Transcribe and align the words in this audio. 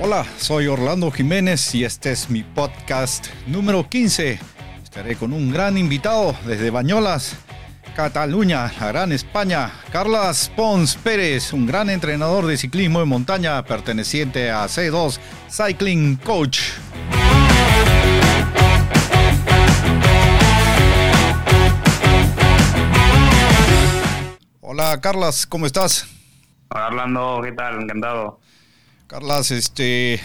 Hola, 0.00 0.26
soy 0.38 0.66
Orlando 0.66 1.10
Jiménez 1.10 1.74
y 1.74 1.84
este 1.84 2.10
es 2.10 2.30
mi 2.30 2.42
podcast 2.42 3.28
número 3.46 3.88
15. 3.88 4.40
Estaré 4.82 5.14
con 5.14 5.32
un 5.32 5.52
gran 5.52 5.78
invitado 5.78 6.34
desde 6.46 6.70
Bañolas, 6.70 7.36
Cataluña, 7.94 8.72
la 8.80 8.88
gran 8.88 9.12
España, 9.12 9.70
Carlas 9.92 10.50
Pons 10.56 10.96
Pérez, 10.96 11.52
un 11.52 11.64
gran 11.64 11.90
entrenador 11.90 12.46
de 12.46 12.56
ciclismo 12.56 12.98
de 12.98 13.04
montaña 13.04 13.64
perteneciente 13.64 14.50
a 14.50 14.64
C2 14.64 15.18
Cycling 15.48 16.16
Coach. 16.16 16.58
Hola 24.82 24.98
Carlas, 25.02 25.46
¿cómo 25.46 25.66
estás? 25.66 26.06
Hola 26.70 26.86
Orlando, 26.86 27.40
¿qué 27.44 27.52
tal? 27.52 27.82
Encantado. 27.82 28.40
Carlas, 29.08 29.50
este, 29.50 30.22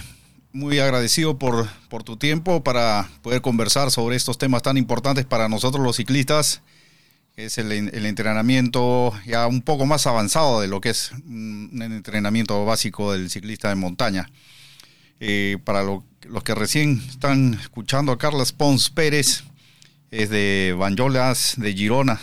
muy 0.53 0.79
agradecido 0.79 1.37
por, 1.37 1.67
por 1.89 2.03
tu 2.03 2.15
tiempo 2.15 2.63
para 2.63 3.09
poder 3.21 3.41
conversar 3.41 3.91
sobre 3.91 4.15
estos 4.15 4.37
temas 4.37 4.63
tan 4.63 4.77
importantes 4.77 5.25
para 5.25 5.49
nosotros 5.49 5.83
los 5.83 5.97
ciclistas. 5.97 6.61
Es 7.35 7.57
el, 7.57 7.69
el 7.69 8.05
entrenamiento 8.05 9.11
ya 9.25 9.45
un 9.45 9.61
poco 9.61 9.85
más 9.85 10.07
avanzado 10.07 10.61
de 10.61 10.69
lo 10.69 10.79
que 10.79 10.91
es 10.91 11.11
un 11.11 11.81
entrenamiento 11.81 12.63
básico 12.63 13.11
del 13.11 13.29
ciclista 13.29 13.67
de 13.67 13.75
montaña. 13.75 14.29
Eh, 15.19 15.57
para 15.65 15.83
los 15.83 16.43
que 16.45 16.55
recién 16.55 17.03
están 17.09 17.55
escuchando 17.55 18.13
a 18.13 18.17
Carlos 18.17 18.53
Pons 18.53 18.89
Pérez, 18.89 19.43
es 20.11 20.29
de 20.29 20.73
Banyolas, 20.79 21.55
de 21.57 21.73
Girona, 21.73 22.21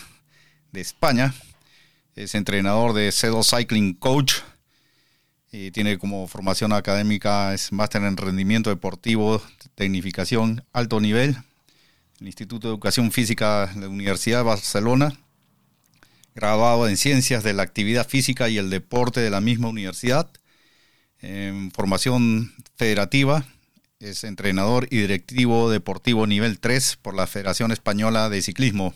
de 0.72 0.80
España. 0.80 1.34
Es 2.14 2.34
entrenador 2.34 2.92
de 2.92 3.08
C2 3.08 3.56
Cycling 3.56 3.94
Coach. 3.94 4.34
Y 5.50 5.70
tiene 5.70 5.98
como 5.98 6.28
formación 6.28 6.72
académica, 6.72 7.54
es 7.54 7.72
máster 7.72 8.02
en 8.02 8.16
rendimiento 8.16 8.70
deportivo, 8.70 9.42
tecnificación 9.74 10.64
alto 10.72 11.00
nivel, 11.00 11.36
el 12.20 12.27
Instituto 12.27 12.69
de 12.69 12.74
Educación 12.74 13.12
Física 13.12 13.66
de 13.66 13.82
la 13.82 13.88
Universidad 13.88 14.38
de 14.38 14.44
Barcelona, 14.44 15.19
graduado 16.34 16.88
en 16.88 16.96
Ciencias 16.96 17.44
de 17.44 17.52
la 17.52 17.62
Actividad 17.62 18.08
Física 18.08 18.48
y 18.48 18.56
el 18.56 18.70
Deporte 18.70 19.20
de 19.20 19.28
la 19.28 19.42
misma 19.42 19.69
universidad, 19.69 20.30
en 21.20 21.70
formación 21.70 22.52
federativa, 22.76 23.44
es 24.00 24.24
entrenador 24.24 24.88
y 24.91 24.98
directivo 24.98 25.70
deportivo 25.70 26.26
nivel 26.26 26.58
3 26.58 26.98
por 27.00 27.14
la 27.14 27.26
Federación 27.26 27.70
Española 27.72 28.28
de 28.28 28.42
Ciclismo. 28.42 28.94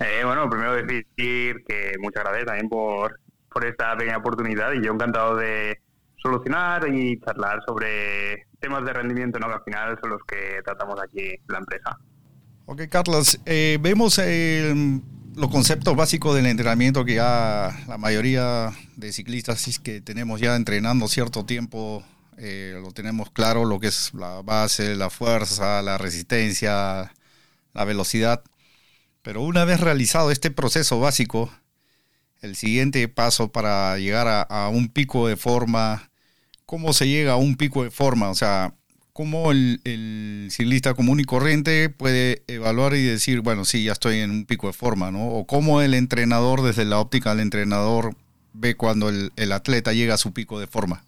Eh, 0.00 0.22
bueno, 0.24 0.48
primero 0.48 0.74
decir 0.74 1.64
que 1.66 1.94
muchas 2.00 2.24
gracias 2.24 2.46
también 2.46 2.68
por, 2.68 3.18
por 3.52 3.64
esta 3.64 3.96
pequeña 3.96 4.18
oportunidad 4.18 4.72
y 4.72 4.84
yo 4.84 4.92
encantado 4.92 5.36
de, 5.36 5.78
solucionar 6.22 6.88
y 6.88 7.20
charlar 7.20 7.60
sobre 7.66 8.46
temas 8.60 8.84
de 8.84 8.92
rendimiento, 8.92 9.38
¿no? 9.38 9.48
que 9.48 9.54
al 9.54 9.64
final 9.64 9.98
son 10.00 10.10
los 10.10 10.22
que 10.22 10.60
tratamos 10.64 10.98
aquí 11.02 11.20
en 11.20 11.40
la 11.48 11.58
empresa. 11.58 11.98
Ok, 12.66 12.82
Carlos, 12.88 13.40
eh, 13.44 13.78
vemos 13.80 14.20
los 15.34 15.50
conceptos 15.50 15.96
básicos 15.96 16.36
del 16.36 16.46
entrenamiento 16.46 17.04
que 17.04 17.14
ya 17.14 17.76
la 17.88 17.98
mayoría 17.98 18.70
de 18.96 19.12
ciclistas 19.12 19.80
que 19.80 20.00
tenemos 20.00 20.40
ya 20.40 20.54
entrenando 20.54 21.08
cierto 21.08 21.44
tiempo, 21.44 22.04
eh, 22.38 22.78
lo 22.80 22.92
tenemos 22.92 23.30
claro, 23.30 23.64
lo 23.64 23.80
que 23.80 23.88
es 23.88 24.14
la 24.14 24.42
base, 24.42 24.94
la 24.94 25.10
fuerza, 25.10 25.82
la 25.82 25.98
resistencia, 25.98 27.12
la 27.74 27.84
velocidad. 27.84 28.42
Pero 29.22 29.42
una 29.42 29.64
vez 29.64 29.80
realizado 29.80 30.30
este 30.30 30.50
proceso 30.50 30.98
básico, 30.98 31.50
el 32.40 32.56
siguiente 32.56 33.06
paso 33.08 33.52
para 33.52 33.96
llegar 33.98 34.46
a, 34.48 34.68
un 34.68 34.88
pico 34.88 35.28
de 35.28 35.36
forma 35.36 36.10
cómo 36.66 36.92
se 36.92 37.06
llega 37.06 37.32
a 37.32 37.36
un 37.36 37.56
pico 37.56 37.84
de 37.84 37.90
forma, 37.90 38.30
o 38.30 38.34
sea, 38.34 38.74
cómo 39.12 39.52
el, 39.52 40.48
ciclista 40.50 40.94
común 40.94 41.20
y 41.20 41.24
corriente 41.24 41.88
puede 41.88 42.42
evaluar 42.48 42.94
y 42.94 43.04
decir, 43.04 43.40
bueno, 43.40 43.64
sí, 43.64 43.84
ya 43.84 43.92
estoy 43.92 44.18
en 44.18 44.30
un 44.30 44.44
pico 44.44 44.66
de 44.66 44.72
forma, 44.72 45.10
¿no? 45.10 45.28
O 45.28 45.46
cómo 45.46 45.82
el 45.82 45.94
entrenador, 45.94 46.62
desde 46.62 46.84
la 46.84 46.98
óptica 46.98 47.30
del 47.30 47.40
entrenador, 47.40 48.16
ve 48.54 48.74
cuando 48.74 49.08
el, 49.08 49.52
atleta 49.52 49.92
llega 49.92 50.14
a 50.14 50.18
su 50.18 50.32
pico 50.32 50.58
de 50.58 50.66
forma. 50.66 51.04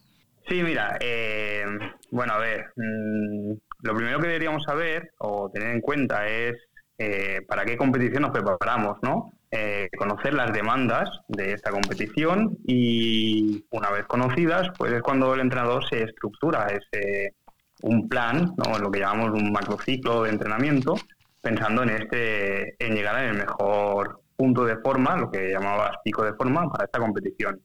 Sí, 0.49 0.63
mira, 0.63 0.99
eh, 1.01 1.65
bueno, 2.11 2.35
a 2.35 2.39
ver, 2.39 2.67
mm, 2.77 3.53
lo 3.81 3.95
primero 3.97 4.21
que 4.21 4.27
deberíamos 4.29 4.63
saber 4.65 5.11
o 5.19 5.51
tener 5.53 5.71
en 5.71 5.81
cuenta 5.81 6.29
es 6.29 6.55
eh, 6.99 7.41
para 7.49 7.65
qué 7.65 7.77
competición 7.77 8.23
nos 8.23 8.31
preparamos, 8.31 8.99
¿no? 9.03 9.33
Eh, 9.51 9.89
conocer 9.97 10.35
las 10.35 10.53
demandas 10.53 11.09
de 11.29 11.53
esta 11.53 11.71
competición 11.71 12.59
y 12.67 13.65
una 13.71 13.91
vez 13.91 14.05
conocidas, 14.07 14.69
pues 14.77 14.93
es 14.93 15.01
cuando 15.01 15.33
el 15.33 15.41
entrenador 15.41 15.89
se 15.89 16.03
estructura 16.03 16.67
ese, 16.67 17.35
un 17.83 18.09
plan, 18.09 18.53
¿no? 18.57 18.79
lo 18.79 18.91
que 18.91 18.99
llamamos 18.99 19.31
un 19.41 19.53
macrociclo 19.53 20.25
de 20.25 20.31
entrenamiento, 20.31 20.97
pensando 21.41 21.85
en 21.85 21.91
este 21.91 22.75
en 22.85 22.95
llegar 22.95 23.23
en 23.23 23.31
el 23.31 23.37
mejor 23.37 24.23
punto 24.37 24.65
de 24.65 24.79
forma, 24.79 25.17
lo 25.17 25.31
que 25.31 25.53
llamabas 25.53 25.99
pico 26.03 26.25
de 26.25 26.35
forma 26.35 26.69
para 26.69 26.87
esta 26.87 26.99
competición. 26.99 27.61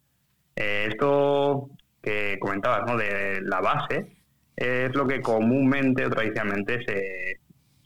Eh, 0.55 0.87
esto 0.89 1.69
que 2.01 2.37
comentabas, 2.39 2.85
¿no? 2.85 2.97
de 2.97 3.41
la 3.41 3.61
base, 3.61 4.15
es 4.55 4.93
lo 4.93 5.07
que 5.07 5.21
comúnmente 5.21 6.05
o 6.05 6.09
tradicionalmente 6.09 6.83
se, 6.85 7.38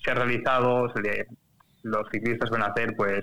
se 0.03 0.11
ha 0.11 0.15
realizado, 0.15 0.91
los 1.83 2.09
ciclistas 2.11 2.49
van 2.49 2.63
a 2.63 2.67
hacer 2.67 2.95
pues 2.95 3.21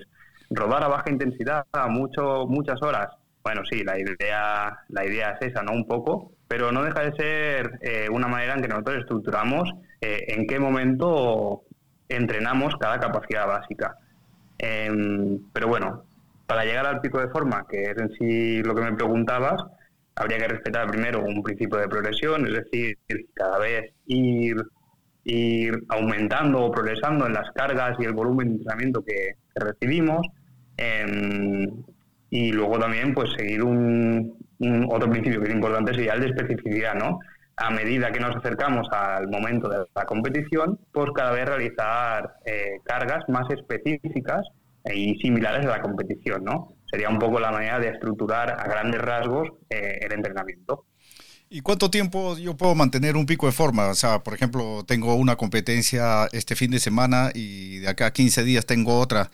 rodar 0.49 0.83
a 0.83 0.87
baja 0.87 1.09
intensidad 1.09 1.65
a 1.71 1.87
mucho, 1.87 2.45
muchas 2.47 2.81
horas. 2.81 3.07
Bueno, 3.43 3.61
sí, 3.69 3.83
la 3.83 3.99
idea, 3.99 4.79
la 4.89 5.05
idea 5.05 5.31
es 5.31 5.49
esa, 5.49 5.63
¿no? 5.63 5.71
Un 5.73 5.87
poco, 5.87 6.33
pero 6.47 6.71
no 6.71 6.83
deja 6.83 7.01
de 7.01 7.15
ser 7.15 7.79
eh, 7.81 8.07
una 8.11 8.27
manera 8.27 8.53
en 8.53 8.61
que 8.61 8.67
nosotros 8.67 8.97
estructuramos 8.99 9.69
eh, 9.99 10.25
en 10.27 10.45
qué 10.45 10.59
momento 10.59 11.63
entrenamos 12.09 12.75
cada 12.79 12.99
capacidad 12.99 13.47
básica. 13.47 13.95
Em, 14.59 15.39
pero 15.53 15.67
bueno, 15.67 16.03
para 16.45 16.65
llegar 16.65 16.85
al 16.85 17.01
pico 17.01 17.19
de 17.19 17.29
forma, 17.29 17.65
que 17.67 17.83
es 17.91 17.97
en 17.97 18.11
sí 18.11 18.61
lo 18.61 18.75
que 18.75 18.81
me 18.81 18.93
preguntabas, 18.93 19.63
habría 20.15 20.37
que 20.37 20.49
respetar 20.49 20.87
primero 20.87 21.21
un 21.23 21.41
principio 21.41 21.79
de 21.79 21.87
progresión, 21.87 22.45
es 22.45 22.53
decir, 22.53 22.97
cada 23.33 23.57
vez 23.57 23.93
ir, 24.05 24.57
ir 25.23 25.83
aumentando 25.89 26.63
o 26.65 26.71
progresando 26.71 27.27
en 27.27 27.33
las 27.33 27.51
cargas 27.51 27.97
y 27.99 28.05
el 28.05 28.13
volumen 28.13 28.49
de 28.49 28.53
entrenamiento 28.55 29.03
que 29.03 29.35
recibimos 29.55 30.27
Em, 30.81 31.83
y 32.29 32.51
luego 32.51 32.79
también, 32.79 33.13
pues 33.13 33.31
seguir 33.37 33.63
un, 33.63 34.35
otro 34.89 35.09
principio 35.09 35.41
que 35.41 35.49
es 35.49 35.53
importante 35.53 35.93
sería 35.93 36.13
el 36.13 36.21
de 36.21 36.27
especificidad, 36.27 36.95
¿no? 36.95 37.19
A 37.57 37.69
medida 37.69 38.11
que 38.11 38.19
nos 38.19 38.35
acercamos 38.35 38.87
al 38.91 39.27
momento 39.27 39.69
de 39.69 39.85
la 39.93 40.05
competición, 40.05 40.79
pues 40.91 41.11
cada 41.15 41.31
vez 41.31 41.45
realizar 41.45 42.35
eh, 42.45 42.79
cargas 42.83 43.27
más 43.27 43.49
específicas 43.51 44.41
y 44.91 45.15
similares 45.19 45.65
a 45.65 45.69
la 45.69 45.81
competición, 45.81 46.43
¿no? 46.43 46.73
Sería 46.89 47.09
un 47.09 47.19
poco 47.19 47.39
la 47.39 47.51
manera 47.51 47.79
de 47.79 47.89
estructurar 47.89 48.51
a 48.51 48.63
grandes 48.63 49.01
rasgos 49.01 49.49
eh, 49.69 49.99
el 50.01 50.13
entrenamiento. 50.13 50.85
¿Y 51.53 51.59
cuánto 51.59 51.91
tiempo 51.91 52.37
yo 52.37 52.55
puedo 52.55 52.75
mantener 52.75 53.17
un 53.17 53.25
pico 53.25 53.45
de 53.45 53.51
forma? 53.51 53.89
O 53.89 53.93
sea, 53.93 54.19
por 54.19 54.33
ejemplo, 54.33 54.85
tengo 54.87 55.15
una 55.15 55.35
competencia 55.35 56.27
este 56.31 56.55
fin 56.55 56.71
de 56.71 56.79
semana 56.79 57.29
y 57.35 57.79
de 57.79 57.89
acá 57.89 58.05
a 58.05 58.13
15 58.13 58.45
días 58.45 58.65
tengo 58.65 58.97
otra. 58.97 59.31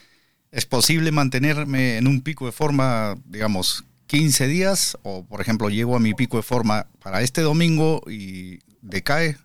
¿Es 0.49 0.65
posible 0.65 1.11
mantenerme 1.11 1.99
en 1.99 2.07
un 2.07 2.23
pico 2.23 2.47
de 2.47 2.51
forma, 2.53 3.17
digamos, 3.25 3.85
15 4.07 4.47
días? 4.47 4.97
O, 5.03 5.27
por 5.27 5.41
ejemplo, 5.41 5.69
llego 5.69 5.95
a 5.95 5.99
mi 5.99 6.15
pico 6.15 6.37
de 6.37 6.43
forma 6.43 6.87
para 7.03 7.21
este 7.21 7.41
domingo 7.41 8.01
y 8.07 8.61
decae. 8.81 9.35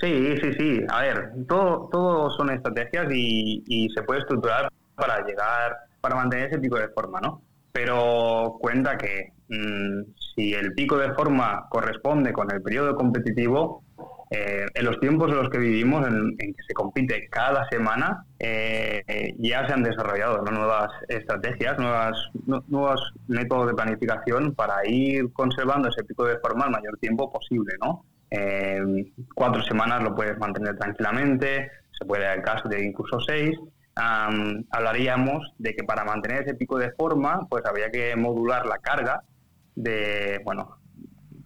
Sí, 0.00 0.34
sí, 0.40 0.52
sí. 0.58 0.80
A 0.88 1.02
ver, 1.02 1.32
todo, 1.46 1.90
todo 1.92 2.30
son 2.38 2.48
estrategias 2.48 3.06
y, 3.12 3.86
se 3.94 4.02
puede 4.02 4.20
estructurar 4.20 4.72
para 4.94 5.26
llegar, 5.26 5.76
para 6.00 6.16
mantener 6.16 6.46
ese 6.48 6.58
pico 6.58 6.78
de 6.78 6.88
forma, 6.88 7.20
¿no? 7.20 7.42
Pero 7.70 8.56
cuenta 8.62 8.96
que 8.96 9.34
mm, 9.50 10.17
si 10.38 10.54
el 10.54 10.72
pico 10.72 10.96
de 10.96 11.12
forma 11.14 11.66
corresponde 11.68 12.32
con 12.32 12.48
el 12.52 12.62
periodo 12.62 12.94
competitivo, 12.94 13.82
eh, 14.30 14.66
en 14.72 14.84
los 14.84 15.00
tiempos 15.00 15.30
en 15.30 15.36
los 15.36 15.50
que 15.50 15.58
vivimos, 15.58 16.06
en, 16.06 16.36
que 16.36 16.62
se 16.66 16.74
compite 16.74 17.28
cada 17.28 17.68
semana, 17.70 18.24
eh, 18.38 19.02
eh, 19.08 19.34
ya 19.38 19.66
se 19.66 19.72
han 19.72 19.82
desarrollado 19.82 20.42
nuevas 20.42 20.90
estrategias, 21.08 21.76
nuevas, 21.78 22.16
nuevos 22.68 23.00
métodos 23.26 23.66
de 23.66 23.74
planificación 23.74 24.54
para 24.54 24.86
ir 24.86 25.32
conservando 25.32 25.88
ese 25.88 26.04
pico 26.04 26.24
de 26.24 26.38
forma 26.38 26.66
el 26.66 26.70
mayor 26.70 26.96
tiempo 26.98 27.32
posible. 27.32 27.74
¿no? 27.82 28.04
cuatro 29.34 29.62
semanas 29.62 30.02
lo 30.02 30.14
puedes 30.14 30.38
mantener 30.38 30.76
tranquilamente, 30.76 31.70
se 31.98 32.04
puede 32.04 32.24
dar 32.24 32.36
el 32.36 32.44
caso 32.44 32.68
de 32.68 32.84
incluso 32.84 33.18
seis. 33.20 33.58
hablaríamos 34.70 35.54
de 35.58 35.74
que 35.74 35.82
para 35.82 36.04
mantener 36.04 36.42
ese 36.42 36.54
pico 36.54 36.78
de 36.78 36.92
forma, 36.92 37.46
pues 37.48 37.64
habría 37.64 37.90
que 37.90 38.14
modular 38.14 38.66
la 38.66 38.76
carga 38.78 39.24
de, 39.78 40.40
bueno, 40.44 40.78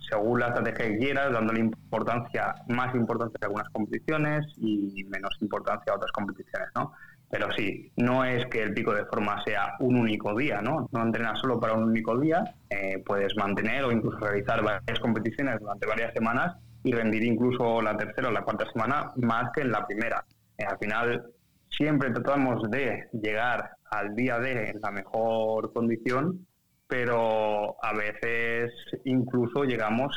según 0.09 0.41
la 0.41 0.49
estrategia 0.49 0.89
que 0.89 0.99
quieras, 0.99 1.33
dándole 1.33 1.61
importancia, 1.61 2.55
más 2.69 2.95
importancia 2.95 3.39
a 3.43 3.47
algunas 3.47 3.69
competiciones 3.71 4.47
y 4.57 5.05
menos 5.05 5.37
importancia 5.41 5.93
a 5.93 5.97
otras 5.97 6.13
competiciones, 6.13 6.69
¿no? 6.75 6.93
Pero 7.31 7.51
sí, 7.53 7.91
no 7.97 8.25
es 8.25 8.45
que 8.47 8.63
el 8.63 8.75
pico 8.75 8.93
de 8.93 9.07
forma 9.07 9.43
sea 9.45 9.75
un 9.81 9.97
único 9.97 10.35
día, 10.37 10.61
¿no? 10.61 10.89
No 10.93 11.03
entrenas 11.03 11.39
solo 11.41 11.59
para 11.59 11.75
un 11.75 11.85
único 11.85 12.19
día, 12.19 12.45
eh, 12.69 13.03
puedes 13.07 13.35
mantener 13.37 13.85
o 13.85 13.93
incluso 13.93 14.19
realizar 14.19 14.63
varias 14.63 15.01
competiciones 15.01 15.59
durante 15.61 15.87
varias 15.87 16.13
semanas 16.13 16.57
y 16.85 16.93
rendir 16.93 17.25
incluso 17.25 17.81
la 17.81 17.97
tercera 17.97 18.29
o 18.29 18.33
la 18.33 18.43
cuarta 18.43 18.71
semana 18.71 19.13
más 19.17 19.51
que 19.55 19.63
en 19.63 19.73
la 19.73 19.87
primera. 19.87 20.25
Eh, 20.59 20.65
al 20.65 20.79
final, 20.79 21.25
siempre 21.71 22.11
tratamos 22.11 22.71
de 22.71 23.09
llegar 23.13 23.71
al 23.91 24.15
día 24.15 24.39
de 24.39 24.71
en 24.71 24.81
la 24.81 24.91
mejor 24.91 25.73
condición 25.73 26.47
pero 26.93 27.75
a 27.83 27.95
veces 27.95 28.71
incluso 29.07 29.65
llegamos 29.65 30.15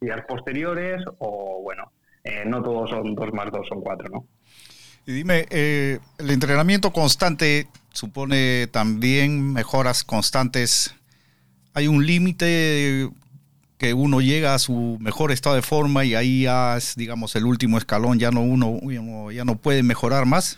días 0.00 0.20
posteriores 0.28 1.02
o 1.18 1.60
bueno, 1.64 1.90
eh, 2.22 2.44
no 2.46 2.62
todos 2.62 2.90
son 2.90 3.16
dos 3.16 3.32
más 3.32 3.50
dos, 3.50 3.66
son 3.68 3.80
cuatro, 3.80 4.08
¿no? 4.08 4.26
Y 5.04 5.14
dime, 5.14 5.46
eh, 5.50 5.98
¿el 6.18 6.30
entrenamiento 6.30 6.92
constante 6.92 7.66
supone 7.90 8.68
también 8.68 9.52
mejoras 9.52 10.04
constantes? 10.04 10.94
¿Hay 11.74 11.88
un 11.88 12.06
límite 12.06 13.08
que 13.76 13.92
uno 13.92 14.20
llega 14.20 14.54
a 14.54 14.60
su 14.60 14.98
mejor 15.00 15.32
estado 15.32 15.56
de 15.56 15.62
forma 15.62 16.04
y 16.04 16.14
ahí 16.14 16.42
ya 16.42 16.76
es, 16.76 16.94
digamos, 16.94 17.34
el 17.34 17.46
último 17.46 17.78
escalón, 17.78 18.20
ya 18.20 18.30
no 18.30 18.42
uno 18.42 18.78
ya 19.32 19.44
no 19.44 19.56
puede 19.56 19.82
mejorar 19.82 20.24
más? 20.24 20.56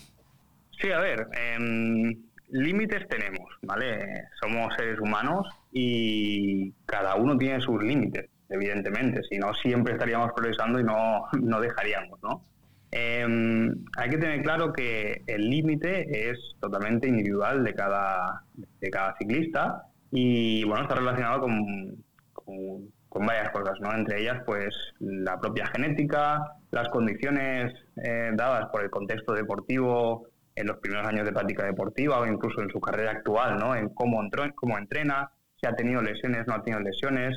Sí, 0.78 0.90
a 0.90 0.98
ver, 0.98 1.26
eh, 1.34 2.18
límites 2.54 3.08
tenemos, 3.08 3.50
¿vale? 3.62 4.28
Somos 4.40 4.72
seres 4.76 5.00
humanos 5.00 5.46
y 5.72 6.72
cada 6.86 7.16
uno 7.16 7.36
tiene 7.36 7.60
sus 7.60 7.82
límites, 7.82 8.30
evidentemente. 8.48 9.22
Si 9.28 9.38
no, 9.38 9.52
siempre 9.54 9.94
estaríamos 9.94 10.32
progresando 10.34 10.78
y 10.78 10.84
no, 10.84 11.24
no 11.40 11.60
dejaríamos, 11.60 12.22
¿no? 12.22 12.44
Em, 12.92 13.74
hay 13.96 14.08
que 14.08 14.18
tener 14.18 14.42
claro 14.42 14.72
que 14.72 15.22
el 15.26 15.50
límite 15.50 16.30
es 16.30 16.38
totalmente 16.60 17.08
individual 17.08 17.64
de 17.64 17.74
cada, 17.74 18.44
de 18.80 18.90
cada 18.90 19.16
ciclista 19.16 19.82
y, 20.12 20.62
bueno, 20.64 20.82
está 20.82 20.94
relacionado 20.94 21.40
con, 21.40 22.04
con, 22.34 23.26
varias 23.26 23.50
cosas, 23.50 23.80
¿no? 23.80 23.92
Entre 23.92 24.20
ellas, 24.22 24.42
pues, 24.46 24.74
la 25.00 25.40
propia 25.40 25.66
genética, 25.66 26.52
las 26.70 26.88
condiciones 26.90 27.74
eh, 27.96 28.30
dadas 28.34 28.66
por 28.70 28.82
el 28.82 28.90
contexto 28.90 29.32
deportivo 29.32 30.28
en 30.56 30.66
los 30.66 30.78
primeros 30.78 31.06
años 31.06 31.24
de 31.24 31.32
práctica 31.32 31.64
deportiva 31.64 32.20
o 32.20 32.26
incluso 32.26 32.62
en 32.62 32.70
su 32.70 32.80
carrera 32.80 33.12
actual, 33.12 33.58
¿no? 33.58 33.74
En 33.74 33.88
cómo, 33.90 34.22
entró, 34.22 34.44
cómo 34.54 34.78
entrena, 34.78 35.30
si 35.60 35.66
ha 35.66 35.74
tenido 35.74 36.02
lesiones, 36.02 36.46
no 36.46 36.54
ha 36.54 36.62
tenido 36.62 36.80
lesiones, 36.80 37.34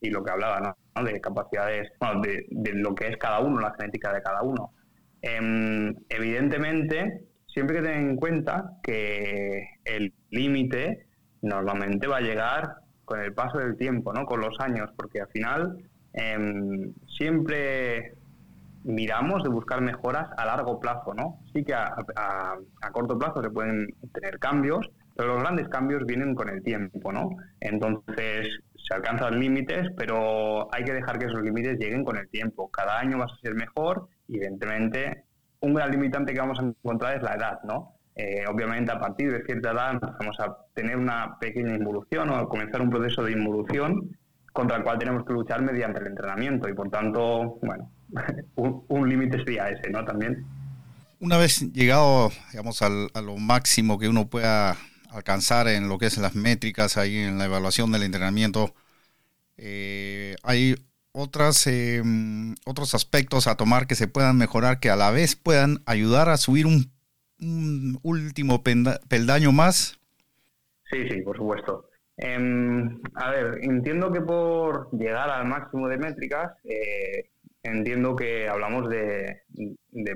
y 0.00 0.10
lo 0.10 0.22
que 0.22 0.32
hablaba, 0.32 0.60
¿no? 0.94 1.04
De 1.04 1.20
capacidades, 1.20 1.90
bueno, 2.00 2.20
de, 2.20 2.72
lo 2.74 2.94
que 2.94 3.08
es 3.08 3.16
cada 3.16 3.40
uno, 3.40 3.60
la 3.60 3.74
genética 3.74 4.12
de 4.12 4.22
cada 4.22 4.42
uno. 4.42 4.72
Em, 5.20 5.94
evidentemente, 6.08 7.24
siempre 7.46 7.76
que 7.76 7.82
tener 7.82 7.98
en 7.98 8.16
cuenta 8.16 8.78
que 8.82 9.64
el 9.84 10.12
límite 10.30 11.06
normalmente 11.42 12.06
va 12.06 12.18
a 12.18 12.22
llegar 12.22 12.76
con 13.04 13.20
el 13.20 13.32
paso 13.32 13.58
del 13.58 13.76
tiempo, 13.76 14.12
¿no? 14.12 14.26
Con 14.26 14.40
los 14.40 14.58
años, 14.60 14.90
porque 14.96 15.20
al 15.20 15.28
final 15.28 15.76
em, 16.12 16.92
siempre 17.16 18.14
miramos 18.84 19.42
de 19.42 19.48
buscar 19.48 19.80
mejoras 19.80 20.28
a 20.36 20.44
largo 20.44 20.80
plazo, 20.80 21.14
¿no? 21.14 21.40
Sí 21.52 21.64
que 21.64 21.74
a, 21.74 21.96
corto 22.92 23.18
plazo 23.18 23.42
se 23.42 23.50
pueden 23.50 23.86
tener 24.12 24.38
cambios, 24.38 24.90
pero 25.16 25.34
los 25.34 25.42
grandes 25.42 25.68
cambios 25.68 26.04
vienen 26.04 26.34
con 26.34 26.48
el 26.48 26.62
tiempo, 26.62 27.12
¿no? 27.12 27.30
Entonces 27.60 28.48
se 28.76 28.94
alcanzan 28.94 29.38
límites, 29.38 29.88
pero 29.96 30.68
hay 30.74 30.84
que 30.84 30.92
dejar 30.92 31.18
que 31.18 31.26
esos 31.26 31.42
límites 31.42 31.78
lleguen 31.78 32.04
con 32.04 32.16
el 32.16 32.28
tiempo. 32.28 32.70
Cada 32.70 32.98
año 32.98 33.18
vas 33.18 33.32
a 33.32 33.40
ser 33.40 33.54
mejor 33.54 34.08
y 34.28 34.36
evidentemente 34.36 35.24
un 35.60 35.74
gran 35.74 35.90
limitante 35.90 36.32
que 36.32 36.40
vamos 36.40 36.58
a 36.58 36.64
encontrar 36.64 37.16
es 37.16 37.22
la 37.22 37.34
edad, 37.34 37.60
¿no? 37.64 37.96
Eh, 38.14 38.44
obviamente 38.46 38.92
a 38.92 39.00
partir 39.00 39.32
de 39.32 39.42
cierta 39.44 39.70
edad 39.70 39.92
empezamos 39.92 40.38
a 40.40 40.54
tener 40.74 40.98
una 40.98 41.38
pequeña 41.38 41.74
involución 41.74 42.28
o 42.28 42.36
a 42.36 42.48
comenzar 42.48 42.82
un 42.82 42.90
proceso 42.90 43.22
de 43.22 43.32
involución 43.32 44.18
contra 44.52 44.76
el 44.76 44.82
cual 44.82 44.98
tenemos 44.98 45.24
que 45.24 45.32
luchar 45.32 45.62
mediante 45.62 46.00
el 46.00 46.08
entrenamiento 46.08 46.68
y 46.68 46.74
por 46.74 46.90
tanto, 46.90 47.58
bueno, 47.62 47.90
un, 48.56 49.08
límite 49.08 49.38
sería 49.38 49.68
ese, 49.68 49.90
¿no? 49.90 50.04
También. 50.04 50.44
Una 51.20 51.36
vez 51.36 51.60
llegado, 51.72 52.30
digamos, 52.50 52.82
al, 52.82 53.08
a 53.14 53.20
lo 53.20 53.36
máximo 53.36 53.98
que 53.98 54.08
uno 54.08 54.28
pueda 54.28 54.76
alcanzar 55.10 55.68
en 55.68 55.88
lo 55.88 55.98
que 55.98 56.06
es 56.06 56.18
las 56.18 56.34
métricas, 56.34 56.96
ahí 56.96 57.18
en 57.18 57.38
la 57.38 57.44
evaluación 57.44 57.92
del 57.92 58.02
entrenamiento, 58.02 58.74
eh, 59.56 60.36
hay 60.42 60.74
otras, 61.12 61.66
em, 61.66 62.54
otros 62.64 62.94
aspectos 62.94 63.46
a 63.46 63.56
tomar 63.56 63.86
que 63.86 63.94
se 63.94 64.08
puedan 64.08 64.38
mejorar, 64.38 64.80
que 64.80 64.90
a 64.90 64.96
la 64.96 65.10
vez 65.10 65.36
puedan 65.36 65.82
ayudar 65.86 66.28
a 66.28 66.36
subir 66.36 66.66
un, 66.66 66.90
último 68.02 68.62
peldaño 68.62 69.50
más. 69.50 69.98
Sí, 70.88 71.08
sí, 71.08 71.22
por 71.22 71.36
supuesto. 71.36 71.88
Em, 72.16 73.00
a 73.14 73.30
ver, 73.30 73.58
entiendo 73.62 74.12
que 74.12 74.20
por 74.20 74.88
llegar 74.92 75.28
al 75.28 75.46
máximo 75.46 75.88
de 75.88 75.98
métricas, 75.98 76.52
eh, 76.62 77.31
entiendo 77.62 78.16
que 78.16 78.48
hablamos 78.48 78.88
de, 78.88 79.42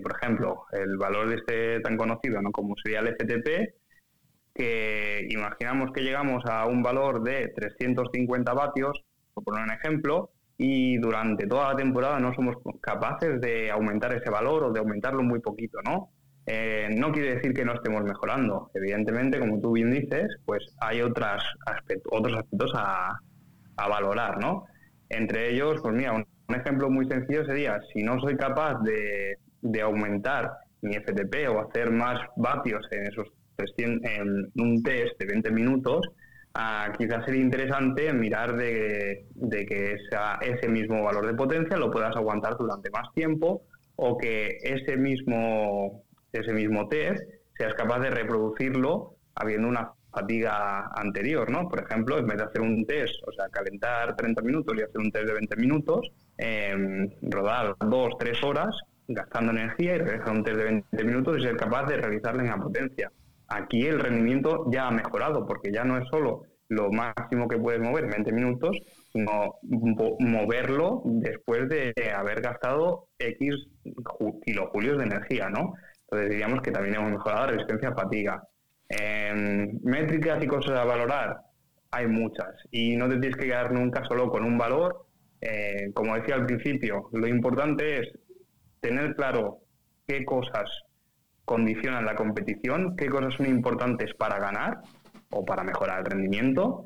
por 0.03 0.17
ejemplo, 0.17 0.65
el 0.73 0.97
valor 0.97 1.29
de 1.29 1.37
este 1.37 1.81
tan 1.81 1.97
conocido, 1.97 2.41
¿no? 2.43 2.51
Como 2.53 2.75
sería 2.83 3.01
el 3.01 3.09
FTP, 3.09 3.75
que 4.55 5.27
imaginamos 5.31 5.93
que 5.93 6.03
llegamos 6.03 6.45
a 6.47 6.67
un 6.67 6.83
valor 6.83 7.23
de 7.23 7.49
350 7.49 8.53
vatios, 8.55 9.05
por 9.35 9.45
poner 9.45 9.65
un 9.65 9.73
ejemplo, 9.73 10.31
y 10.59 10.97
durante 10.99 11.47
toda 11.47 11.73
la 11.73 11.77
temporada 11.77 12.19
no 12.19 12.35
somos 12.35 12.57
capaces 12.81 13.41
de 13.41 13.71
aumentar 13.71 14.13
ese 14.15 14.31
valor 14.31 14.65
o 14.65 14.73
de 14.73 14.81
aumentarlo 14.81 15.23
muy 15.23 15.41
poquito, 15.41 15.79
¿no? 15.85 16.11
Eh, 16.47 16.89
no 16.97 17.13
quiere 17.13 17.35
decir 17.35 17.53
que 17.53 17.65
no 17.65 17.75
estemos 17.75 18.03
mejorando. 18.05 18.71
Evidentemente, 18.75 19.39
como 19.39 19.61
tú 19.61 19.73
bien 19.73 19.91
dices, 19.91 20.29
pues 20.45 20.75
hay 20.81 21.03
otras 21.03 21.43
otros 22.11 22.39
aspectos 22.39 22.73
a, 22.75 23.19
a 23.77 23.89
valorar, 23.89 24.39
¿no? 24.41 24.65
Entre 25.09 25.51
ellos, 25.51 25.81
pues 25.83 25.95
mira, 25.95 26.25
un 26.49 26.55
ejemplo 26.55 26.91
muy 26.91 27.07
sencillo 27.07 27.45
sería, 27.45 27.81
si 27.93 28.03
no 28.03 28.21
soy 28.21 28.37
capaz 28.37 28.79
de, 28.83 29.39
aumentar 29.83 30.53
mi 30.81 30.95
FTP 30.95 31.49
o 31.49 31.61
hacer 31.61 31.91
más 31.91 32.21
vatios 32.37 32.87
en 32.93 33.07
esos 33.07 33.27
en 33.79 34.53
un 34.57 34.83
test 34.83 35.19
de 35.19 35.27
20 35.27 35.51
minutos, 35.51 36.07
ah, 36.55 36.93
quizás 36.97 37.25
sería 37.25 37.41
interesante 37.41 38.13
mirar 38.13 38.57
de, 38.57 39.27
que 39.51 39.97
ese 40.43 40.69
mismo 40.69 41.03
valor 41.03 41.27
de 41.27 41.35
potencia 41.35 41.77
lo 41.77 41.91
puedas 41.91 42.15
aguantar 42.15 42.57
durante 42.59 42.91
más 42.91 43.13
tiempo 43.15 43.63
o 43.97 44.19
que 44.19 44.59
ese 44.63 44.97
mismo, 44.97 46.03
ese 46.33 46.53
mismo 46.53 46.87
test 46.89 47.23
seas 47.57 47.75
capaz 47.75 48.01
de 48.01 48.11
reproducirlo 48.11 49.17
habiendo 49.35 49.69
una 49.69 49.93
fatiga 50.17 50.91
anterior, 50.95 51.51
¿no? 51.51 51.69
Por 51.69 51.81
ejemplo, 51.85 52.19
en 52.19 52.27
vez 52.27 52.39
de 52.39 52.45
hacer 52.45 52.63
un 52.63 52.87
test, 52.87 53.15
o 53.27 53.33
sea, 53.33 53.49
calentar 53.51 54.17
30 54.17 54.43
minutos 54.43 54.75
y 54.77 54.83
hacer 54.83 54.99
un 54.99 55.11
test 55.11 55.27
de 55.27 55.35
20 55.35 55.57
minutos, 55.57 56.11
eh, 56.39 57.09
rodar 57.23 57.77
dos, 57.81 58.15
tres 58.19 58.43
horas 58.43 58.75
gastando 59.09 59.53
energía 59.53 59.97
y 59.97 59.99
realizar 59.99 60.31
un 60.31 60.43
test 60.43 60.57
de 60.57 60.65
20 60.65 61.05
minutos 61.05 61.39
y 61.39 61.43
ser 61.43 61.57
capaz 61.57 61.85
de 61.87 61.97
realizarlo 61.97 62.41
en 62.41 62.49
la 62.49 62.57
potencia. 62.57 63.13
Aquí 63.49 63.87
el 63.87 64.01
rendimiento 64.01 64.65
ya 64.71 64.89
ha 64.89 64.91
mejorado 64.91 65.47
porque 65.47 65.73
ya 65.73 65.85
no 65.85 65.99
es 65.99 66.09
solo 66.09 66.43
lo 66.69 66.91
máximo 66.91 67.47
que 67.47 67.59
puedes 67.59 67.81
mover 67.81 68.05
en 68.05 68.11
20 68.11 68.33
minutos, 68.33 68.77
sino 69.13 69.55
moverlo 70.19 71.03
después 71.05 71.69
de 71.69 71.93
haber 72.15 72.41
gastado 72.41 73.09
X 73.19 73.69
kilojulios 74.45 74.99
de 74.99 75.05
energía, 75.05 75.49
¿no? 75.49 75.75
Entonces 76.03 76.31
diríamos 76.31 76.61
que 76.63 76.73
también 76.73 76.97
hemos 76.97 77.13
mejorado 77.13 77.47
la 77.47 77.53
resistencia 77.53 77.91
a 77.91 77.95
fatiga. 77.95 78.43
Métricas 79.83 80.43
y 80.43 80.47
cosas 80.47 80.79
a 80.79 80.85
valorar, 80.85 81.39
hay 81.91 82.07
muchas. 82.07 82.55
Y 82.71 82.97
no 82.97 83.09
te 83.09 83.19
tienes 83.19 83.37
que 83.37 83.47
quedar 83.47 83.73
nunca 83.73 84.05
solo 84.05 84.31
con 84.31 84.45
un 84.45 84.59
valor. 84.59 85.07
Eh, 85.41 85.91
como 85.95 86.15
decía 86.15 86.35
al 86.35 86.47
principio, 86.47 87.09
lo 87.13 87.27
importante 87.27 88.01
es 88.01 88.09
tener 88.81 89.15
claro 89.15 89.61
qué 90.07 90.25
cosas 90.25 90.69
condicionan 91.45 92.05
la 92.05 92.17
competición, 92.17 92.97
qué 92.97 93.09
cosas 93.09 93.35
son 93.35 93.47
importantes 93.47 94.13
para 94.15 94.39
ganar 94.39 94.81
o 95.31 95.45
para 95.45 95.63
mejorar 95.63 96.01
el 96.01 96.07
rendimiento 96.07 96.85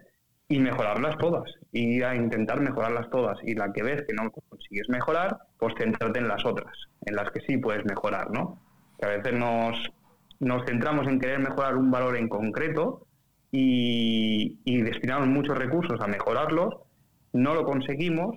y 0.48 0.58
mejorarlas 0.58 1.16
todas. 1.18 1.50
Y 1.72 2.02
a 2.02 2.14
intentar 2.14 2.60
mejorarlas 2.60 3.08
todas. 3.10 3.38
Y 3.42 3.54
la 3.54 3.72
que 3.72 3.82
ves 3.82 4.02
que 4.06 4.14
no 4.14 4.30
consigues 4.30 4.88
mejorar, 4.88 5.38
pues 5.58 5.74
centrarte 5.78 6.18
en 6.18 6.28
las 6.28 6.44
otras, 6.44 6.72
en 7.06 7.14
las 7.14 7.30
que 7.30 7.40
sí 7.46 7.56
puedes 7.56 7.84
mejorar, 7.84 8.30
¿no? 8.30 8.58
Que 8.98 9.06
a 9.06 9.16
veces 9.16 9.32
nos, 9.32 9.90
nos 10.40 10.64
centramos 10.66 11.06
en 11.06 11.20
querer 11.20 11.38
mejorar 11.38 11.76
un 11.76 11.90
valor 11.90 12.16
en 12.16 12.28
concreto 12.28 13.06
y, 13.52 14.56
destinamos 14.64 15.28
muchos 15.28 15.56
recursos 15.56 16.00
a 16.00 16.06
mejorarlos, 16.06 16.74
no 17.32 17.54
lo 17.54 17.64
conseguimos 17.64 18.36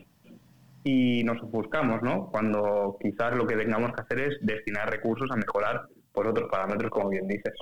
y 0.83 1.23
nos 1.23 1.41
ofuscamos, 1.41 2.01
¿no? 2.01 2.27
Cuando 2.27 2.97
quizás 3.01 3.35
lo 3.35 3.47
que 3.47 3.55
tengamos 3.55 3.93
que 3.93 4.01
hacer 4.01 4.19
es 4.19 4.37
destinar 4.41 4.89
recursos 4.89 5.29
a 5.31 5.35
mejorar 5.35 5.87
por 6.11 6.27
otros 6.27 6.49
parámetros, 6.51 6.91
como 6.91 7.09
bien 7.09 7.27
dices. 7.27 7.53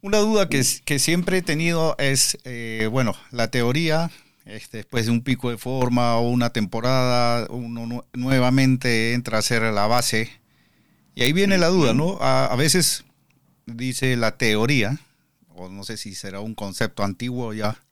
Una 0.00 0.18
duda 0.18 0.48
que, 0.48 0.62
siempre 0.62 1.38
he 1.38 1.42
tenido 1.42 1.94
es, 1.98 2.38
eh, 2.44 2.88
bueno, 2.90 3.14
la 3.30 3.50
teoría 3.50 4.10
este, 4.44 4.78
después 4.78 5.06
de 5.06 5.12
un 5.12 5.22
pico 5.22 5.50
de 5.50 5.58
forma 5.58 6.16
o 6.16 6.28
una 6.28 6.50
temporada, 6.50 7.46
uno 7.50 8.04
nuevamente 8.12 9.14
entra 9.14 9.36
a 9.36 9.40
hacer 9.40 9.62
la 9.62 9.86
base. 9.86 10.30
Y 11.14 11.22
ahí 11.22 11.32
viene 11.32 11.58
la 11.58 11.68
duda, 11.68 11.94
¿no? 11.94 12.18
A, 12.20 12.54
veces 12.56 13.04
dice 13.66 14.16
la 14.16 14.36
teoría, 14.36 14.98
o 15.48 15.68
no 15.68 15.84
sé 15.84 15.96
si 15.96 16.14
será 16.14 16.40
un 16.40 16.54
concepto 16.54 17.04
antiguo 17.04 17.52
ya, 17.54 17.82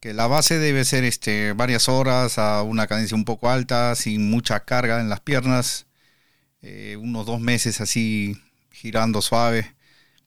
que 0.00 0.14
la 0.14 0.26
base 0.26 0.58
debe 0.58 0.84
ser 0.84 1.04
este, 1.04 1.52
varias 1.52 1.88
horas 1.88 2.38
a 2.38 2.62
una 2.62 2.86
cadencia 2.86 3.16
un 3.16 3.24
poco 3.24 3.50
alta, 3.50 3.94
sin 3.94 4.30
mucha 4.30 4.60
carga 4.60 5.00
en 5.00 5.08
las 5.08 5.20
piernas, 5.20 5.86
eh, 6.62 6.96
unos 7.00 7.26
dos 7.26 7.40
meses 7.40 7.80
así 7.80 8.40
girando 8.70 9.22
suave, 9.22 9.74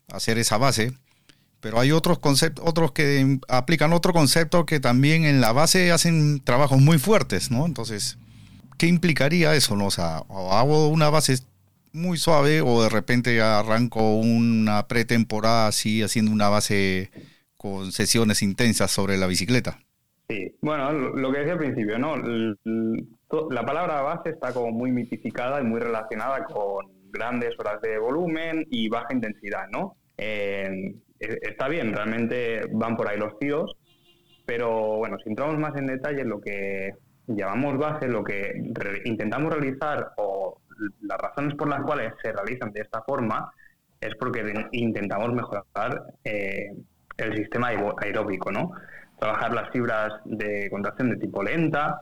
hacer 0.08 0.38
esa 0.38 0.58
base 0.58 0.94
pero 1.64 1.80
hay 1.80 1.94
otros 1.94 2.20
conceptos, 2.20 2.66
otros 2.68 2.92
que 2.92 3.40
aplican 3.48 3.94
otro 3.94 4.12
concepto 4.12 4.66
que 4.66 4.82
también 4.82 5.24
en 5.24 5.40
la 5.40 5.54
base 5.54 5.94
hacen 5.94 6.42
trabajos 6.44 6.82
muy 6.82 7.00
fuertes, 7.00 7.52
¿no? 7.52 7.66
Entonces, 7.66 8.18
¿qué 8.78 8.88
implicaría 8.88 9.56
eso? 9.56 9.78
No? 9.78 9.86
O 9.86 9.92
sea, 9.92 10.18
hago 10.28 10.90
una 10.90 11.10
base 11.10 11.40
muy 11.94 12.18
suave 12.18 12.62
o 12.62 12.84
de 12.84 12.90
repente 12.90 13.42
arranco 13.42 14.16
una 14.16 14.88
pretemporada 14.88 15.68
así 15.68 16.02
haciendo 16.02 16.32
una 16.32 16.50
base 16.50 17.12
con 17.56 17.92
sesiones 17.92 18.42
intensas 18.42 18.92
sobre 18.92 19.18
la 19.18 19.28
bicicleta. 19.28 19.80
Sí, 20.28 20.56
bueno, 20.62 20.92
lo 20.92 21.32
que 21.32 21.40
decía 21.40 21.54
al 21.54 21.60
principio, 21.60 22.00
¿no? 22.00 22.16
La 23.50 23.66
palabra 23.66 24.02
base 24.02 24.32
está 24.32 24.54
como 24.54 24.72
muy 24.72 24.92
mitificada 24.92 25.62
y 25.62 25.64
muy 25.64 25.80
relacionada 25.80 26.46
con 26.46 26.86
grandes 27.12 27.58
horas 27.60 27.82
de 27.82 28.00
volumen 28.00 28.66
y 28.70 28.90
baja 28.90 29.14
intensidad, 29.14 29.68
¿no? 29.72 29.98
Eh, 30.18 30.96
está 31.20 31.68
bien, 31.68 31.94
realmente 31.94 32.62
van 32.72 32.98
por 32.98 33.08
ahí 33.08 33.18
los 33.18 33.38
tiros, 33.40 33.76
pero 34.46 34.98
bueno, 34.98 35.18
si 35.24 35.30
entramos 35.30 35.58
más 35.58 35.76
en 35.78 35.88
detalle, 35.88 36.26
lo 36.26 36.42
que 36.42 36.96
llamamos 37.28 37.78
base, 37.78 38.08
lo 38.08 38.24
que 38.24 38.54
intentamos 39.06 39.54
realizar 39.54 40.12
o 40.18 40.62
las 41.02 41.18
razones 41.18 41.56
por 41.56 41.68
las 41.68 41.82
cuales 41.82 42.14
se 42.22 42.32
realizan 42.32 42.72
de 42.72 42.82
esta 42.82 43.02
forma 43.02 43.52
es 44.00 44.16
porque 44.16 44.68
intentamos 44.72 45.34
mejorar 45.34 46.04
eh, 46.24 46.74
el 47.18 47.38
sistema 47.38 47.70
aeróbico, 47.98 48.52
¿no? 48.52 48.72
Trabajar 49.20 49.54
las 49.54 49.70
fibras 49.70 50.14
de 50.26 50.70
contracción 50.70 51.10
de 51.12 51.18
tipo 51.18 51.44
lenta 51.44 52.02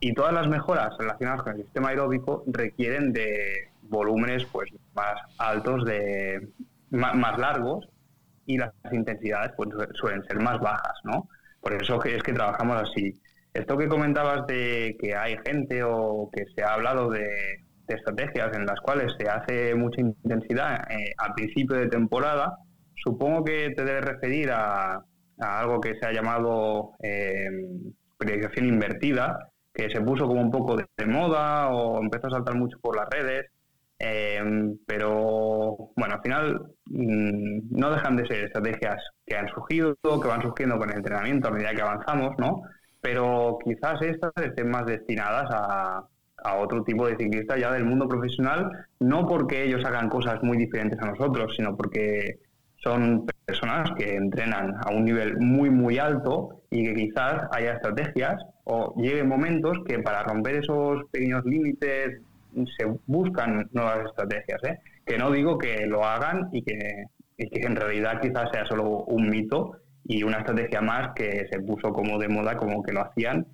y 0.00 0.14
todas 0.14 0.32
las 0.32 0.46
mejoras 0.46 0.96
relacionadas 0.98 1.42
con 1.42 1.54
el 1.54 1.62
sistema 1.62 1.88
aeróbico 1.88 2.44
requieren 2.46 3.12
de 3.12 3.68
volúmenes 3.82 4.44
pues 4.46 4.70
más 4.94 5.20
altos 5.38 5.84
de, 5.84 6.48
más, 6.90 7.38
largos 7.38 7.88
y 8.46 8.58
las 8.58 8.72
intensidades 8.92 9.52
pues, 9.56 9.70
suelen 9.94 10.24
ser 10.24 10.38
más 10.40 10.60
bajas, 10.60 10.94
¿no? 11.02 11.28
Por 11.60 11.72
eso 11.72 12.02
es 12.04 12.22
que 12.22 12.32
trabajamos 12.32 12.80
así. 12.82 13.20
Esto 13.58 13.76
que 13.76 13.88
comentabas 13.88 14.46
de 14.46 14.96
que 15.00 15.16
hay 15.16 15.36
gente 15.44 15.82
o 15.82 16.30
que 16.32 16.44
se 16.54 16.62
ha 16.62 16.74
hablado 16.74 17.10
de, 17.10 17.28
estrategias 17.88 18.54
en 18.54 18.66
las 18.66 18.78
cuales 18.80 19.12
se 19.18 19.28
hace 19.28 19.74
mucha 19.74 20.00
intensidad 20.02 20.88
eh, 20.90 21.12
al 21.16 21.32
principio 21.32 21.74
de 21.76 21.88
temporada, 21.88 22.58
supongo 22.94 23.42
que 23.42 23.70
te 23.74 23.82
debes 23.82 24.04
referir 24.04 24.50
a, 24.52 25.02
algo 25.38 25.80
que 25.80 25.94
se 25.98 26.06
ha 26.06 26.12
llamado 26.12 26.92
eh, 27.02 27.48
periodización 28.18 28.66
invertida, 28.66 29.50
que 29.72 29.90
se 29.90 30.02
puso 30.02 30.28
como 30.28 30.42
un 30.42 30.50
poco 30.50 30.76
de 30.76 31.06
moda 31.06 31.70
o 31.70 32.00
empezó 32.00 32.28
a 32.28 32.32
saltar 32.32 32.54
mucho 32.54 32.78
por 32.80 32.94
las 32.94 33.08
redes 33.08 33.46
eh, 34.00 34.40
pero 34.86 35.90
bueno, 35.96 36.14
al 36.14 36.22
final 36.22 36.60
mm, 36.86 37.76
no 37.76 37.90
dejan 37.90 38.16
de 38.16 38.26
ser 38.26 38.44
estrategias 38.44 39.02
que 39.26 39.36
han 39.36 39.48
surgido, 39.48 39.96
que 40.02 40.28
van 40.28 40.42
surgiendo 40.42 40.78
con 40.78 40.90
el 40.90 40.98
entrenamiento 40.98 41.48
a 41.48 41.50
medida 41.50 41.74
que 41.74 41.82
avanzamos, 41.82 42.34
¿no? 42.38 42.62
Pero 43.00 43.58
quizás 43.64 44.00
estas 44.02 44.32
estén 44.36 44.70
más 44.70 44.86
destinadas 44.86 45.48
a, 45.50 46.04
a 46.44 46.56
otro 46.56 46.82
tipo 46.84 47.06
de 47.06 47.16
ciclistas 47.16 47.60
ya 47.60 47.72
del 47.72 47.84
mundo 47.84 48.08
profesional, 48.08 48.86
no 49.00 49.26
porque 49.26 49.64
ellos 49.64 49.84
hagan 49.84 50.08
cosas 50.08 50.42
muy 50.42 50.56
diferentes 50.56 51.00
a 51.00 51.06
nosotros, 51.06 51.54
sino 51.56 51.76
porque 51.76 52.38
son 52.76 53.26
personas 53.44 53.90
que 53.96 54.14
entrenan 54.14 54.74
a 54.84 54.92
un 54.92 55.04
nivel 55.04 55.38
muy, 55.38 55.70
muy 55.70 55.98
alto 55.98 56.62
y 56.70 56.84
que 56.84 56.94
quizás 56.94 57.48
haya 57.52 57.74
estrategias 57.74 58.42
o 58.64 58.94
lleguen 58.96 59.28
momentos 59.28 59.78
que 59.86 59.98
para 59.98 60.22
romper 60.22 60.56
esos 60.56 61.04
pequeños 61.10 61.44
límites 61.44 62.20
se 62.76 62.86
buscan 63.06 63.68
nuevas 63.72 64.06
estrategias. 64.06 64.62
¿eh? 64.64 64.78
Que 65.04 65.18
no 65.18 65.30
digo 65.30 65.58
que 65.58 65.86
lo 65.86 66.04
hagan 66.04 66.48
y 66.52 66.62
que, 66.62 67.04
en 67.36 67.76
realidad 67.76 68.20
quizás 68.20 68.50
sea 68.52 68.66
solo 68.66 69.04
un 69.04 69.28
mito 69.28 69.76
y 70.08 70.22
una 70.22 70.38
estrategia 70.38 70.80
más 70.80 71.14
que 71.14 71.46
se 71.52 71.60
puso 71.60 71.92
como 71.92 72.18
de 72.18 72.28
moda, 72.28 72.56
como 72.56 72.82
que 72.82 72.92
lo 72.92 73.02
hacían. 73.02 73.46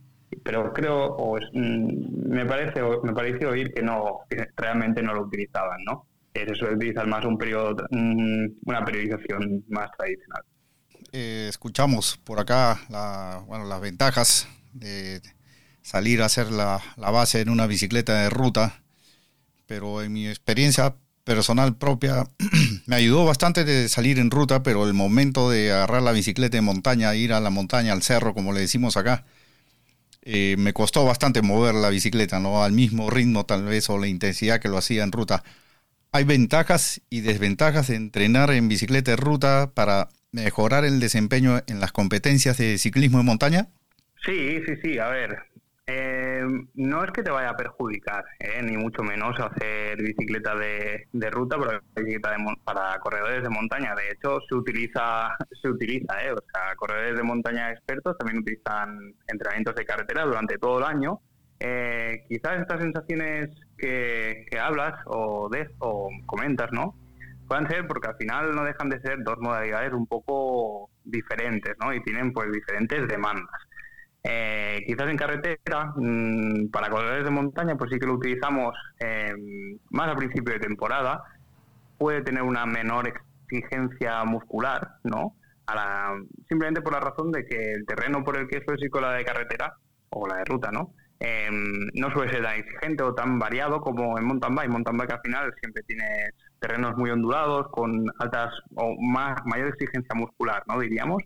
Pero 0.42 0.72
creo, 0.72 1.04
o 1.16 1.36
mm, 1.36 2.28
me 2.28 2.46
parece 2.46 2.80
me 3.02 3.12
parece 3.12 3.44
oír 3.44 3.74
que 3.74 3.82
no 3.82 4.20
realmente 4.56 5.02
no 5.02 5.14
lo 5.14 5.22
utilizaban, 5.22 5.84
¿no? 5.84 6.06
Que 6.32 6.46
se 6.46 6.54
suele 6.54 6.76
utilizar 6.76 7.06
más 7.06 7.24
un 7.24 7.36
periodo, 7.36 7.84
una 7.90 8.84
periodización 8.84 9.64
más 9.68 9.90
tradicional. 9.98 10.42
Eh, 11.12 11.46
escuchamos 11.48 12.16
por 12.24 12.40
acá 12.40 12.80
bueno, 13.46 13.64
las 13.64 13.80
ventajas 13.80 14.48
de 14.72 15.20
salir 15.82 16.22
a 16.22 16.26
hacer 16.26 16.50
la, 16.50 16.80
la, 16.96 17.10
base 17.10 17.40
en 17.40 17.50
una 17.50 17.66
bicicleta 17.66 18.22
de 18.22 18.30
ruta 18.30 18.84
pero 19.66 20.02
en 20.02 20.12
mi 20.12 20.28
experiencia 20.28 20.96
personal 21.24 21.76
propia 21.76 22.24
me 22.86 22.96
ayudó 22.96 23.24
bastante 23.24 23.64
de 23.64 23.88
salir 23.88 24.18
en 24.18 24.30
ruta, 24.30 24.62
pero 24.62 24.86
el 24.86 24.94
momento 24.94 25.50
de 25.50 25.72
agarrar 25.72 26.02
la 26.02 26.12
bicicleta 26.12 26.56
de 26.56 26.60
montaña, 26.60 27.14
ir 27.14 27.32
a 27.32 27.40
la 27.40 27.50
montaña, 27.50 27.92
al 27.92 28.02
cerro, 28.02 28.34
como 28.34 28.52
le 28.52 28.60
decimos 28.60 28.96
acá, 28.96 29.24
eh, 30.22 30.56
me 30.58 30.72
costó 30.72 31.04
bastante 31.04 31.42
mover 31.42 31.74
la 31.74 31.90
bicicleta, 31.90 32.38
no 32.40 32.62
al 32.62 32.72
mismo 32.72 33.10
ritmo 33.10 33.44
tal 33.44 33.64
vez 33.64 33.90
o 33.90 33.98
la 33.98 34.06
intensidad 34.06 34.60
que 34.60 34.68
lo 34.68 34.78
hacía 34.78 35.02
en 35.02 35.12
ruta. 35.12 35.42
Hay 36.12 36.24
ventajas 36.24 37.00
y 37.10 37.20
desventajas 37.20 37.88
de 37.88 37.96
entrenar 37.96 38.50
en 38.52 38.68
bicicleta 38.68 39.10
de 39.10 39.16
ruta 39.16 39.72
para 39.74 40.08
mejorar 40.30 40.84
el 40.84 41.00
desempeño 41.00 41.62
en 41.66 41.80
las 41.80 41.92
competencias 41.92 42.56
de 42.56 42.78
ciclismo 42.78 43.18
de 43.18 43.24
montaña. 43.24 43.68
Sí, 44.24 44.60
sí, 44.66 44.74
sí. 44.82 44.98
A 44.98 45.08
ver, 45.08 45.38
eh, 45.86 46.42
no 46.74 47.04
es 47.04 47.10
que 47.10 47.22
te 47.22 47.30
vaya 47.30 47.50
a 47.50 47.56
perjudicar, 47.56 48.24
eh, 48.38 48.62
ni 48.62 48.76
mucho 48.76 49.02
menos 49.02 49.38
hacer 49.38 49.98
bicicleta 49.98 50.54
de, 50.56 51.30
ruta, 51.30 51.58
pero 51.58 51.80
bicicleta 51.94 52.36
para 52.64 52.98
corredores 53.00 53.42
de 53.42 53.50
montaña. 53.50 53.94
De 53.94 54.10
hecho, 54.12 54.38
se 54.48 54.54
utiliza, 54.54 55.36
se 55.60 55.68
utiliza, 55.68 56.24
eh, 56.24 56.32
o 56.32 56.38
sea, 56.52 56.74
corredores 56.76 57.16
de 57.16 57.22
montaña 57.22 57.70
expertos 57.70 58.16
también 58.18 58.40
utilizan 58.40 59.14
entrenamientos 59.26 59.74
de 59.74 59.84
carretera 59.84 60.24
durante 60.24 60.58
todo 60.58 60.78
el 60.78 60.84
año. 60.84 61.20
Eh, 61.60 62.24
quizás 62.28 62.60
estas 62.60 62.80
sensaciones 62.80 63.50
que, 63.76 64.46
hablas 64.60 64.94
o, 65.06 65.48
de, 65.50 65.68
o 65.78 66.08
comentas, 66.26 66.72
¿no? 66.72 66.94
Puedan 67.46 67.68
ser 67.68 67.86
porque 67.86 68.08
al 68.08 68.16
final 68.16 68.54
no 68.54 68.64
dejan 68.64 68.88
de 68.88 69.00
ser 69.00 69.22
dos 69.22 69.38
modalidades 69.38 69.92
un 69.92 70.06
poco 70.06 70.90
diferentes, 71.04 71.74
¿no? 71.78 71.92
Y 71.92 72.02
tienen 72.02 72.32
pues 72.32 72.50
diferentes 72.50 73.06
demandas. 73.06 73.63
Eh, 74.26 74.82
quizás 74.86 75.08
en 75.10 75.18
carretera, 75.18 75.92
mm, 75.96 76.70
para 76.70 76.88
corredores 76.88 77.24
de 77.24 77.30
montaña, 77.30 77.76
pues 77.76 77.90
sí 77.92 77.98
que 77.98 78.06
lo 78.06 78.14
utilizamos 78.14 78.74
em, 78.98 79.78
más 79.90 80.08
a 80.08 80.16
principio 80.16 80.54
de 80.54 80.60
temporada. 80.60 81.22
Puede 81.98 82.22
tener 82.22 82.42
una 82.42 82.64
menor 82.66 83.06
exigencia 83.08 84.24
muscular, 84.24 84.96
¿no? 85.04 85.36
simplemente 86.46 86.82
por 86.82 86.92
la 86.92 87.00
razón 87.00 87.32
de 87.32 87.46
que 87.46 87.72
el 87.72 87.86
terreno 87.86 88.22
por 88.22 88.36
el 88.36 88.46
que 88.48 88.62
suele 88.64 88.90
con 88.90 89.02
la 89.02 89.12
de 89.12 89.24
carretera 89.24 89.74
o 90.10 90.26
la 90.28 90.36
de 90.36 90.44
ruta, 90.44 90.70
¿no? 90.70 90.92
Em, 91.20 91.88
no 91.94 92.10
suele 92.12 92.30
ser 92.32 92.42
tan 92.42 92.58
exigente 92.58 93.02
o 93.02 93.14
tan 93.14 93.38
variado 93.38 93.80
como 93.80 94.18
en 94.18 94.26
mountain 94.26 94.54
bike. 94.54 94.70
Mountain 94.70 94.96
bike 94.98 95.12
al 95.12 95.20
final 95.20 95.54
siempre 95.58 95.82
tiene 95.84 96.04
terrenos 96.60 96.96
muy 96.96 97.10
ondulados, 97.10 97.68
con 97.70 98.04
altas 98.18 98.52
o 98.74 98.94
más 99.00 99.36
mayor 99.46 99.68
exigencia 99.68 100.14
muscular, 100.14 100.62
¿no? 100.68 100.78
Diríamos. 100.80 101.22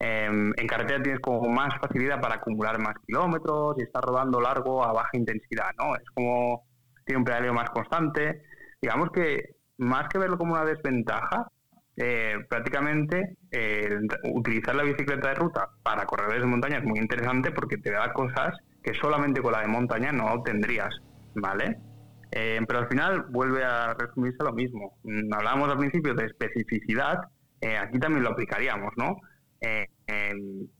Em, 0.00 0.52
en 0.56 0.66
carretera 0.68 1.02
tienes 1.02 1.20
como 1.20 1.48
más 1.48 1.74
facilidad 1.80 2.20
para 2.20 2.36
acumular 2.36 2.78
más 2.78 2.94
kilómetros 3.04 3.76
y 3.78 3.82
estar 3.82 4.02
rodando 4.02 4.40
largo 4.40 4.84
a 4.84 4.92
baja 4.92 5.10
intensidad, 5.14 5.70
¿no? 5.76 5.96
Es 5.96 6.08
como 6.14 6.64
tiene 7.04 7.18
un 7.18 7.24
pedaleo 7.24 7.52
más 7.52 7.70
constante. 7.70 8.42
Digamos 8.80 9.10
que 9.10 9.56
más 9.78 10.08
que 10.08 10.18
verlo 10.18 10.38
como 10.38 10.52
una 10.52 10.64
desventaja, 10.64 11.48
eh, 11.96 12.36
prácticamente 12.48 13.36
eh, 13.50 13.98
utilizar 14.32 14.76
la 14.76 14.84
bicicleta 14.84 15.30
de 15.30 15.34
ruta 15.34 15.68
para 15.82 16.06
corredores 16.06 16.42
de 16.42 16.46
montaña 16.46 16.78
es 16.78 16.84
muy 16.84 17.00
interesante 17.00 17.50
porque 17.50 17.76
te 17.78 17.90
da 17.90 18.12
cosas 18.12 18.56
que 18.84 18.94
solamente 18.94 19.42
con 19.42 19.50
la 19.50 19.62
de 19.62 19.66
montaña 19.66 20.12
no 20.12 20.26
obtendrías, 20.26 20.94
¿vale? 21.34 21.78
Eh, 22.30 22.60
pero 22.68 22.80
al 22.80 22.88
final 22.88 23.26
vuelve 23.30 23.64
a 23.64 23.94
resumirse 23.94 24.44
lo 24.44 24.52
mismo. 24.52 24.96
Mm, 25.02 25.32
hablábamos 25.34 25.70
al 25.70 25.78
principio 25.78 26.14
de 26.14 26.26
especificidad, 26.26 27.18
aquí 27.80 27.98
también 27.98 28.22
lo 28.22 28.30
aplicaríamos, 28.30 28.92
¿no? 28.96 29.16
Eh, 29.60 29.86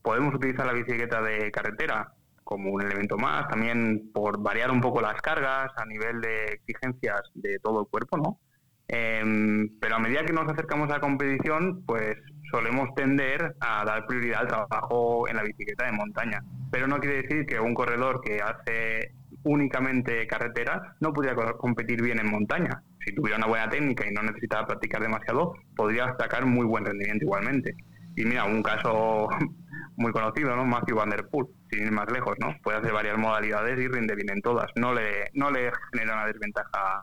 podemos 0.01 0.33
utilizar 0.33 0.65
la 0.65 0.73
bicicleta 0.73 1.21
de 1.21 1.51
carretera 1.51 2.13
como 2.43 2.71
un 2.71 2.81
elemento 2.81 3.17
más, 3.17 3.47
también 3.47 4.11
por 4.11 4.41
variar 4.41 4.71
un 4.71 4.81
poco 4.81 5.01
las 5.01 5.21
cargas 5.21 5.71
a 5.77 5.85
nivel 5.85 6.19
de 6.19 6.45
exigencias 6.45 7.21
de 7.35 7.59
todo 7.59 7.81
el 7.81 7.87
cuerpo, 7.87 8.17
¿no? 8.17 8.39
Em, 8.87 9.69
pero 9.79 9.97
a 9.97 9.99
medida 9.99 10.25
que 10.25 10.33
nos 10.33 10.51
acercamos 10.51 10.89
a 10.89 10.93
la 10.93 10.99
competición, 10.99 11.83
pues 11.85 12.17
solemos 12.51 12.89
tender 12.95 13.55
a 13.59 13.85
dar 13.85 14.07
prioridad 14.07 14.41
al 14.41 14.47
trabajo 14.47 15.27
en 15.29 15.35
la 15.35 15.43
bicicleta 15.43 15.85
de 15.85 15.91
montaña. 15.91 16.43
Pero 16.71 16.87
no 16.87 16.97
quiere 16.99 17.21
decir 17.21 17.45
que 17.45 17.59
un 17.59 17.75
corredor 17.75 18.19
que 18.21 18.41
hace 18.41 19.13
únicamente 19.43 20.25
carretera 20.25 20.95
no 20.99 21.13
pudiera 21.13 21.35
competir 21.53 22.01
bien 22.01 22.19
en 22.19 22.31
montaña. 22.31 22.81
Si 23.05 23.13
tuviera 23.13 23.37
una 23.37 23.47
buena 23.47 23.69
técnica 23.69 24.07
y 24.07 24.11
no 24.11 24.23
necesitaba 24.23 24.65
practicar 24.65 25.01
demasiado, 25.01 25.53
podría 25.75 26.15
sacar 26.17 26.47
muy 26.47 26.65
buen 26.65 26.83
rendimiento 26.83 27.25
igualmente. 27.25 27.75
Y 28.19 28.25
mira, 28.25 28.43
un 28.43 28.61
caso 28.61 29.29
muy 29.95 30.11
conocido, 30.11 30.53
¿no? 30.53 30.65
Matthew 30.65 30.97
Van 30.97 31.09
Der 31.09 31.29
Poel, 31.29 31.47
sin 31.69 31.83
ir 31.83 31.91
más 31.91 32.11
lejos, 32.11 32.35
¿no? 32.41 32.53
Puede 32.61 32.79
hacer 32.79 32.91
varias 32.91 33.17
modalidades 33.17 33.79
y 33.79 33.87
rinde 33.87 34.13
bien 34.13 34.29
en 34.29 34.41
todas. 34.41 34.69
No 34.75 34.93
le, 34.93 35.29
no 35.33 35.49
le 35.49 35.71
genera 35.93 36.15
una 36.15 36.25
desventaja 36.25 37.01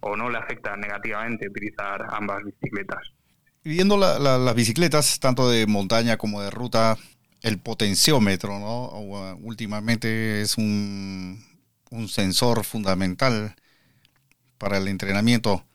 o 0.00 0.16
no 0.16 0.28
le 0.28 0.38
afecta 0.38 0.76
negativamente 0.76 1.48
utilizar 1.48 2.04
ambas 2.10 2.42
bicicletas. 2.42 2.98
Viendo 3.62 3.96
las 3.96 4.54
bicicletas, 4.56 5.20
tanto 5.20 5.48
de 5.48 5.64
montaña 5.68 6.16
como 6.16 6.42
de 6.42 6.50
ruta, 6.50 6.96
el 7.42 7.60
potenciómetro, 7.60 8.58
¿no? 8.58 8.88
Uh, 8.98 9.38
últimamente 9.40 10.40
es 10.40 10.58
un, 10.58 11.40
un 11.90 12.08
sensor 12.08 12.64
fundamental 12.64 13.54
para 14.58 14.78
el 14.78 14.88
entrenamiento. 14.88 15.67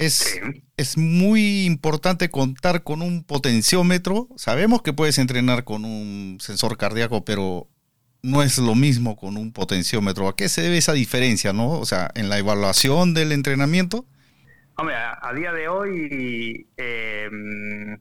Es, 0.00 0.40
es 0.76 0.96
muy 0.96 1.66
importante 1.66 2.30
contar 2.30 2.82
con 2.82 3.02
un 3.02 3.22
potenciómetro. 3.22 4.28
Sabemos 4.36 4.80
que 4.82 4.92
puedes 4.92 5.18
entrenar 5.18 5.64
con 5.64 5.84
un 5.84 6.38
sensor 6.40 6.78
cardíaco, 6.78 7.24
pero 7.24 7.68
no 8.22 8.42
es 8.42 8.58
lo 8.58 8.74
mismo 8.74 9.16
con 9.16 9.36
un 9.36 9.52
potenciómetro. 9.52 10.28
¿A 10.28 10.36
qué 10.36 10.48
se 10.48 10.62
debe 10.62 10.78
esa 10.78 10.94
diferencia, 10.94 11.52
no? 11.52 11.72
O 11.72 11.84
sea, 11.84 12.10
en 12.14 12.28
la 12.28 12.38
evaluación 12.38 13.12
del 13.12 13.32
entrenamiento. 13.32 14.06
Hombre, 14.76 14.94
a, 14.96 15.32
día 15.34 15.52
de 15.52 15.68
hoy 15.68 16.66
em, 16.78 17.98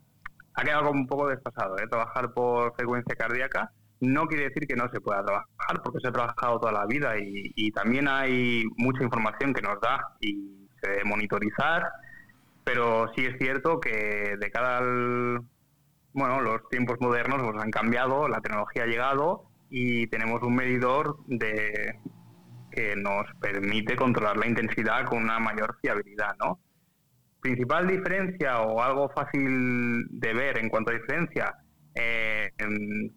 ha 0.53 0.63
quedado 0.63 0.85
como 0.85 1.01
un 1.01 1.07
poco 1.07 1.27
desfasado, 1.27 1.77
¿eh? 1.79 1.87
Trabajar 1.89 2.33
por 2.33 2.73
frecuencia 2.75 3.15
cardíaca 3.15 3.73
no 4.01 4.27
quiere 4.27 4.45
decir 4.45 4.65
que 4.65 4.75
no 4.75 4.89
se 4.89 5.01
pueda 5.01 5.23
trabajar, 5.25 5.81
porque 5.83 5.99
se 5.99 6.07
ha 6.07 6.11
trabajado 6.13 6.59
toda 6.59 6.71
la 6.71 6.85
vida 6.85 7.15
y, 7.19 7.71
también 7.71 8.07
hay 8.07 8.63
mucha 8.77 9.03
información 9.03 9.53
que 9.53 9.61
nos 9.61 9.79
da 9.81 10.15
y 10.21 10.58
monitorizar, 11.05 11.89
pero 12.63 13.11
sí 13.15 13.25
es 13.25 13.37
cierto 13.37 13.79
que 13.79 14.35
de 14.39 14.51
cada 14.51 14.77
al, 14.77 15.41
bueno, 16.13 16.41
los 16.41 16.67
tiempos 16.69 16.97
modernos 16.99 17.41
pues, 17.41 17.63
han 17.63 17.71
cambiado, 17.71 18.27
la 18.27 18.41
tecnología 18.41 18.83
ha 18.83 18.87
llegado 18.87 19.45
y 19.69 20.07
tenemos 20.07 20.41
un 20.41 20.55
medidor 20.55 21.17
de 21.27 21.99
que 22.71 22.95
nos 22.95 23.25
permite 23.41 23.95
controlar 23.95 24.37
la 24.37 24.47
intensidad 24.47 25.05
con 25.05 25.23
una 25.23 25.39
mayor 25.39 25.77
fiabilidad, 25.81 26.35
¿no? 26.39 26.59
Principal 27.41 27.87
diferencia 27.87 28.61
o 28.61 28.81
algo 28.81 29.09
fácil 29.09 30.07
de 30.09 30.33
ver 30.33 30.57
en 30.59 30.69
cuanto 30.69 30.91
a 30.91 30.95
diferencia 30.95 31.55
eh, 31.95 32.51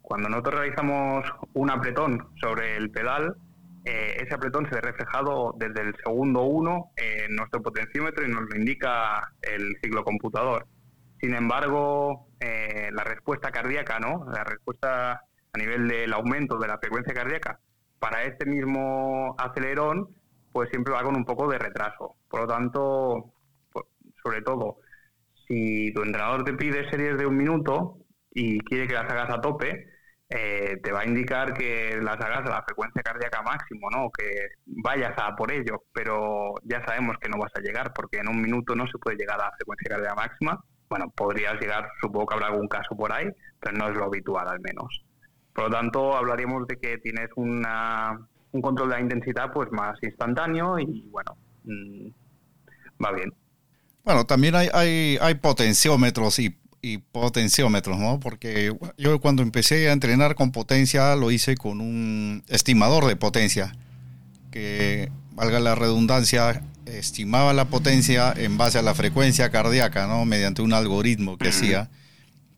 cuando 0.00 0.28
nosotros 0.28 0.60
realizamos 0.60 1.24
un 1.54 1.70
apretón 1.70 2.28
sobre 2.40 2.76
el 2.76 2.90
pedal, 2.90 3.36
eh, 3.84 4.16
ese 4.20 4.34
apretón 4.34 4.68
se 4.68 4.74
ve 4.74 4.80
reflejado 4.80 5.54
desde 5.56 5.82
el 5.82 5.96
segundo 5.96 6.42
1 6.42 6.92
en 6.96 7.36
nuestro 7.36 7.62
potenciómetro 7.62 8.24
y 8.24 8.30
nos 8.30 8.48
lo 8.48 8.56
indica 8.56 9.32
el 9.42 9.76
ciclo 9.82 10.04
computador. 10.04 10.66
Sin 11.20 11.34
embargo, 11.34 12.28
eh, 12.40 12.90
la 12.92 13.04
respuesta 13.04 13.50
cardíaca, 13.50 13.98
¿no? 13.98 14.26
La 14.32 14.44
respuesta 14.44 15.22
a 15.52 15.58
nivel 15.58 15.88
del 15.88 16.12
aumento 16.12 16.58
de 16.58 16.68
la 16.68 16.78
frecuencia 16.78 17.14
cardíaca 17.14 17.60
para 17.98 18.24
este 18.24 18.46
mismo 18.46 19.34
acelerón, 19.38 20.08
pues 20.52 20.68
siempre 20.70 20.92
va 20.92 21.02
con 21.02 21.16
un 21.16 21.24
poco 21.24 21.48
de 21.48 21.58
retraso. 21.58 22.16
Por 22.28 22.40
lo 22.40 22.46
tanto, 22.46 23.32
pues, 23.72 23.86
sobre 24.22 24.42
todo, 24.42 24.78
si 25.46 25.92
tu 25.92 26.02
entrenador 26.02 26.44
te 26.44 26.54
pide 26.54 26.90
series 26.90 27.16
de 27.16 27.26
un 27.26 27.36
minuto, 27.36 28.02
y 28.34 28.60
quiere 28.60 28.86
que 28.86 28.94
las 28.94 29.10
hagas 29.10 29.30
a 29.30 29.40
tope, 29.40 29.86
eh, 30.34 30.80
te 30.82 30.92
va 30.92 31.00
a 31.00 31.06
indicar 31.06 31.52
que 31.52 31.98
las 32.00 32.18
hagas 32.18 32.46
a 32.46 32.50
la 32.50 32.62
frecuencia 32.62 33.02
cardíaca 33.02 33.42
máximo, 33.42 33.90
¿no? 33.90 34.10
Que 34.10 34.48
vayas 34.64 35.12
a 35.18 35.36
por 35.36 35.52
ello, 35.52 35.84
pero 35.92 36.54
ya 36.62 36.82
sabemos 36.86 37.18
que 37.20 37.28
no 37.28 37.36
vas 37.36 37.52
a 37.54 37.60
llegar 37.60 37.92
porque 37.92 38.16
en 38.16 38.28
un 38.28 38.40
minuto 38.40 38.74
no 38.74 38.86
se 38.86 38.96
puede 38.98 39.18
llegar 39.18 39.38
a 39.38 39.44
la 39.46 39.52
frecuencia 39.52 39.90
cardíaca 39.90 40.14
máxima. 40.14 40.64
Bueno, 40.88 41.12
podrías 41.14 41.60
llegar, 41.60 41.86
supongo 42.00 42.26
que 42.26 42.34
habrá 42.34 42.46
algún 42.46 42.66
caso 42.66 42.96
por 42.96 43.12
ahí, 43.12 43.28
pero 43.60 43.76
no 43.76 43.90
es 43.90 43.94
lo 43.94 44.06
habitual 44.06 44.48
al 44.48 44.60
menos. 44.60 45.04
Por 45.52 45.64
lo 45.64 45.70
tanto, 45.70 46.16
hablaríamos 46.16 46.66
de 46.66 46.78
que 46.78 46.96
tienes 46.96 47.28
una, 47.36 48.18
un 48.52 48.62
control 48.62 48.88
de 48.88 48.94
la 48.94 49.00
intensidad 49.02 49.52
pues 49.52 49.70
más 49.70 50.02
instantáneo 50.02 50.78
y 50.78 51.08
bueno, 51.10 51.36
mm, 51.64 53.04
va 53.04 53.12
bien. 53.12 53.34
Bueno, 54.02 54.24
también 54.24 54.54
hay, 54.54 54.68
hay, 54.72 55.18
hay 55.20 55.34
potenciómetros 55.34 56.38
y 56.38 56.58
y 56.82 56.98
potenciómetros, 56.98 57.98
¿no? 57.98 58.18
Porque 58.18 58.76
yo 58.98 59.20
cuando 59.20 59.42
empecé 59.42 59.88
a 59.88 59.92
entrenar 59.92 60.34
con 60.34 60.50
potencia 60.50 61.14
lo 61.14 61.30
hice 61.30 61.56
con 61.56 61.80
un 61.80 62.42
estimador 62.48 63.06
de 63.06 63.14
potencia, 63.14 63.72
que 64.50 65.10
valga 65.30 65.60
la 65.60 65.76
redundancia, 65.76 66.62
estimaba 66.86 67.52
la 67.52 67.66
potencia 67.66 68.34
en 68.36 68.58
base 68.58 68.78
a 68.78 68.82
la 68.82 68.94
frecuencia 68.94 69.50
cardíaca, 69.50 70.08
¿no? 70.08 70.24
Mediante 70.24 70.60
un 70.60 70.72
algoritmo 70.72 71.38
que 71.38 71.48
hacía, 71.50 71.88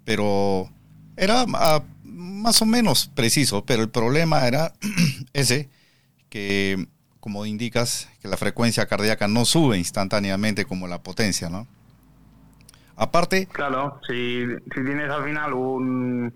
pero 0.06 0.70
era 1.18 1.44
ah, 1.54 1.84
más 2.02 2.62
o 2.62 2.66
menos 2.66 3.10
preciso, 3.14 3.66
pero 3.66 3.82
el 3.82 3.90
problema 3.90 4.46
era 4.46 4.72
ese, 5.34 5.68
que 6.30 6.88
como 7.20 7.44
indicas, 7.44 8.08
que 8.22 8.28
la 8.28 8.38
frecuencia 8.38 8.86
cardíaca 8.86 9.28
no 9.28 9.44
sube 9.44 9.76
instantáneamente 9.76 10.64
como 10.64 10.88
la 10.88 11.02
potencia, 11.02 11.50
¿no? 11.50 11.66
Aparte... 12.96 13.46
Claro, 13.46 14.00
si, 14.06 14.46
si 14.46 14.84
tienes 14.84 15.10
al 15.10 15.24
final 15.24 15.52
un, 15.52 16.32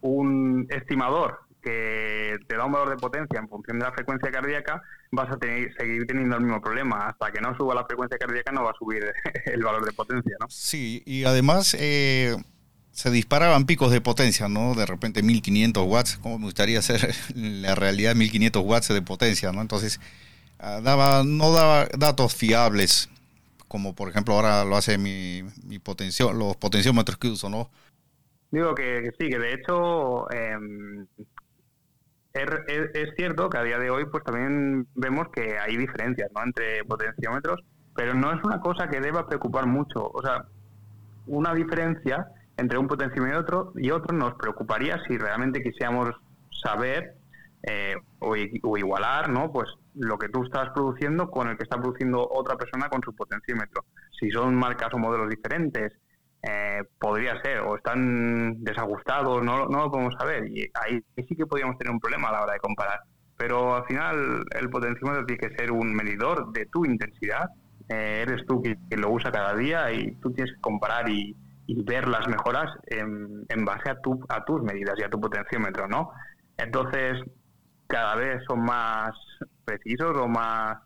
un 0.00 0.66
estimador 0.70 1.40
que 1.62 2.38
te 2.48 2.56
da 2.56 2.64
un 2.64 2.72
valor 2.72 2.90
de 2.90 2.96
potencia 2.96 3.38
en 3.38 3.48
función 3.48 3.78
de 3.78 3.84
la 3.84 3.92
frecuencia 3.92 4.30
cardíaca, 4.30 4.82
vas 5.12 5.30
a 5.30 5.36
tener, 5.38 5.72
seguir 5.76 6.06
teniendo 6.06 6.36
el 6.36 6.42
mismo 6.42 6.60
problema. 6.60 7.08
Hasta 7.08 7.30
que 7.30 7.40
no 7.40 7.56
suba 7.56 7.74
la 7.74 7.84
frecuencia 7.84 8.18
cardíaca 8.18 8.52
no 8.52 8.64
va 8.64 8.70
a 8.70 8.78
subir 8.78 9.04
el 9.46 9.62
valor 9.62 9.84
de 9.84 9.92
potencia, 9.92 10.36
¿no? 10.40 10.46
Sí, 10.50 11.02
y 11.06 11.24
además 11.24 11.76
eh, 11.78 12.36
se 12.90 13.10
disparaban 13.10 13.64
picos 13.64 13.92
de 13.92 14.00
potencia, 14.00 14.48
¿no? 14.48 14.74
De 14.74 14.86
repente 14.86 15.22
1500 15.22 15.86
watts, 15.86 16.18
como 16.18 16.38
me 16.38 16.44
gustaría 16.46 16.82
ser 16.82 17.14
la 17.34 17.74
realidad 17.74 18.14
1500 18.16 18.62
watts 18.64 18.88
de 18.88 19.02
potencia, 19.02 19.52
¿no? 19.52 19.62
Entonces, 19.62 20.00
ah, 20.58 20.80
daba, 20.82 21.22
no 21.24 21.52
daba 21.52 21.86
datos 21.96 22.34
fiables 22.34 23.08
como 23.72 23.94
por 23.94 24.10
ejemplo 24.10 24.34
ahora 24.34 24.66
lo 24.66 24.76
hace 24.76 24.98
mi, 24.98 25.42
mi 25.64 25.78
potencio, 25.78 26.34
los 26.34 26.56
potenciómetros 26.56 27.16
que 27.16 27.28
uso, 27.28 27.48
¿no? 27.48 27.70
Digo 28.50 28.74
que, 28.74 29.10
sí, 29.18 29.30
que 29.30 29.38
de 29.38 29.54
hecho 29.54 30.30
em, 30.30 31.06
es, 32.34 33.14
cierto 33.16 33.48
que 33.48 33.56
a 33.56 33.62
día 33.62 33.78
de 33.78 33.88
hoy 33.88 34.04
pues 34.04 34.24
también 34.24 34.86
vemos 34.94 35.28
que 35.32 35.58
hay 35.58 35.78
diferencias 35.78 36.30
¿no? 36.34 36.42
entre 36.42 36.84
potenciómetros, 36.84 37.60
pero 37.96 38.12
no 38.12 38.30
es 38.34 38.44
una 38.44 38.60
cosa 38.60 38.88
que 38.88 39.00
deba 39.00 39.26
preocupar 39.26 39.64
mucho. 39.64 40.06
O 40.12 40.20
sea, 40.20 40.44
una 41.26 41.54
diferencia 41.54 42.26
entre 42.58 42.76
un 42.76 42.88
potenciómetro 42.88 43.38
y 43.38 43.40
otro, 43.40 43.72
y 43.76 43.90
otro 43.90 44.14
nos 44.14 44.34
preocuparía 44.34 45.02
si 45.08 45.16
realmente 45.16 45.62
quisiéramos 45.62 46.10
saber 46.62 47.14
eh, 47.62 47.94
o, 48.18 48.36
igualar, 48.36 49.28
¿no? 49.28 49.52
Pues 49.52 49.68
lo 49.94 50.18
que 50.18 50.28
tú 50.28 50.44
estás 50.44 50.70
produciendo 50.70 51.30
con 51.30 51.48
el 51.48 51.56
que 51.56 51.62
está 51.62 51.78
produciendo 51.78 52.26
otra 52.28 52.56
persona 52.56 52.88
con 52.88 53.02
su 53.02 53.14
potenciómetro. 53.14 53.84
Si 54.18 54.30
son 54.30 54.54
marcas 54.54 54.92
o 54.94 54.98
modelos 54.98 55.28
diferentes, 55.28 55.92
eh, 56.42 56.82
podría 56.98 57.40
ser, 57.42 57.60
o 57.60 57.76
están 57.76 58.64
desajustados, 58.64 59.44
no, 59.44 59.68
no 59.68 59.78
lo 59.78 59.90
podemos 59.90 60.14
saber. 60.18 60.48
Y 60.48 60.68
ahí 60.74 61.02
sí 61.16 61.36
que 61.36 61.46
podríamos 61.46 61.78
tener 61.78 61.92
un 61.92 62.00
problema 62.00 62.28
a 62.28 62.32
la 62.32 62.42
hora 62.42 62.52
de 62.54 62.60
comparar. 62.60 63.00
Pero 63.36 63.76
al 63.76 63.84
final 63.84 64.44
el 64.58 64.70
potenciómetro 64.70 65.24
tiene 65.26 65.48
que 65.48 65.56
ser 65.56 65.70
un 65.70 65.94
medidor 65.94 66.52
de 66.52 66.66
tu 66.66 66.84
intensidad. 66.84 67.50
Eh, 67.88 68.24
eres 68.26 68.44
tú 68.46 68.62
que, 68.62 68.76
lo 68.96 69.10
usa 69.10 69.30
cada 69.30 69.54
día 69.54 69.92
y 69.92 70.14
tú 70.16 70.32
tienes 70.32 70.54
que 70.54 70.60
comparar 70.60 71.08
y, 71.08 71.36
ver 71.84 72.06
las 72.06 72.28
mejoras 72.28 72.70
en, 72.84 73.46
en 73.48 73.64
base 73.64 73.90
a, 73.90 73.98
tu, 74.00 74.20
a 74.28 74.44
tus 74.44 74.62
medidas 74.62 74.94
y 74.98 75.04
a 75.04 75.08
tu 75.08 75.18
potenciómetro, 75.18 75.88
¿no? 75.88 76.10
Entonces, 76.58 77.18
cada 77.92 78.14
vez 78.14 78.42
son 78.48 78.64
más 78.64 79.14
precisos 79.66 80.16
o 80.16 80.26
más 80.26 80.78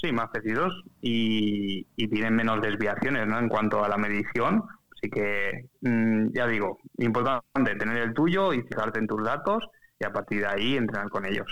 sí 0.00 0.12
más 0.12 0.30
precisos 0.30 0.72
y, 1.02 1.84
tienen 1.96 2.36
menos 2.36 2.62
desviaciones 2.62 3.26
¿no? 3.26 3.38
en 3.40 3.48
cuanto 3.48 3.84
a 3.84 3.88
la 3.88 3.96
medición 3.96 4.62
así 4.96 5.10
que 5.10 5.66
mm, 5.80 6.28
ya 6.32 6.46
digo 6.46 6.78
importante 6.98 7.74
tener 7.74 7.96
el 7.96 8.14
tuyo 8.14 8.52
y 8.52 8.62
fijarte 8.62 9.00
en 9.00 9.08
tus 9.08 9.24
datos 9.24 9.64
y 9.98 10.04
a 10.04 10.12
partir 10.12 10.40
de 10.40 10.46
ahí 10.46 10.76
entrenar 10.76 11.08
con 11.08 11.26
ellos. 11.26 11.46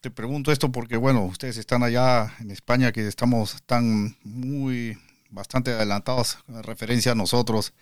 Te 0.00 0.10
pregunto 0.10 0.52
esto 0.52 0.70
porque 0.70 0.98
bueno 0.98 1.24
ustedes 1.24 1.56
están 1.56 1.82
allá 1.82 2.34
en 2.40 2.50
España 2.50 2.92
que 2.92 3.06
estamos 3.06 3.62
tan 3.62 4.16
muy 4.24 4.98
bastante 5.30 5.70
adelantados 5.70 6.38
en 6.48 6.62
referencia 6.62 7.12
a 7.12 7.14
nosotros. 7.14 7.72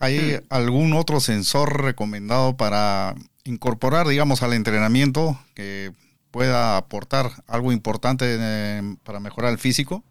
¿Hay 0.00 0.40
algún 0.48 0.94
otro 0.94 1.20
sensor 1.20 1.82
recomendado 1.82 2.56
para 2.56 3.14
incorporar, 3.48 4.06
digamos, 4.06 4.42
al 4.42 4.52
entrenamiento 4.52 5.38
que 5.54 5.92
pueda 6.30 6.76
aportar 6.76 7.26
algo 7.46 7.72
importante 7.72 8.36
eh, 8.38 8.82
para 9.04 9.20
mejorar 9.20 9.50
el 9.50 9.58
físico? 9.58 10.04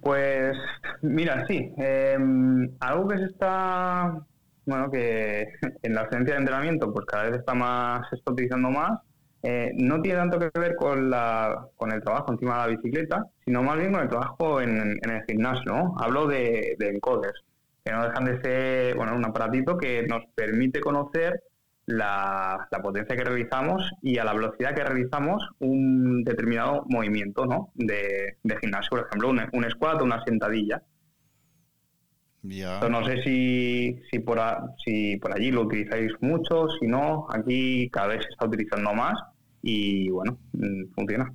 Pues 0.00 0.56
mira, 1.02 1.46
sí. 1.46 1.72
Em, 1.76 2.70
algo 2.80 3.08
que 3.08 3.18
se 3.18 3.24
está, 3.24 4.18
bueno, 4.64 4.90
que 4.90 5.46
en 5.82 5.94
la 5.94 6.02
ausencia 6.02 6.34
de 6.34 6.40
entrenamiento, 6.40 6.92
pues 6.92 7.04
cada 7.06 7.24
vez 7.24 7.38
está 7.38 7.54
más, 7.54 8.08
se 8.08 8.16
está 8.16 8.32
utilizando 8.32 8.70
más. 8.70 8.98
Eh, 9.42 9.70
no 9.74 10.02
tiene 10.02 10.18
tanto 10.18 10.38
que 10.38 10.50
ver 10.58 10.74
con, 10.74 11.10
la, 11.10 11.68
con 11.76 11.92
el 11.92 12.02
trabajo 12.02 12.32
encima 12.32 12.54
de 12.54 12.58
la 12.58 12.76
bicicleta, 12.76 13.24
sino 13.44 13.62
más 13.62 13.76
bien 13.76 13.92
con 13.92 14.02
el 14.02 14.08
trabajo 14.08 14.60
en, 14.60 14.98
el 15.00 15.24
gimnasio. 15.28 15.72
¿no? 15.72 15.94
Hablo 15.98 16.26
de, 16.26 16.74
de 16.78 16.88
encoders, 16.88 17.44
que 17.84 17.92
no 17.92 18.04
dejan 18.04 18.24
de 18.24 18.40
ser 18.40 18.96
bueno, 18.96 19.14
un 19.14 19.24
aparatito 19.24 19.76
que 19.76 20.06
nos 20.08 20.24
permite 20.34 20.80
conocer 20.80 21.40
la, 21.88 22.68
potencia 22.82 23.16
que 23.16 23.24
realizamos 23.24 23.82
y 24.02 24.18
a 24.18 24.24
la 24.24 24.34
velocidad 24.34 24.74
que 24.74 24.84
realizamos 24.84 25.42
un 25.58 26.22
determinado 26.22 26.84
movimiento 26.86 27.46
¿no? 27.46 27.72
de, 27.74 28.36
gimnasio, 28.60 28.90
por 28.90 29.06
ejemplo, 29.06 29.30
un, 29.30 29.40
un 29.52 29.70
squat 29.70 30.00
o 30.00 30.04
una 30.04 30.22
sentadilla. 30.24 30.82
no 32.90 33.04
sé 33.06 33.22
si, 33.22 33.98
si, 34.10 34.18
por 34.18 34.38
si 34.84 35.16
por 35.16 35.34
allí 35.34 35.50
lo 35.50 35.62
utilizáis 35.62 36.12
mucho, 36.20 36.68
si 36.78 36.86
no, 36.86 37.26
aquí 37.30 37.88
cada 37.90 38.08
vez 38.08 38.22
se 38.22 38.30
está 38.30 38.46
utilizando 38.46 38.92
más 38.92 39.18
y 39.62 40.10
bueno, 40.10 40.38
mm, 40.52 40.92
funciona. 40.94 41.32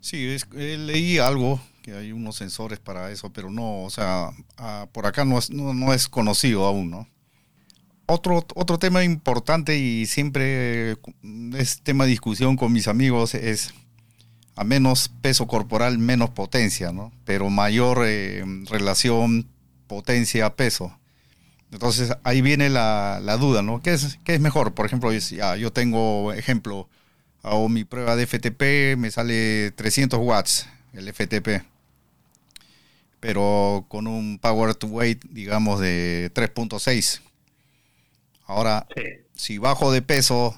Sí, 0.00 0.36
leí 0.56 1.18
algo 1.18 1.60
que 1.82 1.92
hay 1.92 2.10
unos 2.10 2.36
sensores 2.36 2.80
para 2.80 3.10
eso, 3.12 3.32
pero 3.32 3.50
no, 3.50 3.84
o 3.84 3.90
sea, 3.90 4.30
ah, 4.58 4.88
por 4.92 5.06
acá 5.06 5.24
no 5.24 5.38
es, 5.38 5.50
no, 5.50 5.74
no 5.74 5.94
es 5.94 6.08
conocido 6.08 6.66
aún, 6.66 6.90
¿no? 6.90 7.06
Otro, 8.12 8.44
otro 8.56 8.76
tema 8.80 9.04
importante 9.04 9.78
y 9.78 10.04
siempre 10.04 10.96
es 11.56 11.80
tema 11.80 12.02
de 12.02 12.10
discusión 12.10 12.56
con 12.56 12.72
mis 12.72 12.88
amigos 12.88 13.36
es 13.36 13.72
a 14.56 14.64
menos 14.64 15.08
peso 15.22 15.46
corporal, 15.46 15.98
menos 15.98 16.30
potencia, 16.30 16.90
¿no? 16.90 17.12
Pero 17.24 17.50
mayor 17.50 18.02
eh, 18.04 18.44
relación 18.68 19.46
potencia-peso. 19.86 20.98
Entonces 21.70 22.12
ahí 22.24 22.42
viene 22.42 22.68
la, 22.68 23.20
duda, 23.38 23.62
¿no? 23.62 23.80
¿Qué 23.80 23.92
es, 23.92 24.18
¿Qué 24.24 24.34
es 24.34 24.40
mejor? 24.40 24.74
Por 24.74 24.86
ejemplo, 24.86 25.12
ya, 25.12 25.54
yo 25.54 25.72
tengo, 25.72 26.32
ejemplo, 26.32 26.88
hago 27.44 27.68
mi 27.68 27.84
prueba 27.84 28.16
de 28.16 28.26
FTP, 28.26 28.98
me 28.98 29.12
sale 29.12 29.70
300 29.70 30.18
watts 30.20 30.68
el 30.94 31.12
FTP, 31.14 31.64
pero 33.20 33.84
con 33.86 34.08
un 34.08 34.40
power 34.40 34.74
to 34.74 34.88
weight, 34.88 35.24
digamos, 35.30 35.78
de 35.78 36.32
3.6 36.34 37.20
Ahora, 38.50 38.84
si 39.32 39.58
bajo 39.58 39.92
de 39.92 40.02
peso, 40.02 40.56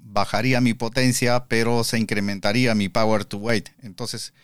bajaría 0.00 0.60
mi 0.60 0.74
potencia, 0.74 1.46
pero 1.48 1.82
se 1.82 1.98
incrementaría 1.98 2.74
mi 2.74 2.90
power 2.90 3.24
to 3.24 3.38
weight. 3.38 3.70
Entonces, 3.82 4.34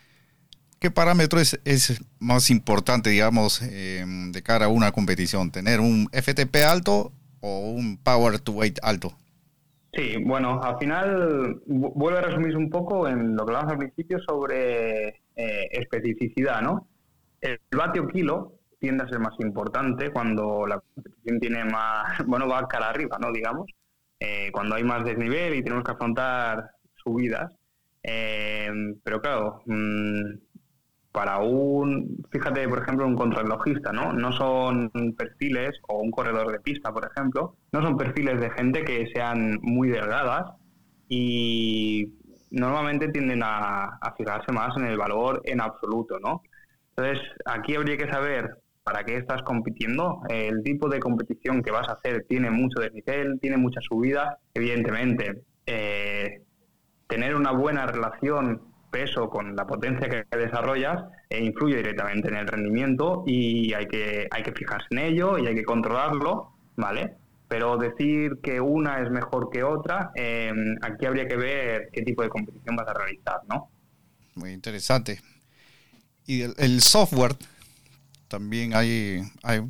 ¿qué 0.78 0.90
parámetro 0.90 1.38
es, 1.38 2.02
más 2.18 2.48
importante, 2.48 3.10
digamos, 3.10 3.60
em, 3.60 4.32
de 4.32 4.42
cara 4.42 4.66
a 4.66 4.68
una 4.68 4.90
competición? 4.90 5.50
¿Tener 5.50 5.80
un 5.80 6.08
FTP 6.12 6.64
alto 6.64 7.12
o 7.40 7.72
un 7.72 7.98
power 7.98 8.38
to 8.40 8.52
weight 8.52 8.78
alto? 8.82 9.12
Sí, 9.92 10.16
bueno, 10.24 10.62
al 10.62 10.78
final 10.78 11.60
vuelvo 11.66 12.16
a 12.16 12.22
resumir 12.22 12.56
un 12.56 12.70
poco 12.70 13.06
en 13.06 13.36
lo 13.36 13.44
que 13.44 13.52
hablamos 13.52 13.72
al 13.72 13.78
principio 13.78 14.18
sobre 14.26 15.08
eh, 15.36 15.68
especificidad, 15.72 16.62
¿no? 16.62 16.88
El 17.42 17.58
vatio 17.76 18.08
kilo 18.08 18.61
tiende 18.82 19.04
a 19.04 19.08
ser 19.08 19.20
más 19.20 19.34
importante 19.38 20.10
cuando 20.10 20.66
la 20.66 20.80
competición 20.80 21.38
tiene 21.38 21.64
más, 21.64 22.18
bueno, 22.26 22.48
va 22.48 22.66
cara 22.68 22.90
arriba, 22.90 23.16
¿no? 23.20 23.32
Digamos, 23.32 23.70
eh, 24.18 24.50
cuando 24.52 24.74
hay 24.74 24.84
más 24.84 25.04
desnivel 25.04 25.54
y 25.54 25.62
tenemos 25.62 25.84
que 25.84 25.92
afrontar 25.92 26.72
subidas. 26.96 27.52
Eh, 28.02 28.68
pero 29.04 29.20
claro, 29.22 29.62
mm, 29.66 30.34
para 31.12 31.38
un, 31.38 32.24
fíjate, 32.32 32.68
por 32.68 32.80
ejemplo, 32.82 33.06
un 33.06 33.14
contrarrelojista, 33.14 33.92
¿no? 33.92 34.12
No 34.12 34.32
son 34.32 34.90
perfiles, 35.16 35.78
o 35.88 36.00
un 36.00 36.10
corredor 36.10 36.50
de 36.50 36.58
pista, 36.58 36.92
por 36.92 37.08
ejemplo, 37.08 37.56
no 37.70 37.82
son 37.82 37.96
perfiles 37.96 38.40
de 38.40 38.50
gente 38.50 38.84
que 38.84 39.06
sean 39.14 39.58
muy 39.62 39.88
delgadas 39.90 40.50
y 41.08 42.12
normalmente 42.50 43.08
tienden 43.08 43.42
a, 43.44 43.98
a 44.00 44.14
fijarse 44.16 44.50
más 44.52 44.76
en 44.76 44.86
el 44.86 44.98
valor 44.98 45.40
en 45.44 45.60
absoluto, 45.60 46.18
¿no? 46.18 46.42
Entonces, 46.96 47.22
aquí 47.46 47.76
habría 47.76 47.96
que 47.96 48.10
saber 48.10 48.61
para 48.84 49.04
qué 49.04 49.16
estás 49.16 49.42
compitiendo. 49.42 50.20
El 50.28 50.62
tipo 50.62 50.88
de 50.88 51.00
competición 51.00 51.62
que 51.62 51.70
vas 51.70 51.88
a 51.88 51.92
hacer 51.92 52.24
tiene 52.28 52.50
mucho 52.50 52.80
desnivel, 52.80 53.38
tiene 53.40 53.56
mucha 53.56 53.80
subida. 53.80 54.38
Evidentemente, 54.54 55.42
eh, 55.66 56.42
tener 57.06 57.34
una 57.34 57.52
buena 57.52 57.86
relación 57.86 58.62
peso 58.90 59.30
con 59.30 59.56
la 59.56 59.66
potencia 59.66 60.08
que 60.08 60.36
desarrollas 60.36 61.04
eh, 61.30 61.42
influye 61.42 61.76
directamente 61.76 62.28
en 62.28 62.36
el 62.36 62.46
rendimiento 62.46 63.24
y 63.26 63.72
hay 63.72 63.86
que, 63.86 64.28
hay 64.30 64.42
que 64.42 64.52
fijarse 64.52 64.88
en 64.90 64.98
ello 64.98 65.38
y 65.38 65.46
hay 65.46 65.54
que 65.54 65.64
controlarlo, 65.64 66.52
¿vale? 66.76 67.16
Pero 67.48 67.78
decir 67.78 68.38
que 68.42 68.60
una 68.60 69.00
es 69.02 69.10
mejor 69.10 69.50
que 69.50 69.62
otra, 69.62 70.10
eh, 70.14 70.52
aquí 70.82 71.06
habría 71.06 71.26
que 71.26 71.36
ver 71.36 71.88
qué 71.92 72.02
tipo 72.02 72.22
de 72.22 72.28
competición 72.28 72.76
vas 72.76 72.88
a 72.88 72.94
realizar, 72.94 73.40
¿no? 73.48 73.70
Muy 74.34 74.52
interesante. 74.52 75.20
Y 76.24 76.42
el 76.42 76.80
software 76.80 77.36
también 78.32 78.74
hay, 78.74 79.22
hay 79.42 79.60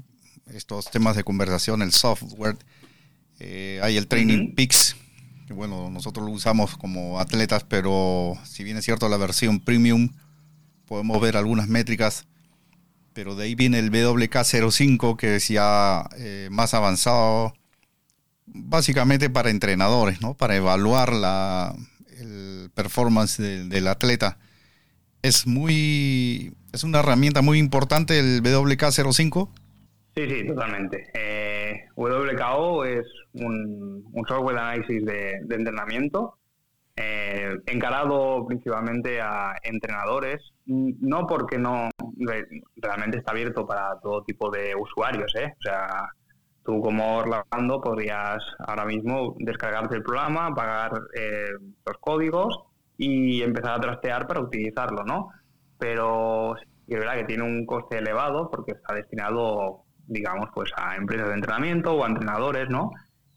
estos 0.54 0.88
temas 0.88 1.16
de 1.16 1.24
conversación, 1.24 1.82
el 1.82 1.90
software, 1.90 2.56
eh, 3.40 3.80
hay 3.82 3.96
el 3.96 4.06
Training 4.06 4.54
Peaks, 4.54 4.94
que 5.48 5.52
bueno, 5.52 5.90
nosotros 5.90 6.24
lo 6.24 6.30
usamos 6.30 6.76
como 6.76 7.18
atletas, 7.18 7.64
pero 7.64 8.38
si 8.44 8.62
bien 8.62 8.76
es 8.76 8.84
cierto 8.84 9.08
la 9.08 9.16
versión 9.16 9.58
premium, 9.58 10.10
podemos 10.86 11.20
ver 11.20 11.36
algunas 11.36 11.66
métricas, 11.66 12.28
pero 13.14 13.34
de 13.34 13.46
ahí 13.46 13.56
viene 13.56 13.80
el 13.80 13.90
WK05, 13.90 15.16
que 15.16 15.34
es 15.34 15.48
ya 15.48 16.08
eh, 16.16 16.46
más 16.52 16.72
avanzado, 16.72 17.54
básicamente 18.46 19.28
para 19.28 19.50
entrenadores, 19.50 20.20
¿no? 20.20 20.34
Para 20.34 20.54
evaluar 20.54 21.12
la 21.12 21.74
el 22.16 22.70
performance 22.72 23.38
del 23.38 23.88
atleta. 23.88 24.38
Es 25.20 25.48
muy 25.48 26.54
es 26.72 26.84
una 26.84 27.00
herramienta 27.00 27.42
muy 27.42 27.58
importante 27.58 28.18
el 28.18 28.42
WK05. 28.42 29.48
Sí, 30.14 30.28
sí, 30.28 30.46
totalmente. 30.46 31.10
Eh, 31.14 31.84
WKO 31.96 32.84
es 32.84 33.06
un, 33.34 34.04
software 34.26 34.56
de 34.56 34.60
análisis 34.60 35.04
de, 35.04 35.32
entrenamiento 35.50 36.38
eh, 36.96 37.56
encarado 37.66 38.46
principalmente 38.46 39.20
a 39.20 39.54
entrenadores, 39.62 40.42
no 40.66 41.26
porque 41.26 41.58
no 41.58 41.88
realmente 42.76 43.18
está 43.18 43.32
abierto 43.32 43.66
para 43.66 43.98
todo 44.02 44.22
tipo 44.24 44.50
de 44.50 44.74
usuarios, 44.74 45.34
¿eh? 45.36 45.54
O 45.58 45.62
sea, 45.62 46.08
tú 46.64 46.80
como 46.82 47.16
Orlando 47.16 47.80
podrías 47.80 48.42
ahora 48.58 48.84
mismo 48.84 49.34
descargarte 49.38 49.96
el 49.96 50.02
programa, 50.02 50.54
pagar 50.54 50.92
eh, 51.14 51.48
los 51.86 51.96
códigos 51.98 52.58
y 52.98 53.42
empezar 53.42 53.72
a 53.72 53.80
trastear 53.80 54.26
para 54.26 54.40
utilizarlo, 54.40 55.02
¿no? 55.04 55.30
Pero 55.82 56.54
es 56.86 56.96
verdad 56.96 57.16
que 57.16 57.24
tiene 57.24 57.42
un 57.42 57.66
coste 57.66 57.98
elevado 57.98 58.48
porque 58.48 58.70
está 58.70 58.94
destinado, 58.94 59.82
digamos, 60.06 60.48
pues 60.54 60.70
a 60.76 60.94
empresas 60.94 61.26
de 61.26 61.34
entrenamiento 61.34 61.94
o 61.94 62.04
a 62.04 62.08
entrenadores, 62.08 62.70
¿no? 62.70 62.92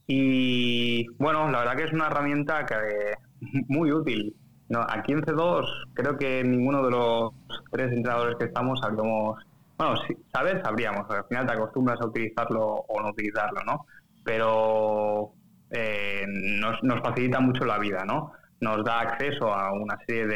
Y 0.06 1.08
bueno, 1.18 1.50
la 1.50 1.62
verdad 1.62 1.76
que 1.76 1.86
es 1.86 1.92
una 1.92 2.06
herramienta 2.06 2.64
que 2.68 3.16
muy 3.68 3.92
útil. 3.92 4.36
No, 4.70 4.86
aquí 4.88 5.14
en 5.14 5.24
C2 5.24 5.66
creo 5.96 6.18
que 6.20 6.44
ninguno 6.44 6.84
de 6.84 6.92
los 6.92 7.34
tres 7.72 7.92
entrenadores 7.92 8.36
que 8.38 8.46
estamos 8.46 8.80
sabríamos, 8.80 9.44
bueno, 9.76 9.98
si 10.06 10.16
sabes, 10.32 10.62
sabríamos, 10.64 11.10
al 11.10 11.26
final 11.26 11.48
te 11.48 11.54
acostumbras 11.54 12.00
a 12.00 12.06
utilizarlo 12.06 12.64
o 12.64 13.02
no 13.02 13.10
utilizarlo, 13.10 13.60
¿no? 13.66 13.88
Pero 14.24 15.32
eh, 15.72 16.26
nos, 16.28 16.84
nos 16.84 17.02
facilita 17.02 17.40
mucho 17.40 17.66
la 17.66 17.80
vida, 17.80 18.06
¿no? 18.06 18.34
Nos 18.62 18.84
da 18.84 19.02
acceso 19.02 19.54
a 19.54 19.74
una 19.74 19.98
serie 20.08 20.28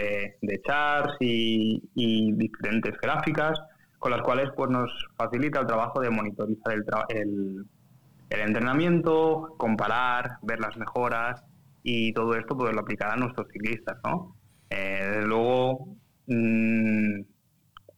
de, 0.41 0.62
charts 0.65 1.15
y, 1.19 1.82
diferentes 2.34 2.97
gráficas 3.01 3.60
con 3.97 4.12
las 4.12 4.21
cuales 4.21 4.49
pues 4.55 4.69
nos 4.69 4.91
facilita 5.17 5.60
el 5.62 5.67
trabajo 5.67 5.99
de 5.99 6.10
monitorizar 6.10 6.73
el, 7.10 7.65
el, 8.29 8.39
entrenamiento, 8.39 9.55
comparar, 9.58 10.38
ver 10.41 10.60
las 10.60 10.77
mejoras 10.77 11.43
y 11.84 12.13
todo 12.13 12.36
esto 12.36 12.58
poderlo 12.58 12.82
aplicar 12.82 13.12
a 13.12 13.17
nuestros 13.17 13.47
ciclistas, 13.51 13.97
¿no? 14.03 14.36
Eh, 14.69 15.10
desde 15.12 15.27
luego, 15.27 15.97
mm, 16.27 17.21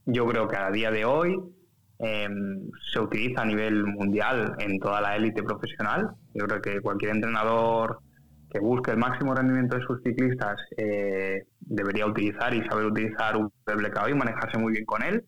yo 0.05 0.27
creo 0.27 0.47
que 0.47 0.57
a 0.57 0.71
día 0.71 0.89
de 0.91 1.05
hoy 1.05 1.37
em, 1.99 2.69
se 2.91 2.99
utiliza 2.99 3.41
a 3.41 3.45
nivel 3.45 3.85
mundial 3.85 4.55
en 4.59 4.79
toda 4.79 5.01
la 5.01 5.15
élite 5.15 5.43
profesional. 5.43 6.09
Yo 6.33 6.45
creo 6.47 6.61
que 6.61 6.81
cualquier 6.81 7.11
entrenador 7.11 8.01
que 8.51 8.59
busque 8.59 8.91
el 8.91 8.97
máximo 8.97 9.33
rendimiento 9.33 9.77
de 9.77 9.85
sus 9.85 10.01
ciclistas 10.03 10.57
eh, 10.77 11.45
debería 11.59 12.05
utilizar 12.05 12.53
y 12.53 12.63
saber 12.65 12.85
utilizar 12.85 13.37
un 13.37 13.51
WKO 13.65 14.09
y 14.09 14.13
manejarse 14.13 14.57
muy 14.57 14.73
bien 14.73 14.85
con 14.85 15.03
él. 15.03 15.25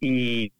Y, 0.00 0.52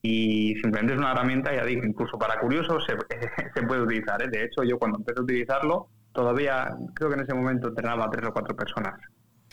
simplemente 0.60 0.94
es 0.94 0.98
una 0.98 1.12
herramienta, 1.12 1.54
ya 1.54 1.64
digo, 1.64 1.84
incluso 1.84 2.18
para 2.18 2.40
curiosos 2.40 2.84
se, 2.86 2.94
se 3.54 3.62
puede 3.66 3.82
utilizar. 3.82 4.20
¿eh? 4.22 4.28
De 4.28 4.44
hecho, 4.44 4.64
yo 4.64 4.78
cuando 4.78 4.98
empecé 4.98 5.20
a 5.20 5.22
utilizarlo, 5.22 5.88
todavía 6.12 6.76
creo 6.94 7.08
que 7.08 7.14
en 7.14 7.22
ese 7.22 7.34
momento 7.34 7.68
entrenaba 7.68 8.06
a 8.06 8.10
tres 8.10 8.28
o 8.28 8.32
cuatro 8.32 8.54
personas. 8.54 8.94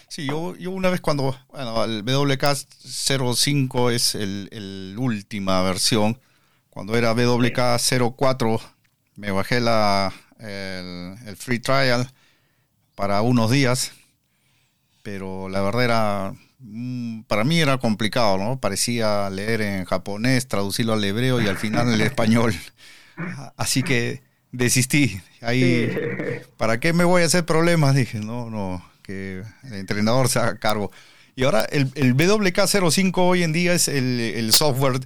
Sí, 0.09 0.27
yo, 0.27 0.55
yo 0.55 0.71
una 0.71 0.89
vez 0.89 1.01
cuando, 1.01 1.35
bueno, 1.49 1.83
el 1.85 2.03
WK05 2.03 3.91
es 3.91 4.15
el, 4.15 4.49
el 4.51 4.95
última 4.97 5.61
versión, 5.61 6.19
cuando 6.69 6.97
era 6.97 7.13
WK04 7.13 8.59
me 9.15 9.31
bajé 9.31 9.61
la, 9.61 10.11
el, 10.39 11.15
el, 11.25 11.35
free 11.37 11.59
trial 11.59 12.07
para 12.95 13.21
unos 13.21 13.51
días, 13.51 13.91
pero 15.03 15.49
la 15.49 15.61
verdad 15.61 15.83
era, 15.83 16.33
mm, 16.59 17.21
para 17.23 17.43
mí 17.43 17.59
era 17.59 17.77
complicado, 17.77 18.37
¿no? 18.37 18.59
Parecía 18.59 19.29
leer 19.29 19.61
en 19.61 19.85
japonés, 19.85 20.47
traducirlo 20.47 20.93
al 20.93 21.03
hebreo 21.03 21.41
y 21.41 21.47
al 21.47 21.57
final 21.57 21.93
en 21.93 22.01
español. 22.01 22.53
Así 23.57 23.83
que 23.83 24.23
desistí. 24.51 25.21
Ahí, 25.41 25.91
¿para 26.57 26.79
qué 26.79 26.93
me 26.93 27.03
voy 27.03 27.21
a 27.21 27.25
hacer 27.25 27.45
problemas? 27.45 27.95
Dije, 27.95 28.19
no, 28.19 28.49
no, 28.49 28.83
que 29.03 29.43
el 29.63 29.73
entrenador 29.73 30.29
se 30.29 30.39
haga 30.39 30.57
cargo. 30.57 30.91
Y 31.35 31.43
ahora 31.43 31.65
el, 31.65 31.91
el 31.95 32.15
WK05 32.15 33.13
hoy 33.17 33.43
en 33.43 33.51
día 33.51 33.73
es 33.73 33.87
el, 33.87 34.19
el 34.19 34.53
software 34.53 34.99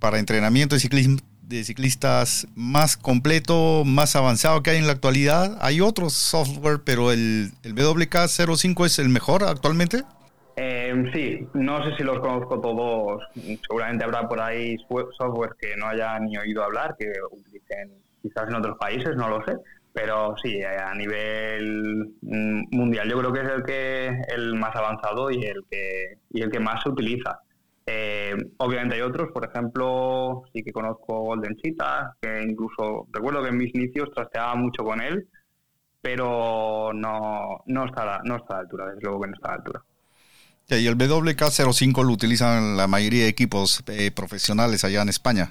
para 0.00 0.18
entrenamiento 0.18 0.74
de 0.74 0.80
ciclismo 0.80 1.18
de 1.48 1.64
ciclistas 1.64 2.46
más 2.54 2.96
completo, 2.96 3.84
más 3.84 4.16
avanzado 4.16 4.62
que 4.62 4.70
hay 4.70 4.78
en 4.78 4.86
la 4.86 4.92
actualidad. 4.92 5.58
Hay 5.60 5.80
otros 5.80 6.14
software, 6.14 6.80
pero 6.84 7.12
el, 7.12 7.52
el 7.62 7.74
WK05 7.74 8.86
es 8.86 8.98
el 8.98 9.08
mejor 9.08 9.44
actualmente. 9.44 10.02
Eh, 10.56 11.10
sí, 11.12 11.48
no 11.54 11.84
sé 11.84 11.96
si 11.96 12.04
los 12.04 12.20
conozco 12.20 12.60
todos. 12.60 13.22
Seguramente 13.66 14.04
habrá 14.04 14.28
por 14.28 14.40
ahí 14.40 14.76
software 15.18 15.56
que 15.58 15.76
no 15.76 15.86
haya 15.88 16.18
ni 16.20 16.36
oído 16.36 16.62
hablar, 16.62 16.94
que 16.98 17.12
utilicen 17.30 17.92
quizás 18.22 18.48
en 18.48 18.54
otros 18.54 18.78
países, 18.78 19.16
no 19.16 19.28
lo 19.28 19.44
sé. 19.44 19.56
Pero 19.92 20.34
sí, 20.42 20.60
a 20.62 20.92
nivel 20.94 22.14
mm, 22.22 22.76
mundial 22.76 23.08
yo 23.08 23.18
creo 23.18 23.32
que 23.32 23.40
es 23.40 23.48
el 23.48 23.62
que 23.62 24.22
el 24.34 24.54
más 24.54 24.74
avanzado 24.74 25.30
y 25.30 25.44
el 25.44 25.64
que 25.70 26.18
y 26.30 26.42
el 26.42 26.50
que 26.50 26.58
más 26.58 26.82
se 26.82 26.88
utiliza. 26.88 27.40
Eh, 27.86 28.34
obviamente 28.58 28.94
hay 28.94 29.02
otros, 29.02 29.30
por 29.32 29.44
ejemplo, 29.44 30.42
sí 30.52 30.62
que 30.62 30.72
conozco 30.72 31.20
Golden 31.20 31.56
Cheetah, 31.56 32.16
que 32.20 32.42
incluso 32.42 33.06
recuerdo 33.12 33.42
que 33.42 33.50
en 33.50 33.58
mis 33.58 33.74
inicios 33.74 34.10
trasteaba 34.14 34.54
mucho 34.54 34.84
con 34.84 35.02
él, 35.02 35.28
pero 36.00 36.92
no, 36.94 37.62
no, 37.66 37.84
está, 37.84 38.02
a 38.02 38.06
la, 38.06 38.20
no 38.24 38.36
está 38.36 38.54
a 38.54 38.56
la 38.56 38.62
altura, 38.62 38.86
desde 38.86 39.02
luego 39.02 39.20
que 39.20 39.28
no 39.28 39.34
está 39.34 39.48
a 39.48 39.50
la 39.52 39.56
altura. 39.56 39.82
y 40.70 40.86
el 40.86 40.96
WK05 40.96 42.04
lo 42.04 42.12
utilizan 42.12 42.76
la 42.76 42.86
mayoría 42.86 43.24
de 43.24 43.28
equipos 43.28 43.84
eh, 43.88 44.10
profesionales 44.10 44.84
allá 44.84 45.02
en 45.02 45.10
España. 45.10 45.50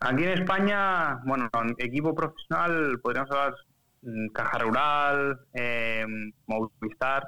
Aquí 0.00 0.24
en 0.24 0.42
España, 0.42 1.20
bueno, 1.24 1.48
equipo 1.78 2.14
profesional 2.14 3.00
podríamos 3.02 3.30
hablar 3.30 3.54
mm, 4.02 4.28
Caja 4.28 4.58
Rural, 4.58 5.40
eh, 5.54 6.04
Movistar. 6.46 7.24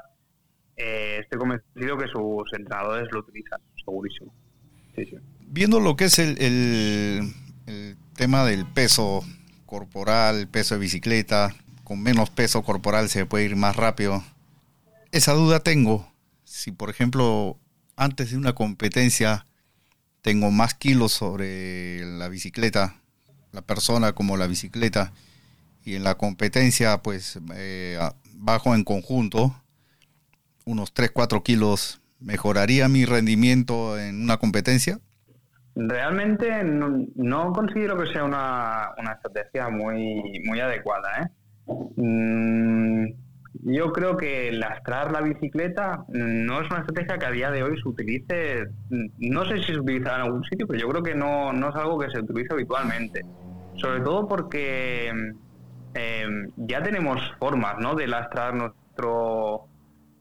Eh, 0.77 1.19
estoy 1.21 1.39
convencido 1.39 1.99
que 1.99 2.07
sus 2.07 2.53
entrenadores 2.53 3.09
lo 3.13 3.21
utilizan 3.21 3.61
Viendo 5.47 5.81
lo 5.81 5.97
que 5.97 6.05
es 6.05 6.19
el, 6.19 6.40
el, 6.40 7.97
tema 8.14 8.45
del 8.45 8.66
peso 8.66 9.25
corporal, 9.66 10.49
peso 10.49 10.75
de 10.75 10.81
bicicleta, 10.81 11.55
con 11.85 12.03
menos 12.03 12.31
peso 12.31 12.62
corporal 12.62 13.09
se 13.09 13.27
puede 13.27 13.47
ir 13.47 13.57
más 13.57 13.77
rápido. 13.77 14.23
Esa 15.12 15.33
duda 15.33 15.61
tengo. 15.61 16.12
Si, 16.45 16.71
por 16.71 16.90
ejemplo, 16.90 17.59
antes 17.97 18.31
de 18.31 18.37
una 18.37 18.55
competencia 18.55 19.47
tengo 20.23 20.51
más 20.51 20.75
kilos 20.75 21.12
sobre 21.12 22.05
la 22.19 22.29
bicicleta, 22.29 23.01
la 23.53 23.62
persona 23.62 24.12
como 24.12 24.37
la 24.37 24.47
bicicleta, 24.47 25.12
y 25.85 25.95
en 25.95 26.05
la 26.05 26.16
competencia 26.16 27.03
pues 27.03 27.38
eh, 27.55 27.99
bajo 28.35 28.75
en 28.75 28.85
conjunto 28.85 29.61
unos 30.64 30.95
3-4 30.95 31.43
kilos 31.43 32.01
¿Mejoraría 32.21 32.89
mi 32.89 33.07
rendimiento 33.07 33.99
en 33.99 34.23
una 34.23 34.37
competencia? 34.37 34.99
Realmente 35.75 36.63
no, 36.65 37.53
considero 37.53 37.97
que 37.97 38.13
sea 38.13 38.25
una, 38.25 38.91
estrategia 39.15 39.71
muy, 39.71 40.41
muy 40.45 40.61
adecuada. 40.61 41.23
¿eh? 41.23 41.73
Mm, 41.97 43.07
yo 43.63 43.93
creo 43.93 44.17
que 44.17 44.53
lastrar 44.53 45.13
la 45.13 45.23
bicicleta 45.23 46.05
no 46.09 46.61
es 46.61 46.71
una 46.71 46.81
estrategia 46.81 47.19
que 47.19 47.27
a 47.27 47.31
día 47.31 47.51
de 47.51 47.63
hoy 47.63 47.81
se 47.81 47.89
utilice, 47.89 48.67
no 49.19 49.45
sé 49.47 49.59
si 49.59 49.73
se 49.73 49.81
utiliza 49.81 50.17
en 50.17 50.21
algún 50.23 50.45
sitio, 50.45 50.67
pero 50.67 50.79
yo 50.79 50.89
creo 50.89 51.03
que 51.03 51.15
no, 51.15 51.53
no 51.53 51.71
es 51.71 51.77
algo 51.77 51.99
que 51.99 52.11
se 52.11 52.21
utilice 52.21 52.53
habitualmente. 52.53 53.25
Sobre 53.77 54.01
todo 54.01 54.29
porque 54.29 55.11
eh, 55.95 56.27
ya 56.57 56.83
tenemos 56.83 57.19
formas 57.39 57.77
¿no? 57.79 57.95
de 57.95 58.07
lastrar 58.07 58.55
nuestro, 58.55 59.67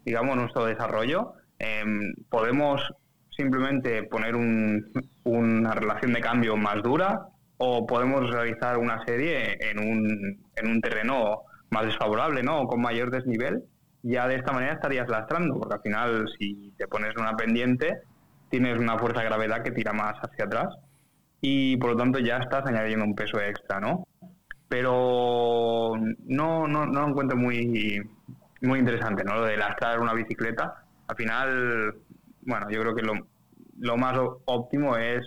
digamos, 0.05 0.37
nuestro 0.37 0.65
desarrollo 0.65 1.33
Em, 1.59 2.13
podemos 2.29 2.81
simplemente 3.29 4.03
poner 4.03 4.35
una 4.35 5.73
relación 5.73 6.13
de 6.13 6.21
cambio 6.21 6.57
más 6.57 6.81
dura 6.81 7.27
o 7.57 7.85
podemos 7.85 8.29
realizar 8.29 8.77
una 8.77 9.03
serie 9.05 9.57
en 9.69 9.79
un, 9.79 10.41
en 10.55 10.67
un 10.67 10.81
terreno 10.81 11.41
más 11.69 11.85
desfavorable, 11.85 12.43
¿no? 12.43 12.65
Con 12.67 12.81
mayor 12.81 13.11
desnivel. 13.11 13.63
Ya 14.01 14.27
de 14.27 14.35
esta 14.35 14.53
manera 14.53 14.73
estarías 14.73 15.09
lastrando, 15.09 15.59
porque 15.59 15.75
al 15.75 15.81
final 15.81 16.29
si 16.37 16.73
te 16.77 16.87
pones 16.87 17.15
una 17.17 17.35
pendiente 17.35 18.01
tienes 18.49 18.77
una 18.77 18.97
fuerza 18.97 19.19
de 19.19 19.27
gravedad 19.27 19.63
que 19.63 19.71
tira 19.71 19.93
más 19.93 20.15
hacia 20.21 20.45
atrás 20.45 20.75
y 21.41 21.77
por 21.77 21.91
lo 21.91 21.97
tanto 21.97 22.19
ya 22.19 22.37
estás 22.37 22.65
añadiendo 22.65 23.05
un 23.05 23.15
peso 23.15 23.39
extra, 23.39 23.79
¿no? 23.79 24.07
Pero 24.67 25.93
no, 26.25 26.67
no, 26.67 26.85
no 26.85 27.01
lo 27.01 27.07
encuentro 27.07 27.37
muy, 27.37 28.01
muy 28.61 28.79
interesante, 28.79 29.23
¿no? 29.23 29.35
Lo 29.35 29.45
de 29.45 29.57
lastrar 29.57 29.99
una 29.99 30.13
bicicleta 30.13 30.83
al 31.09 31.15
final, 31.15 31.95
bueno, 32.41 32.69
yo 32.69 32.81
creo 32.81 32.95
que 32.95 33.01
lo, 33.01 33.13
lo 33.79 33.97
más 33.97 34.15
óptimo 34.45 34.95
es 34.95 35.21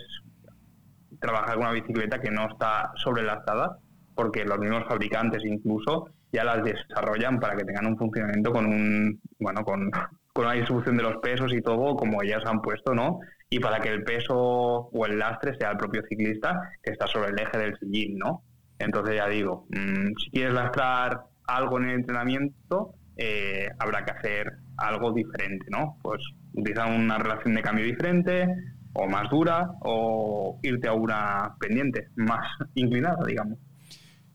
trabajar 1.19 1.55
con 1.55 1.63
una 1.63 1.73
bicicleta 1.73 2.21
que 2.21 2.31
no 2.31 2.47
está 2.47 2.93
sobrelazada, 2.95 3.79
porque 4.15 4.45
los 4.45 4.59
mismos 4.59 4.85
fabricantes 4.87 5.43
incluso 5.43 6.07
ya 6.31 6.45
las 6.45 6.63
desarrollan 6.63 7.39
para 7.39 7.57
que 7.57 7.65
tengan 7.65 7.87
un 7.87 7.97
funcionamiento 7.97 8.53
con 8.53 8.65
un, 8.65 9.19
bueno, 9.39 9.65
con, 9.65 9.91
con 10.33 10.45
una 10.45 10.53
distribución 10.53 10.95
de 10.95 11.03
los 11.03 11.17
pesos 11.17 11.53
y 11.53 11.61
todo 11.61 11.97
como 11.97 12.23
ellas 12.23 12.45
han 12.45 12.61
puesto, 12.61 12.95
¿no? 12.95 13.19
Y 13.49 13.59
para 13.59 13.81
que 13.81 13.89
el 13.89 14.05
peso 14.05 14.37
o 14.37 15.05
el 15.05 15.19
lastre 15.19 15.57
sea 15.57 15.71
el 15.71 15.77
propio 15.77 16.01
ciclista 16.07 16.71
que 16.81 16.91
está 16.91 17.07
sobre 17.07 17.31
el 17.31 17.39
eje 17.39 17.57
del 17.57 17.77
sillín, 17.77 18.17
¿no? 18.19 18.41
Entonces 18.79 19.17
ya 19.17 19.27
digo, 19.27 19.67
mm, 19.69 20.13
si 20.17 20.31
quieres 20.31 20.53
lastrar 20.53 21.25
algo 21.45 21.77
en 21.77 21.89
el 21.89 21.95
entrenamiento, 21.95 22.95
eh, 23.17 23.69
habrá 23.79 24.05
que 24.05 24.11
hacer 24.11 24.53
algo 24.77 25.13
diferente, 25.13 25.65
¿no? 25.69 25.97
Pues 26.01 26.21
utilizar 26.53 26.89
una 26.89 27.17
relación 27.17 27.55
de 27.55 27.61
cambio 27.61 27.85
diferente 27.85 28.47
o 28.93 29.07
más 29.07 29.29
dura 29.29 29.71
o 29.81 30.59
irte 30.63 30.87
a 30.87 30.93
una 30.93 31.55
pendiente 31.59 32.09
más 32.15 32.45
inclinada, 32.75 33.17
digamos. 33.27 33.57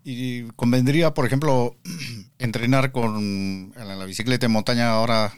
Y 0.04 0.44
convendría, 0.52 1.12
por 1.12 1.26
ejemplo, 1.26 1.76
entrenar 2.38 2.92
con 2.92 3.72
la 3.76 4.04
bicicleta 4.04 4.46
en 4.46 4.52
montaña 4.52 4.90
ahora, 4.90 5.32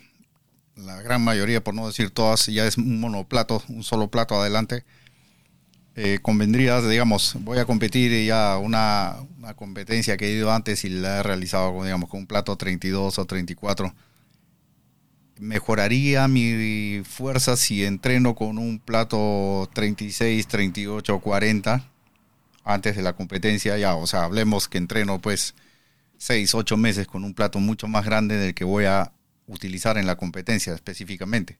la 0.76 1.02
gran 1.02 1.22
mayoría, 1.22 1.62
por 1.62 1.74
no 1.74 1.86
decir 1.86 2.10
todas, 2.10 2.46
ya 2.46 2.66
es 2.66 2.78
un 2.78 3.00
monoplato, 3.00 3.62
un 3.68 3.82
solo 3.82 4.10
plato 4.10 4.36
adelante. 4.40 4.84
Eh, 5.96 6.18
convendría, 6.22 6.80
digamos, 6.80 7.36
voy 7.40 7.58
a 7.58 7.64
competir 7.64 8.24
ya 8.24 8.58
una, 8.58 9.16
una 9.38 9.54
competencia 9.54 10.16
que 10.16 10.26
he 10.28 10.32
ido 10.32 10.52
antes 10.52 10.84
y 10.84 10.88
la 10.88 11.18
he 11.18 11.22
realizado, 11.22 11.82
digamos, 11.82 12.08
con 12.08 12.20
un 12.20 12.26
plato 12.26 12.56
32 12.56 13.18
o 13.18 13.24
34 13.26 13.92
mejoraría 15.40 16.28
mi 16.28 17.02
fuerza 17.04 17.56
si 17.56 17.84
entreno 17.84 18.34
con 18.34 18.58
un 18.58 18.78
plato 18.78 19.68
36, 19.72 20.46
38, 20.46 21.18
40 21.18 21.82
antes 22.62 22.94
de 22.94 23.02
la 23.02 23.14
competencia 23.14 23.76
ya, 23.78 23.94
o 23.94 24.06
sea, 24.06 24.24
hablemos 24.24 24.68
que 24.68 24.78
entreno 24.78 25.18
pues 25.18 25.54
6, 26.18 26.54
8 26.54 26.76
meses 26.76 27.06
con 27.06 27.24
un 27.24 27.34
plato 27.34 27.58
mucho 27.58 27.88
más 27.88 28.04
grande 28.04 28.36
del 28.36 28.54
que 28.54 28.64
voy 28.64 28.84
a 28.84 29.12
utilizar 29.46 29.96
en 29.96 30.06
la 30.06 30.16
competencia 30.16 30.74
específicamente. 30.74 31.58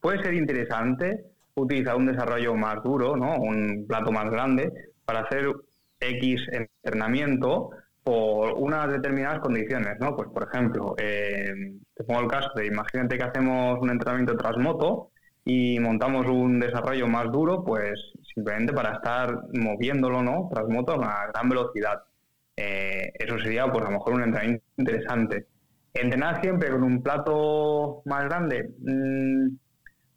Puede 0.00 0.22
ser 0.22 0.34
interesante 0.34 1.24
utilizar 1.54 1.96
un 1.96 2.06
desarrollo 2.06 2.54
más 2.54 2.82
duro, 2.82 3.16
¿no? 3.16 3.36
Un 3.36 3.86
plato 3.86 4.12
más 4.12 4.30
grande 4.30 4.72
para 5.04 5.20
hacer 5.20 5.46
X 6.00 6.48
entrenamiento 6.52 7.70
por 8.02 8.54
unas 8.54 8.90
determinadas 8.90 9.40
condiciones, 9.40 9.98
¿no? 10.00 10.16
Pues, 10.16 10.28
por 10.30 10.44
ejemplo, 10.44 10.94
eh, 10.98 11.52
te 11.94 12.04
pongo 12.04 12.20
el 12.20 12.28
caso 12.28 12.50
de, 12.56 12.66
imagínate 12.66 13.18
que 13.18 13.24
hacemos 13.24 13.78
un 13.80 13.90
entrenamiento 13.90 14.36
tras 14.36 14.56
moto 14.56 15.10
y 15.44 15.78
montamos 15.80 16.26
un 16.26 16.60
desarrollo 16.60 17.06
más 17.06 17.30
duro, 17.30 17.64
pues 17.64 18.00
simplemente 18.34 18.72
para 18.72 18.94
estar 18.94 19.36
moviéndolo, 19.52 20.22
¿no? 20.22 20.48
Tras 20.52 20.68
moto 20.68 20.92
a 20.92 20.96
una 20.96 21.26
gran 21.32 21.48
velocidad. 21.48 22.02
Eh, 22.56 23.12
eso 23.18 23.38
sería, 23.38 23.70
pues, 23.70 23.84
a 23.84 23.90
lo 23.90 23.98
mejor 23.98 24.14
un 24.14 24.22
entrenamiento 24.22 24.64
interesante. 24.76 25.46
Entrenar 25.94 26.40
siempre 26.40 26.70
con 26.70 26.84
un 26.84 27.02
plato 27.02 28.02
más 28.04 28.24
grande, 28.24 28.70
mm, 28.80 29.48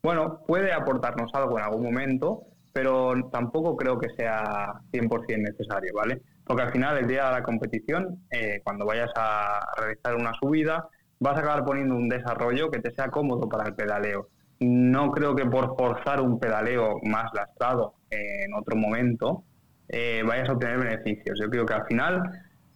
bueno, 0.04 0.42
puede 0.46 0.74
aportarnos 0.74 1.34
algo 1.34 1.58
en 1.58 1.64
algún 1.64 1.84
momento, 1.84 2.44
pero 2.74 3.30
tampoco 3.32 3.78
creo 3.78 3.98
que 3.98 4.10
sea 4.18 4.74
100% 4.92 5.38
necesario, 5.38 5.94
¿vale? 5.96 6.22
Porque 6.46 6.64
al 6.64 6.72
final, 6.72 6.98
el 6.98 7.08
día 7.08 7.26
de 7.26 7.32
la 7.32 7.44
competición, 7.44 8.20
eh, 8.30 8.60
cuando 8.66 8.86
vayas 8.86 9.12
a 9.16 9.62
realizar 9.78 10.16
una 10.16 10.34
subida, 10.34 10.90
vas 11.20 11.38
a 11.38 11.40
acabar 11.40 11.64
poniendo 11.64 11.96
un 11.96 12.10
desarrollo 12.10 12.70
que 12.70 12.80
te 12.80 12.94
sea 12.94 13.10
cómodo 13.10 13.48
para 13.48 13.70
el 13.70 13.76
pedaleo. 13.76 14.28
No 14.60 15.12
creo 15.12 15.36
que 15.36 15.46
por 15.46 15.78
forzar 15.78 16.20
un 16.20 16.38
pedaleo 16.38 17.00
más 17.04 17.32
lastrado 17.34 17.96
en 18.10 18.54
otro 18.54 18.76
momento 18.76 19.44
eh, 19.88 20.22
vayas 20.26 20.50
a 20.50 20.54
obtener 20.54 20.80
beneficios. 20.80 21.40
Yo 21.42 21.50
creo 21.50 21.66
que 21.66 21.74
al 21.74 21.86
final 21.86 22.24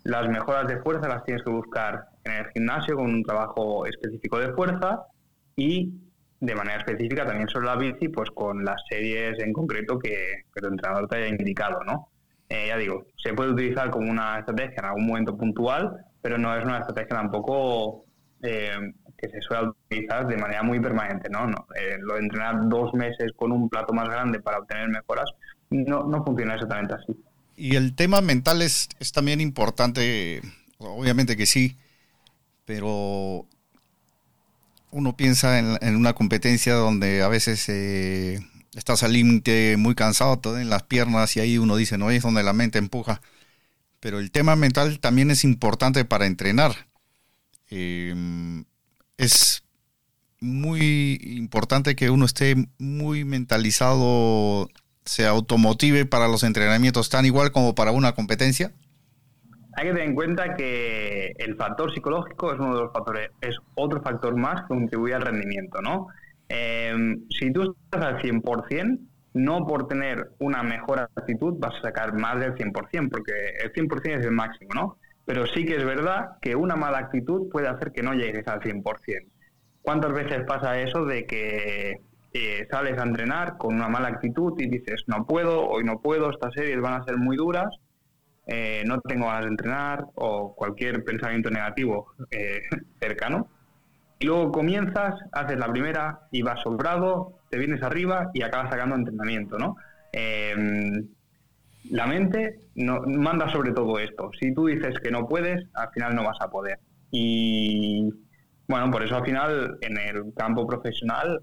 las 0.03 0.29
mejoras 0.29 0.67
de 0.67 0.77
fuerza 0.81 1.09
las 1.09 1.25
tienes 1.25 1.43
que 1.43 1.51
buscar 1.51 2.05
en 2.23 2.33
el 2.33 2.51
gimnasio 2.51 2.95
con 2.95 3.05
un 3.05 3.23
trabajo 3.23 3.85
específico 3.85 4.39
de 4.39 4.53
fuerza 4.53 5.07
y 5.55 5.93
de 6.39 6.55
manera 6.55 6.77
específica 6.77 7.25
también 7.25 7.49
sobre 7.49 7.65
la 7.67 7.75
bici, 7.75 8.09
pues 8.09 8.29
con 8.31 8.63
las 8.63 8.81
series 8.89 9.39
en 9.39 9.53
concreto 9.53 9.97
que, 9.97 10.43
que 10.53 10.61
tu 10.61 10.67
entrenador 10.67 11.07
te 11.07 11.17
haya 11.17 11.27
indicado, 11.27 11.83
¿no? 11.83 12.09
Eh, 12.49 12.67
ya 12.67 12.77
digo, 12.77 13.07
se 13.21 13.33
puede 13.33 13.51
utilizar 13.51 13.89
como 13.89 14.09
una 14.09 14.39
estrategia 14.39 14.79
en 14.79 14.85
algún 14.85 15.07
momento 15.07 15.35
puntual, 15.35 16.05
pero 16.21 16.37
no 16.37 16.55
es 16.55 16.63
una 16.63 16.79
estrategia 16.79 17.17
tampoco 17.17 18.05
eh, 18.41 18.71
que 19.17 19.29
se 19.29 19.41
suele 19.41 19.69
utilizar 19.69 20.27
de 20.27 20.37
manera 20.37 20.63
muy 20.63 20.79
permanente, 20.79 21.29
¿no? 21.29 21.47
no 21.47 21.67
eh, 21.75 21.97
lo 21.99 22.13
de 22.13 22.21
entrenar 22.21 22.69
dos 22.69 22.93
meses 22.93 23.31
con 23.35 23.51
un 23.51 23.67
plato 23.67 23.93
más 23.93 24.07
grande 24.07 24.39
para 24.39 24.59
obtener 24.59 24.87
mejoras 24.89 25.29
no, 25.69 26.03
no 26.03 26.23
funciona 26.23 26.53
exactamente 26.53 26.93
así. 26.93 27.17
Y 27.57 27.75
el 27.75 27.95
tema 27.95 28.21
mental 28.21 28.61
es, 28.61 28.87
es 28.99 29.11
también 29.11 29.41
importante, 29.41 30.41
obviamente 30.77 31.35
que 31.35 31.47
sí, 31.47 31.77
pero 32.63 33.47
uno 34.97 35.15
piensa 35.15 35.59
en, 35.59 35.95
una 35.95 36.13
competencia 36.13 36.73
donde 36.73 37.21
a 37.21 37.27
veces 37.27 37.69
eh, 37.69 38.39
estás 38.73 39.03
al 39.03 39.13
límite, 39.13 39.77
muy 39.77 39.93
cansado, 39.93 40.39
en 40.59 40.69
las 40.69 40.83
piernas 40.83 41.37
y 41.37 41.39
ahí 41.39 41.59
uno 41.59 41.75
dice, 41.75 41.99
no 41.99 42.09
es 42.09 42.23
donde 42.23 42.41
la 42.41 42.53
mente 42.53 42.79
empuja. 42.79 43.21
Pero 43.99 44.19
el 44.19 44.31
tema 44.31 44.55
mental 44.55 44.99
también 44.99 45.29
es 45.29 45.43
importante 45.43 46.03
para 46.03 46.25
entrenar. 46.25 46.87
Em, 47.69 48.65
es 49.17 49.63
muy 50.39 51.19
importante 51.23 51.95
que 51.95 52.09
uno 52.09 52.25
esté 52.25 52.55
muy 52.79 53.23
mentalizado, 53.23 54.67
se 55.05 55.27
automotive 55.27 56.05
para 56.05 56.27
los 56.27 56.43
entrenamientos, 56.43 57.09
tan 57.09 57.25
igual 57.25 57.51
como 57.51 57.75
para 57.75 57.91
una 57.91 58.13
competencia. 58.13 58.73
Hay 59.77 59.85
que 59.85 59.93
tener 59.93 60.09
en 60.09 60.15
cuenta 60.15 60.55
que 60.55 61.33
el 61.37 61.55
factor 61.55 61.93
psicológico 61.93 62.51
es 62.51 62.59
uno 62.59 62.73
de 62.73 62.81
los 62.81 62.91
factores, 62.91 63.29
es 63.41 63.55
otro 63.75 64.01
factor 64.01 64.35
más 64.35 64.61
que 64.61 64.69
contribuye 64.69 65.13
al 65.13 65.21
rendimiento, 65.21 65.83
¿no? 65.83 66.07
Em, 66.49 67.25
si 67.29 67.53
tú 67.53 67.75
estás 67.83 68.03
al 68.03 68.19
100%, 68.19 68.97
no 69.35 69.67
por 69.67 69.87
tener 69.87 70.31
una 70.39 70.63
mejor 70.63 71.01
actitud 71.01 71.59
vas 71.59 71.75
a 71.75 71.81
sacar 71.81 72.15
más 72.15 72.39
del 72.39 72.55
100%, 72.55 73.11
porque 73.11 73.33
el 73.63 73.71
100% 73.71 74.19
es 74.19 74.25
el 74.25 74.31
máximo, 74.31 74.71
¿no? 74.73 74.97
Pero 75.25 75.45
sí 75.45 75.63
que 75.63 75.75
es 75.75 75.85
verdad 75.85 76.39
que 76.41 76.55
una 76.55 76.75
mala 76.75 76.97
actitud 76.97 77.47
puede 77.51 77.67
hacer 77.67 77.91
que 77.91 78.01
no 78.01 78.15
llegues 78.15 78.47
al 78.47 78.61
100%. 78.61 79.29
¿Cuántas 79.83 80.11
veces 80.11 80.43
pasa 80.47 80.79
eso 80.79 81.05
de 81.05 81.27
que 81.27 82.01
eh, 82.33 82.67
sales 82.71 82.97
a 82.97 83.03
entrenar 83.03 83.59
con 83.59 83.75
una 83.75 83.89
mala 83.89 84.07
actitud 84.07 84.59
y 84.59 84.67
dices, 84.67 85.03
no 85.05 85.27
puedo, 85.27 85.67
hoy 85.67 85.83
no 85.83 86.01
puedo, 86.01 86.31
estas 86.31 86.55
series 86.55 86.81
van 86.81 86.99
a 86.99 87.03
ser 87.03 87.17
muy 87.17 87.37
duras 87.37 87.67
eh, 88.47 88.83
no 88.85 89.01
tengo 89.01 89.27
ganas 89.27 89.43
de 89.43 89.49
entrenar 89.49 90.05
o 90.15 90.55
cualquier 90.55 91.03
pensamiento 91.03 91.49
negativo 91.49 92.13
eh, 92.31 92.61
cercano. 92.99 93.49
Y 94.19 94.25
luego 94.25 94.51
comienzas, 94.51 95.13
haces 95.31 95.59
la 95.59 95.71
primera 95.71 96.21
y 96.31 96.41
vas 96.41 96.61
sobrado, 96.61 97.39
te 97.51 97.57
vienes 97.59 97.83
arriba 97.83 98.31
y 98.33 98.41
acabas 98.41 98.71
sacando 98.71 98.95
entrenamiento, 98.95 99.59
¿no? 99.59 99.75
Em, 100.11 101.07
la 101.91 102.07
mente 102.07 102.59
manda 102.75 103.49
sobre 103.49 103.71
todo 103.73 103.99
esto. 103.99 104.31
Si 104.39 104.53
tú 104.53 104.67
dices 104.67 104.99
que 105.03 105.11
no 105.11 105.27
puedes, 105.27 105.65
al 105.73 105.89
final 105.91 106.15
no 106.15 106.23
vas 106.23 106.37
a 106.41 106.49
poder. 106.49 106.79
Y 107.11 108.09
bueno, 108.67 108.89
por 108.91 109.03
eso 109.03 109.17
al 109.17 109.25
final 109.25 109.77
en 109.81 109.97
el 109.97 110.33
campo 110.35 110.65
profesional 110.65 111.41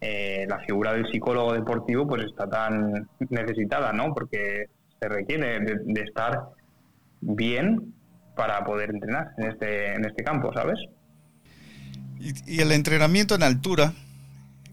eh, 0.00 0.46
la 0.48 0.60
figura 0.60 0.92
del 0.94 1.10
psicólogo 1.10 1.52
deportivo 1.52 2.06
pues 2.06 2.24
está 2.24 2.48
tan 2.48 3.08
necesitada, 3.28 3.92
¿no? 3.92 4.14
Porque 4.14 4.66
se 5.00 5.08
requiere 5.08 5.60
de, 5.60 6.02
estar 6.02 6.50
bien 7.22 7.94
para 8.36 8.62
poder 8.64 8.90
entrenar 8.90 9.32
en 9.38 9.50
este, 9.50 9.94
en 9.94 10.04
este 10.04 10.22
campo, 10.22 10.52
¿sabes? 10.52 10.78
Y, 12.18 12.60
el 12.60 12.70
entrenamiento 12.72 13.34
en 13.34 13.42
altura, 13.42 13.94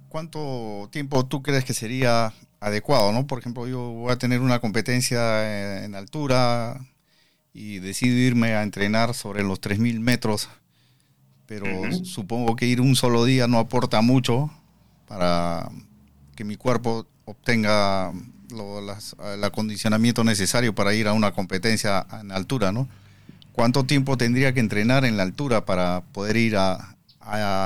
¿cuánto 0.09 0.89
tiempo 0.91 1.25
tú 1.25 1.41
crees 1.41 1.63
que 1.63 1.73
sería 1.73 2.33
adecuado, 2.59 3.13
no? 3.13 3.25
Por 3.25 3.39
ejemplo, 3.39 3.67
yo 3.67 3.91
voy 3.91 4.11
a 4.11 4.17
tener 4.17 4.41
una 4.41 4.59
competencia 4.59 5.85
en, 5.85 5.95
altura 5.95 6.77
y 7.53 7.79
decido 7.79 8.17
irme 8.17 8.53
a 8.53 8.63
entrenar 8.63 9.13
sobre 9.13 9.43
los 9.43 9.61
3.000 9.61 9.99
metros, 9.99 10.49
pero 11.45 11.65
supongo 12.03 12.57
que 12.57 12.65
ir 12.65 12.81
un 12.81 12.97
solo 12.97 13.23
día 13.23 13.47
no 13.47 13.59
aporta 13.59 14.01
mucho 14.01 14.51
para 15.07 15.69
que 16.35 16.43
mi 16.43 16.57
cuerpo 16.57 17.07
obtenga 17.23 18.11
el 18.49 19.43
acondicionamiento 19.43 20.23
necesario 20.23 20.73
para 20.73 20.93
ir 20.93 21.07
a 21.07 21.13
una 21.13 21.31
competencia 21.31 22.05
en 22.21 22.31
altura, 22.31 22.71
¿no? 22.71 22.87
¿Cuánto 23.51 23.85
tiempo 23.85 24.17
tendría 24.17 24.53
que 24.53 24.59
entrenar 24.59 25.03
en 25.03 25.17
la 25.17 25.23
altura 25.23 25.65
para 25.65 26.01
poder 26.13 26.37
ir 26.37 26.57
a, 26.57 26.93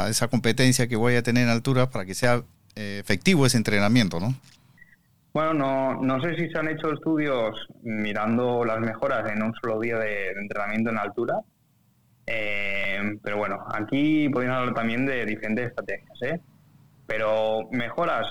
esa 0.10 0.28
competencia 0.28 0.88
que 0.88 0.96
voy 0.96 1.16
a 1.16 1.22
tener 1.22 1.44
en 1.44 1.50
altura 1.50 1.92
para 1.92 2.04
que 2.04 2.16
sea 2.16 2.42
eh, 2.76 2.98
efectivo 3.00 3.46
ese 3.46 3.58
entrenamiento, 3.58 4.20
¿no? 4.20 4.34
Bueno, 5.34 5.54
no, 5.54 6.02
no 6.02 6.22
sé 6.22 6.36
si 6.36 6.50
se 6.50 6.58
han 6.58 6.68
hecho 6.68 6.92
estudios 6.92 7.56
mirando 7.84 8.66
las 8.66 8.80
mejoras 8.80 9.32
en 9.32 9.44
un 9.44 9.54
solo 9.62 9.80
día 9.80 10.00
de, 10.00 10.32
entrenamiento 10.32 10.90
en 10.90 10.98
altura, 10.98 11.42
eh, 12.26 13.20
pero 13.22 13.38
bueno, 13.38 13.64
aquí 13.72 14.30
podemos 14.30 14.58
hablar 14.58 14.74
también 14.74 15.06
de 15.06 15.26
diferentes 15.28 15.68
estrategias, 15.68 16.22
¿eh? 16.24 16.40
Pero 17.06 17.68
mejoras, 17.72 18.26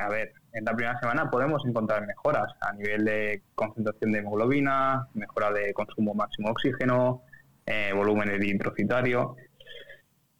a 0.00 0.08
ver, 0.08 0.32
en 0.56 0.64
la 0.64 0.74
primera 0.74 0.98
semana 0.98 1.30
podemos 1.30 1.62
encontrar 1.66 2.06
mejoras 2.06 2.50
a 2.62 2.72
nivel 2.72 3.04
de 3.04 3.42
concentración 3.54 4.12
de 4.12 4.20
hemoglobina, 4.20 5.06
mejora 5.12 5.52
de 5.52 5.74
consumo 5.74 6.14
máximo 6.14 6.48
de 6.48 6.52
oxígeno, 6.52 7.22
eh, 7.66 7.92
volumen 7.94 8.30
eritrocitario. 8.30 9.36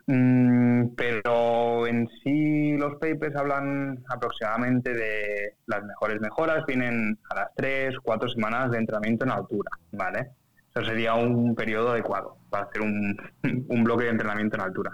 Mm, 0.07 0.94
pero 0.96 1.87
en 1.87 2.09
sí 2.22 2.76
los 2.79 2.94
papers 2.94 3.37
hablan 3.37 4.02
aproximadamente 4.09 4.94
de 4.94 5.57
las 5.66 5.85
mejores 5.85 6.20
mejoras, 6.20 6.64
vienen 6.66 7.18
a 7.29 7.35
las 7.35 7.55
3, 7.55 7.96
4 8.02 8.31
semanas 8.31 8.70
de 8.70 8.79
entrenamiento 8.79 9.26
en 9.26 9.33
altura, 9.33 9.70
¿vale? 9.92 10.31
Eso 10.74 10.85
sería 10.85 11.14
un 11.14 11.55
periodo 11.55 11.90
adecuado 11.90 12.38
para 12.48 12.64
hacer 12.64 12.81
un, 12.81 13.16
un 13.68 13.85
bloque 13.85 14.05
de 14.05 14.11
entrenamiento 14.11 14.57
en 14.57 14.62
altura. 14.62 14.92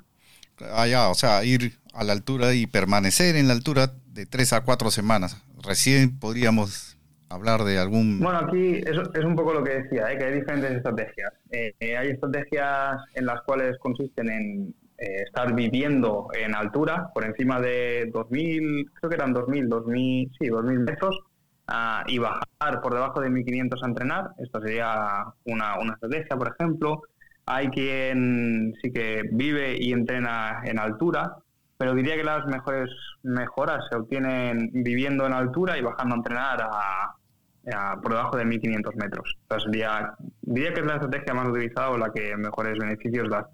Ah, 0.73 0.87
ya, 0.87 1.09
o 1.09 1.15
sea, 1.15 1.45
ir 1.45 1.79
a 1.93 2.03
la 2.05 2.13
altura 2.13 2.55
y 2.55 2.67
permanecer 2.67 3.37
en 3.37 3.49
la 3.49 3.55
altura 3.55 3.93
de 4.13 4.27
tres 4.27 4.53
a 4.53 4.63
cuatro 4.63 4.91
semanas. 4.91 5.43
Recién 5.63 6.19
podríamos 6.19 6.99
hablar 7.29 7.65
de 7.65 7.79
algún... 7.79 8.21
Bueno, 8.21 8.41
aquí 8.41 8.75
es, 8.77 8.97
es 9.15 9.25
un 9.25 9.35
poco 9.35 9.55
lo 9.55 9.65
que 9.65 9.83
decía, 9.83 10.13
¿eh? 10.13 10.19
que 10.19 10.25
hay 10.25 10.35
diferentes 10.35 10.71
estrategias. 10.73 11.33
Eh, 11.51 11.75
eh, 11.81 11.97
hay 11.97 12.11
estrategias 12.11 13.01
en 13.15 13.27
las 13.27 13.41
cuales 13.43 13.79
consisten 13.79 14.31
en 14.31 14.75
estar 14.99 15.53
viviendo 15.53 16.29
en 16.33 16.55
altura, 16.55 17.11
por 17.13 17.25
encima 17.25 17.61
de 17.61 18.09
2.000, 18.13 18.89
creo 18.95 19.11
que 19.11 19.17
eran 19.17 19.35
2.000, 19.35 19.69
2.000, 19.69 20.31
sí, 20.39 20.47
2.000 20.47 20.79
metros, 20.79 21.19
ah, 21.67 22.05
y 22.07 22.19
bajar 22.19 22.81
por 22.81 22.95
debajo 22.95 23.21
de 23.21 23.29
1.500 23.29 23.83
a 23.83 23.87
entrenar. 23.89 24.31
Esto 24.39 24.61
sería 24.61 25.25
una, 25.45 25.81
una 25.81 25.95
estrategia, 25.95 26.37
por 26.37 26.55
ejemplo. 26.57 27.03
Hay 27.47 27.69
quien 27.71 28.75
sí 28.81 28.93
que 28.93 29.23
vive 29.33 29.77
y 29.77 29.93
entrena 29.93 30.63
en 30.65 30.79
altura, 30.79 31.37
pero 31.83 31.97
diría 31.97 32.15
que 32.15 32.23
las 32.23 32.47
mejores 32.47 32.89
mejoras 33.25 33.85
se 33.91 33.97
obtienen 33.97 34.71
viviendo 34.73 35.27
en 35.27 35.33
altura 35.33 35.77
y 35.77 35.83
bajando 35.83 36.15
a 36.15 36.19
entrenar 36.19 36.63
a, 36.63 37.97
por 38.01 38.13
debajo 38.13 38.37
de 38.37 38.45
1500 38.45 38.95
metros. 38.95 39.37
Entonces, 39.43 39.73
diría, 39.73 40.15
diría 40.43 40.73
que 40.73 40.79
es 40.79 40.87
la 40.87 40.95
estrategia 40.95 41.35
más 41.35 41.49
utilizada 41.49 41.91
o 41.91 41.99
la 41.99 42.13
que 42.13 42.37
mejores 42.37 42.79
beneficios 42.79 43.29
da. 43.29 43.49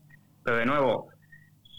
Pero 0.44 0.58
de 0.58 0.66
nuevo, 0.66 1.08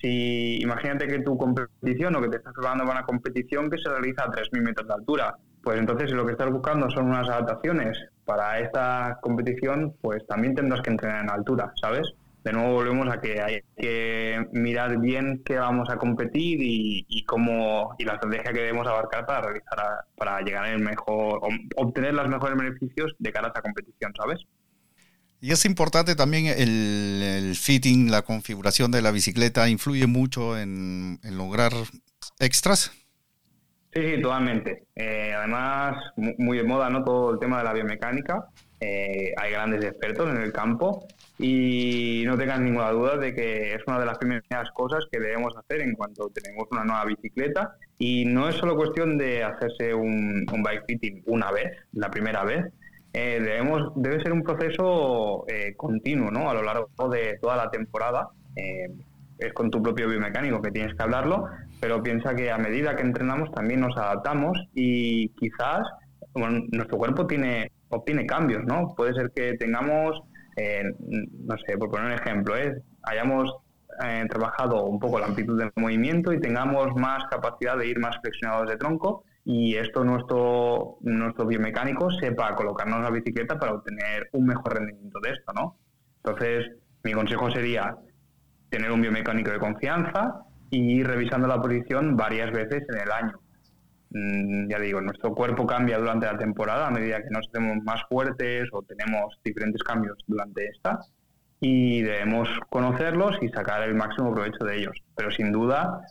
si 0.02 0.58
imagínate 0.60 1.06
que 1.06 1.20
tu 1.20 1.38
competición 1.38 2.16
o 2.16 2.22
que 2.22 2.30
te 2.30 2.38
estás 2.38 2.54
preparando 2.54 2.84
para 2.84 2.98
una 2.98 3.06
competición 3.06 3.70
que 3.70 3.78
se 3.78 3.88
realiza 3.88 4.24
a 4.24 4.32
3.000 4.32 4.62
metros 4.64 4.88
de 4.88 4.94
altura, 4.96 5.36
pues 5.62 5.78
entonces 5.78 6.10
si 6.10 6.16
lo 6.16 6.26
que 6.26 6.32
estás 6.32 6.50
buscando 6.50 6.90
son 6.90 7.10
unas 7.10 7.30
adaptaciones 7.30 7.96
para 8.26 8.58
esta 8.58 9.20
competición, 9.22 9.94
pues 10.02 10.26
también 10.26 10.56
tendrás 10.56 10.82
que 10.82 10.90
entrenar 10.90 11.26
en 11.26 11.30
altura, 11.30 11.72
¿sabes? 11.80 12.12
De 12.50 12.54
nuevo 12.54 12.74
volvemos 12.74 13.08
a 13.14 13.22
que 13.22 13.42
hay 13.42 13.62
que 13.78 14.44
mirar 14.54 14.98
bien 15.00 15.44
qué 15.46 15.58
vamos 15.58 15.88
a 15.92 15.98
competir 15.98 16.58
y, 16.62 17.24
cómo 17.26 17.94
y 18.00 18.06
la 18.06 18.14
estrategia 18.14 18.52
que 18.52 18.60
debemos 18.60 18.88
abarcar 18.88 19.28
para 19.28 19.42
realizar 19.42 19.78
para 20.18 20.42
llegar 20.42 20.66
al 20.66 20.80
mejor 20.80 21.42
obtener 21.76 22.16
los 22.16 22.28
mejores 22.28 22.58
beneficios 22.58 23.16
de 23.20 23.32
cara 23.32 23.48
a 23.48 23.52
esa 23.52 23.62
competición, 23.62 24.14
¿sabes? 24.18 24.40
Y 25.42 25.52
es 25.52 25.64
importante 25.66 26.16
también 26.16 26.48
el, 26.48 27.56
fitting, 27.56 28.10
la 28.10 28.24
configuración 28.24 28.90
de 28.90 29.04
la 29.04 29.12
bicicleta, 29.12 29.70
influye 29.70 30.08
mucho 30.08 30.58
en, 30.58 31.20
lograr 31.24 31.72
extras. 32.40 32.92
Sí, 33.94 34.02
sí, 34.16 34.22
totalmente. 34.22 34.88
Eh, 34.96 35.34
además, 35.36 35.98
muy 36.18 36.58
de 36.58 36.64
moda, 36.64 36.90
¿no? 36.90 37.04
Todo 37.04 37.34
el 37.34 37.40
tema 37.40 37.60
de 37.60 37.64
la 37.64 37.74
biomecánica. 37.74 38.48
Eh, 38.82 39.34
hay 39.38 39.52
grandes 39.52 39.86
expertos 39.86 40.30
en 40.30 40.42
el 40.42 40.52
campo 40.52 41.08
y 41.42 42.24
no 42.26 42.38
tengan 42.38 42.66
ninguna 42.66 42.92
duda 42.92 43.16
de 43.16 43.34
que 43.34 43.74
es 43.74 43.82
una 43.88 43.98
de 43.98 44.06
las 44.06 44.18
primeras 44.18 44.70
cosas 44.74 45.06
que 45.10 45.22
debemos 45.22 45.56
hacer 45.56 45.80
en 45.80 45.94
cuanto 45.94 46.30
tenemos 46.30 46.68
una 46.70 46.84
nueva 46.84 47.06
bicicleta 47.06 47.78
y 47.98 48.26
no 48.26 48.50
es 48.50 48.56
solo 48.56 48.76
cuestión 48.76 49.18
de 49.18 49.44
hacerse 49.44 49.94
un, 49.94 50.46
bike 50.46 50.84
fitting 50.86 51.24
una 51.28 51.50
vez, 51.52 51.78
la 51.94 52.12
primera 52.12 52.44
vez, 52.44 52.66
eh, 53.14 53.40
debemos, 53.42 53.94
debe 53.96 54.22
ser 54.22 54.34
un 54.34 54.44
proceso 54.44 55.46
eh, 55.48 55.74
continuo 55.78 56.30
¿no? 56.30 56.50
a 56.50 56.54
lo 56.54 56.62
largo 56.62 56.90
de 57.10 57.40
toda 57.42 57.56
la 57.56 57.72
temporada. 57.72 58.30
Eh, 58.56 58.90
es 59.40 59.54
con 59.54 59.72
tu 59.72 59.82
propio 59.82 60.10
biomecánico 60.10 60.62
que 60.62 60.72
tienes 60.72 60.94
que 60.94 61.02
hablarlo, 61.02 61.46
pero 61.80 62.04
piensa 62.04 62.36
que 62.36 62.52
a 62.52 62.58
medida 62.58 62.98
que 62.98 63.04
entrenamos 63.04 63.50
también 63.54 63.80
nos 63.80 63.96
adaptamos 63.96 64.60
y 64.76 65.30
quizás 65.30 65.88
nuestro 66.36 66.98
cuerpo 66.98 67.26
tiene 67.26 67.72
obtiene 67.90 68.26
cambios, 68.26 68.64
¿no? 68.66 68.94
Puede 68.96 69.14
ser 69.14 69.32
que 69.32 69.54
tengamos 69.54 70.22
eh, 70.60 70.84
no 71.00 71.56
sé, 71.66 71.78
por 71.78 71.90
poner 71.90 72.08
un 72.08 72.14
ejemplo, 72.14 72.58
¿eh? 72.58 72.82
hayamos 73.04 73.50
eh, 74.04 74.26
trabajado 74.30 74.84
un 74.84 75.00
poco 75.00 75.18
la 75.18 75.28
amplitud 75.28 75.58
del 75.58 75.72
movimiento 75.76 76.34
y 76.34 76.42
tengamos 76.42 76.94
más 76.96 77.24
capacidad 77.30 77.78
de 77.78 77.88
ir 77.88 78.00
más 78.00 78.18
flexionados 78.22 78.68
de 78.70 78.76
tronco 78.76 79.24
y 79.46 79.76
esto 79.76 80.04
nuestro, 80.04 80.98
nuestro 81.02 81.46
biomecánico 81.46 82.12
sepa 82.12 82.56
colocarnos 82.56 83.02
la 83.02 83.10
bicicleta 83.10 83.58
para 83.58 83.74
obtener 83.74 84.28
un 84.34 84.48
mejor 84.48 84.76
rendimiento 84.76 85.20
de 85.22 85.32
esto, 85.32 85.54
¿no? 85.54 85.78
Entonces, 86.18 86.72
mi 87.04 87.14
consejo 87.14 87.50
sería 87.50 87.96
tener 88.70 88.92
un 88.92 89.02
biomecánico 89.02 89.52
de 89.52 89.60
confianza 89.60 90.44
y 90.70 91.00
ir 91.00 91.08
revisando 91.08 91.48
la 91.48 91.62
posición 91.62 92.18
varias 92.18 92.52
veces 92.52 92.84
en 92.90 93.00
el 93.00 93.12
año. 93.12 93.40
Mm, 94.12 94.70
ya 94.70 94.80
digo, 94.80 95.02
nuestro 95.02 95.36
cuerpo 95.36 95.68
cambia 95.68 96.00
durante 96.00 96.26
la 96.26 96.38
temporada 96.38 96.88
a 96.88 96.92
medida 96.92 97.22
que 97.22 97.30
nos 97.30 97.48
hacemos 97.48 97.84
más 97.84 98.02
fuertes 98.10 98.68
o 98.72 98.82
tenemos 98.82 99.40
diferentes 99.44 99.84
cambios 99.84 100.18
durante 100.26 100.68
esta 100.68 101.00
y 101.60 102.02
debemos 102.02 102.50
conocerlos 102.70 103.38
y 103.42 103.50
sacar 103.50 103.84
el 103.84 103.96
máximo 103.96 104.34
provecho 104.34 104.64
de 104.66 104.78
ellos. 104.78 104.98
Pero 105.16 105.30
sin 105.32 105.52
duda, 105.52 106.02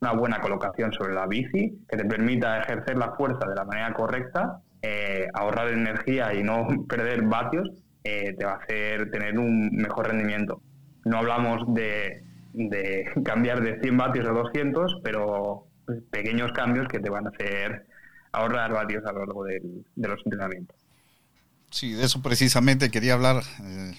una 0.00 0.12
buena 0.12 0.40
colocación 0.40 0.92
sobre 0.92 1.14
la 1.14 1.26
bici 1.26 1.78
que 1.88 1.96
te 1.96 2.04
permita 2.04 2.58
ejercer 2.60 2.98
la 2.98 3.12
fuerza 3.12 3.48
de 3.48 3.54
la 3.54 3.64
manera 3.64 3.92
correcta, 3.94 4.60
eh, 4.82 5.28
ahorrar 5.32 5.68
energía 5.68 6.34
y 6.34 6.42
no 6.42 6.66
perder 6.88 7.22
vatios, 7.22 7.70
eh, 8.04 8.34
te 8.38 8.44
va 8.44 8.52
a 8.52 8.56
hacer 8.56 9.10
tener 9.10 9.38
un 9.38 9.70
mejor 9.72 10.08
rendimiento. 10.08 10.60
No 11.04 11.18
hablamos 11.18 11.62
de, 11.74 12.22
de 12.52 13.10
cambiar 13.24 13.62
de 13.62 13.80
100 13.80 13.96
vatios 13.96 14.26
a 14.26 14.32
200, 14.32 15.00
pero 15.02 15.65
pequeños 16.10 16.52
cambios 16.52 16.88
que 16.88 16.98
te 16.98 17.10
van 17.10 17.26
a 17.26 17.30
hacer 17.30 17.86
ahorrar 18.32 18.72
vatios 18.72 19.04
a 19.06 19.12
lo 19.12 19.20
largo 19.20 19.44
de 19.44 19.60
los 19.96 20.20
entrenamientos. 20.24 20.76
Sí, 21.70 21.92
de 21.92 22.04
eso 22.04 22.22
precisamente 22.22 22.90
quería 22.90 23.14
hablar, 23.14 23.42
eh, 23.62 23.94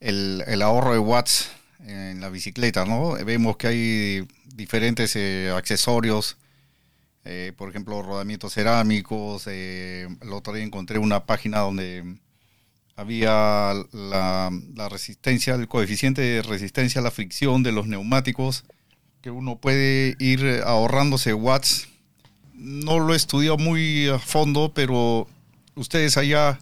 el, 0.00 0.62
ahorro 0.62 0.92
de 0.92 0.98
watts 0.98 1.50
en 1.80 2.20
la 2.20 2.28
bicicleta, 2.28 2.84
¿no? 2.84 3.12
Vemos 3.24 3.56
que 3.56 3.66
hay 3.66 4.28
diferentes 4.54 5.16
eh, 5.16 5.50
accesorios, 5.54 6.38
eh, 7.24 7.52
por 7.56 7.70
ejemplo, 7.70 8.02
rodamientos 8.02 8.54
cerámicos. 8.54 9.46
el 9.46 10.32
otro 10.32 10.52
día 10.52 10.64
encontré 10.64 10.98
una 10.98 11.24
página 11.24 11.60
donde 11.60 12.18
había 12.94 13.72
la, 13.92 14.50
la, 14.74 14.88
resistencia, 14.88 15.54
el 15.54 15.66
coeficiente 15.66 16.20
de 16.20 16.42
resistencia 16.42 17.00
a 17.00 17.04
la 17.04 17.10
fricción 17.10 17.62
de 17.62 17.72
los 17.72 17.86
neumáticos 17.86 18.64
que 19.22 19.30
uno 19.30 19.56
puede 19.56 20.16
ir 20.18 20.62
ahorrándose 20.64 21.32
watts. 21.32 21.88
No 22.54 22.98
lo 22.98 23.12
he 23.12 23.16
estudiado 23.16 23.56
muy 23.56 24.08
a 24.08 24.18
fondo, 24.18 24.72
pero 24.74 25.28
ustedes 25.76 26.16
allá 26.16 26.58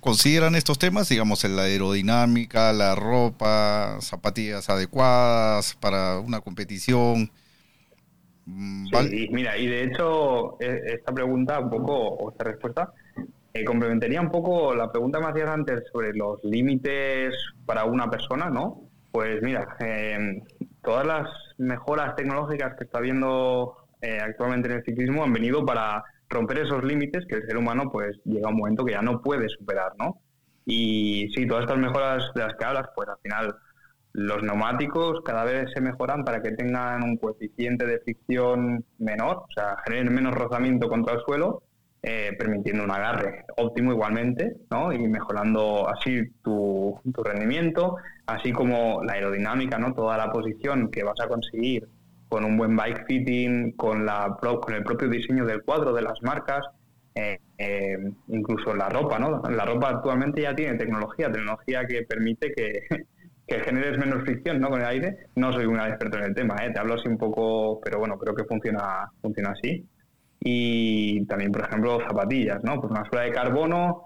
consideran 0.00 0.54
estos 0.54 0.78
temas, 0.78 1.10
digamos, 1.10 1.44
la 1.44 1.62
aerodinámica, 1.62 2.72
la 2.72 2.94
ropa, 2.94 3.98
zapatillas 4.00 4.70
adecuadas 4.70 5.76
para 5.80 6.18
una 6.18 6.40
competición. 6.40 7.30
Mm, 8.46 8.86
sí, 9.10 9.28
mira, 9.30 9.58
y 9.58 9.66
de 9.66 9.84
hecho, 9.84 10.58
e, 10.60 10.94
esta 10.94 11.12
pregunta, 11.12 11.60
un 11.60 11.68
poco, 11.68 11.92
o 11.94 12.30
esta 12.30 12.44
respuesta, 12.44 12.92
eh, 13.52 13.64
complementaría 13.64 14.20
un 14.22 14.30
poco 14.30 14.74
la 14.74 14.90
pregunta 14.90 15.18
que 15.18 15.24
me 15.24 15.30
hacías 15.30 15.50
antes 15.50 15.82
sobre 15.92 16.14
los 16.14 16.42
límites 16.42 17.34
para 17.66 17.84
una 17.84 18.08
persona, 18.08 18.48
¿no? 18.48 18.80
Pues 19.12 19.42
mira, 19.42 19.76
eh, 19.80 20.42
todas 20.82 21.06
las 21.06 21.28
mejoras 21.58 22.16
tecnológicas 22.16 22.74
que 22.76 22.84
está 22.84 22.98
habiendo 22.98 23.76
eh, 24.00 24.18
actualmente 24.20 24.68
en 24.68 24.76
el 24.76 24.84
ciclismo 24.84 25.24
han 25.24 25.32
venido 25.32 25.64
para 25.66 26.02
romper 26.28 26.58
esos 26.60 26.84
límites 26.84 27.26
que 27.26 27.36
el 27.36 27.46
ser 27.46 27.56
humano 27.56 27.90
pues 27.90 28.16
llega 28.24 28.48
un 28.48 28.56
momento 28.56 28.84
que 28.84 28.92
ya 28.92 29.02
no 29.02 29.20
puede 29.22 29.48
superar, 29.48 29.92
¿no? 29.98 30.20
Y 30.64 31.30
sí, 31.34 31.46
todas 31.46 31.64
estas 31.64 31.78
mejoras 31.78 32.30
de 32.34 32.42
las 32.42 32.54
que 32.54 32.64
hablas, 32.64 32.88
pues 32.94 33.08
al 33.08 33.16
final 33.22 33.56
los 34.12 34.42
neumáticos 34.42 35.20
cada 35.24 35.44
vez 35.44 35.70
se 35.72 35.80
mejoran 35.80 36.24
para 36.24 36.42
que 36.42 36.52
tengan 36.52 37.02
un 37.02 37.16
coeficiente 37.16 37.86
de 37.86 38.00
fricción 38.00 38.84
menor, 38.98 39.38
o 39.38 39.52
sea, 39.54 39.76
generen 39.86 40.14
menos 40.14 40.34
rozamiento 40.34 40.88
contra 40.88 41.14
el 41.14 41.20
suelo, 41.22 41.62
eh, 42.02 42.34
permitiendo 42.38 42.84
un 42.84 42.90
agarre 42.90 43.44
óptimo 43.56 43.92
igualmente, 43.92 44.56
¿no? 44.70 44.92
Y 44.92 44.98
mejorando 45.08 45.88
así 45.88 46.30
tu, 46.42 47.00
tu 47.12 47.22
rendimiento, 47.22 47.96
así 48.26 48.52
como 48.52 49.02
la 49.02 49.14
aerodinámica, 49.14 49.78
¿no? 49.78 49.94
Toda 49.94 50.16
la 50.16 50.30
posición 50.30 50.90
que 50.90 51.02
vas 51.02 51.20
a 51.20 51.28
conseguir 51.28 51.88
con 52.28 52.44
un 52.44 52.56
buen 52.56 52.76
bike 52.76 53.06
fitting, 53.06 53.72
con, 53.72 54.04
la, 54.04 54.36
con 54.40 54.74
el 54.74 54.84
propio 54.84 55.08
diseño 55.08 55.44
del 55.44 55.62
cuadro 55.62 55.92
de 55.92 56.02
las 56.02 56.22
marcas, 56.22 56.64
eh, 57.14 57.40
eh, 57.56 57.98
incluso 58.28 58.74
la 58.74 58.88
ropa, 58.88 59.18
¿no? 59.18 59.42
La 59.50 59.64
ropa 59.64 59.88
actualmente 59.88 60.42
ya 60.42 60.54
tiene 60.54 60.78
tecnología, 60.78 61.32
tecnología 61.32 61.86
que 61.86 62.02
permite 62.02 62.52
que, 62.52 62.82
que 63.46 63.60
generes 63.60 63.98
menos 63.98 64.22
fricción 64.22 64.60
¿no? 64.60 64.68
con 64.68 64.80
el 64.80 64.86
aire. 64.86 65.16
No 65.34 65.52
soy 65.52 65.64
un 65.64 65.80
experto 65.80 66.18
en 66.18 66.24
el 66.24 66.34
tema, 66.34 66.56
¿eh? 66.62 66.70
te 66.72 66.78
hablo 66.78 66.94
así 66.94 67.08
un 67.08 67.18
poco, 67.18 67.80
pero 67.80 67.98
bueno, 67.98 68.18
creo 68.18 68.34
que 68.34 68.44
funciona, 68.44 69.10
funciona 69.20 69.50
así. 69.50 69.84
Y 70.40 71.24
también, 71.26 71.52
por 71.52 71.62
ejemplo, 71.62 71.98
zapatillas, 72.06 72.62
¿no? 72.62 72.80
Pues 72.80 72.90
una 72.90 73.04
suela 73.08 73.24
de 73.24 73.32
carbono 73.32 74.04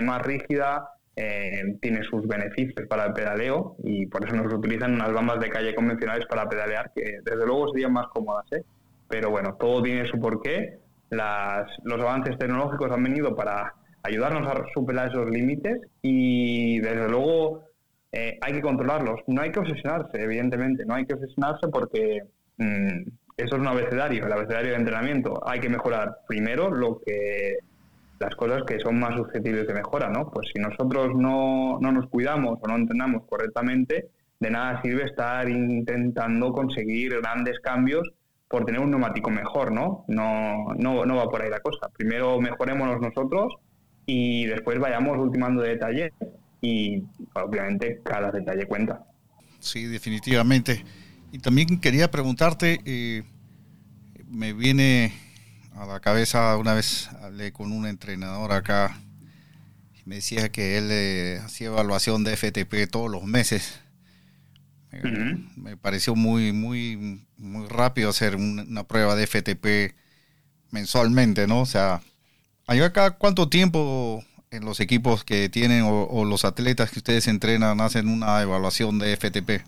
más 0.00 0.22
rígida, 0.22 0.90
eh, 1.22 1.76
tiene 1.82 2.02
sus 2.04 2.26
beneficios 2.26 2.86
para 2.88 3.04
el 3.06 3.12
pedaleo 3.12 3.76
y 3.82 4.06
por 4.06 4.24
eso 4.24 4.34
nos 4.36 4.50
utilizan 4.54 4.94
unas 4.94 5.12
bambas 5.12 5.38
de 5.40 5.50
calle 5.50 5.74
convencionales 5.74 6.26
para 6.26 6.48
pedalear, 6.48 6.92
que 6.94 7.18
desde 7.22 7.44
luego 7.44 7.68
serían 7.68 7.92
más 7.92 8.06
cómodas, 8.08 8.46
¿eh? 8.52 8.62
Pero 9.06 9.28
bueno, 9.28 9.54
todo 9.60 9.82
tiene 9.82 10.08
su 10.08 10.18
porqué. 10.18 10.78
Las, 11.10 11.68
los 11.82 12.00
avances 12.00 12.38
tecnológicos 12.38 12.90
han 12.90 13.02
venido 13.02 13.36
para 13.36 13.74
ayudarnos 14.02 14.48
a 14.48 14.64
superar 14.72 15.10
esos 15.10 15.28
límites 15.28 15.80
y 16.00 16.78
desde 16.78 17.08
luego 17.08 17.64
eh, 18.12 18.38
hay 18.40 18.52
que 18.54 18.62
controlarlos. 18.62 19.20
No 19.26 19.42
hay 19.42 19.50
que 19.50 19.58
obsesionarse, 19.58 20.22
evidentemente, 20.22 20.86
no 20.86 20.94
hay 20.94 21.04
que 21.04 21.14
obsesionarse 21.14 21.68
porque 21.68 22.22
mm, 22.56 23.02
eso 23.42 23.56
es 23.56 23.60
un 23.60 23.68
abecedario, 23.68 24.26
el 24.26 24.32
abecedario 24.32 24.70
de 24.70 24.76
entrenamiento. 24.76 25.40
Hay 25.46 25.60
que 25.60 25.68
mejorar 25.68 26.18
primero 26.28 26.70
lo 26.70 27.00
que 27.04 27.58
las 28.18 28.34
cosas 28.34 28.62
que 28.66 28.78
son 28.80 28.98
más 29.00 29.16
susceptibles 29.16 29.66
de 29.66 29.74
mejora, 29.74 30.10
¿no? 30.10 30.30
Pues 30.30 30.48
si 30.52 30.60
nosotros 30.60 31.14
no, 31.16 31.78
no 31.80 31.92
nos 31.92 32.06
cuidamos 32.08 32.58
o 32.60 32.68
no 32.68 32.76
entrenamos 32.76 33.22
correctamente, 33.28 34.10
de 34.38 34.50
nada 34.50 34.80
sirve 34.82 35.04
estar 35.04 35.48
intentando 35.48 36.52
conseguir 36.52 37.18
grandes 37.20 37.58
cambios 37.60 38.10
por 38.48 38.64
tener 38.66 38.80
un 38.80 38.90
neumático 38.90 39.30
mejor, 39.30 39.72
¿no? 39.72 40.04
No, 40.08 40.74
no, 40.76 41.06
no 41.06 41.16
va 41.16 41.28
por 41.30 41.40
ahí 41.40 41.50
la 41.50 41.60
cosa. 41.60 41.88
Primero 41.96 42.40
mejorémonos 42.40 43.00
nosotros 43.00 43.54
y 44.06 44.44
después 44.46 44.78
vayamos 44.78 45.16
ultimando 45.16 45.62
detalles 45.62 46.12
y 46.60 47.02
obviamente 47.34 48.00
cada 48.04 48.30
detalle 48.30 48.66
cuenta. 48.66 49.04
Sí, 49.60 49.86
definitivamente. 49.86 50.84
Y 51.32 51.38
también 51.38 51.80
quería 51.80 52.10
preguntarte, 52.10 52.80
eh, 52.84 53.22
me 54.28 54.52
viene 54.52 55.12
a 55.74 55.86
la 55.86 56.00
cabeza. 56.00 56.56
Una 56.56 56.74
vez 56.74 57.08
hablé 57.22 57.52
con 57.52 57.72
un 57.72 57.86
entrenador 57.86 58.52
acá 58.52 59.00
y 59.94 60.08
me 60.08 60.16
decía 60.16 60.50
que 60.50 60.76
él 60.78 60.88
eh, 60.90 61.40
hacía 61.44 61.68
evaluación 61.68 62.24
de 62.24 62.36
FTP 62.36 62.90
todos 62.90 63.10
los 63.10 63.24
meses. 63.24 63.80
Me 65.56 65.76
pareció 65.76 66.16
muy, 66.16 66.52
muy, 66.52 67.24
muy 67.36 67.68
rápido 67.68 68.10
hacer 68.10 68.34
una 68.34 68.82
prueba 68.84 69.14
de 69.14 69.26
FTP 69.26 69.94
mensualmente, 70.70 71.46
¿no? 71.46 71.60
O 71.60 71.66
sea, 71.66 72.02
¿hay 72.66 72.80
acá 72.80 73.12
cuánto 73.12 73.48
tiempo 73.48 74.24
en 74.50 74.64
los 74.64 74.80
equipos 74.80 75.22
que 75.22 75.48
tienen 75.48 75.84
o, 75.86 76.24
los 76.24 76.44
atletas 76.44 76.90
que 76.90 76.98
ustedes 76.98 77.28
entrenan 77.28 77.80
hacen 77.80 78.08
una 78.08 78.42
evaluación 78.42 78.98
de 78.98 79.16
FTP? 79.16 79.64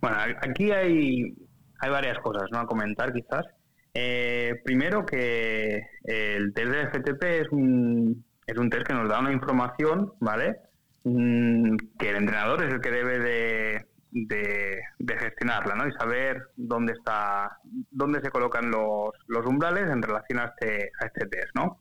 Bueno, 0.00 0.16
aquí 0.40 0.70
hay, 0.70 1.34
hay 1.80 1.90
varias 1.90 2.18
cosas, 2.18 2.48
¿no? 2.52 2.60
A 2.60 2.66
comentar 2.66 3.12
quizás. 3.12 3.46
Eh, 3.94 4.60
primero 4.64 5.04
que 5.04 5.82
el 6.04 6.52
test 6.54 6.70
de 6.70 6.86
FTP 6.86 7.22
es 7.24 7.48
un, 7.50 8.24
es 8.46 8.56
un 8.56 8.70
test 8.70 8.86
que 8.86 8.94
nos 8.94 9.08
da 9.08 9.18
una 9.20 9.32
información, 9.32 10.12
¿vale? 10.20 10.60
Mm, 11.04 11.76
que 11.98 12.10
el 12.10 12.16
entrenador 12.16 12.62
es 12.64 12.74
el 12.74 12.80
que 12.80 12.90
debe 12.90 13.18
de, 13.18 13.86
de, 14.10 15.18
gestionarla, 15.18 15.74
¿no? 15.74 15.88
Y 15.88 15.92
saber 15.92 16.42
dónde 16.56 16.92
está, 16.92 17.58
dónde 17.90 18.20
se 18.20 18.30
colocan 18.30 18.70
los, 18.70 19.10
los 19.26 19.46
umbrales 19.46 19.90
en 19.90 20.02
relación 20.02 20.38
a 20.40 20.44
este, 20.46 20.90
a 21.00 21.06
este 21.06 21.26
test, 21.26 21.54
¿no? 21.54 21.80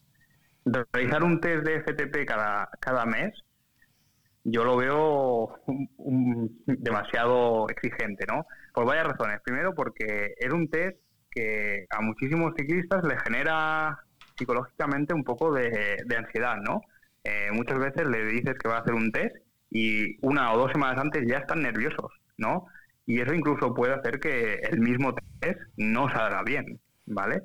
Realizar 0.92 1.24
un 1.24 1.40
test 1.40 1.66
de 1.66 1.82
FTP 1.82 2.26
cada, 2.26 2.70
cada 2.80 3.06
mes 3.06 3.32
yo 4.50 4.64
lo 4.64 4.78
veo 4.78 5.60
demasiado 6.66 7.68
exigente, 7.70 8.26
¿no? 8.28 8.46
Por 8.74 8.86
varias 8.86 9.08
razones. 9.08 9.42
Primero, 9.44 9.76
porque 9.76 10.36
es 10.38 10.54
un 10.54 10.70
test 10.70 10.98
que 11.30 11.86
a 11.90 12.02
muchísimos 12.02 12.54
ciclistas 12.58 13.04
le 13.04 13.20
genera 13.20 14.00
psicológicamente 14.38 15.14
un 15.14 15.26
poco 15.26 15.54
de, 15.54 15.98
ansiedad, 16.18 16.56
¿no? 16.58 16.82
Eh, 17.26 17.50
muchas 17.52 17.78
veces 17.78 18.08
le 18.08 18.26
dices 18.26 18.56
que 18.58 18.70
va 18.70 18.78
a 18.78 18.80
hacer 18.80 18.94
un 18.94 19.12
test 19.12 19.36
y 19.70 20.18
una 20.26 20.54
o 20.54 20.58
dos 20.58 20.72
semanas 20.72 20.98
antes 20.98 21.28
ya 21.28 21.40
están 21.40 21.62
nerviosos, 21.62 22.10
¿no? 22.38 22.68
Y 23.06 23.20
eso 23.20 23.34
incluso 23.34 23.74
puede 23.74 23.96
hacer 23.96 24.22
que 24.22 24.56
el 24.72 24.80
mismo 24.80 25.14
test 25.42 25.60
no 25.76 26.10
salga 26.10 26.44
bien, 26.44 26.80
¿vale? 27.06 27.44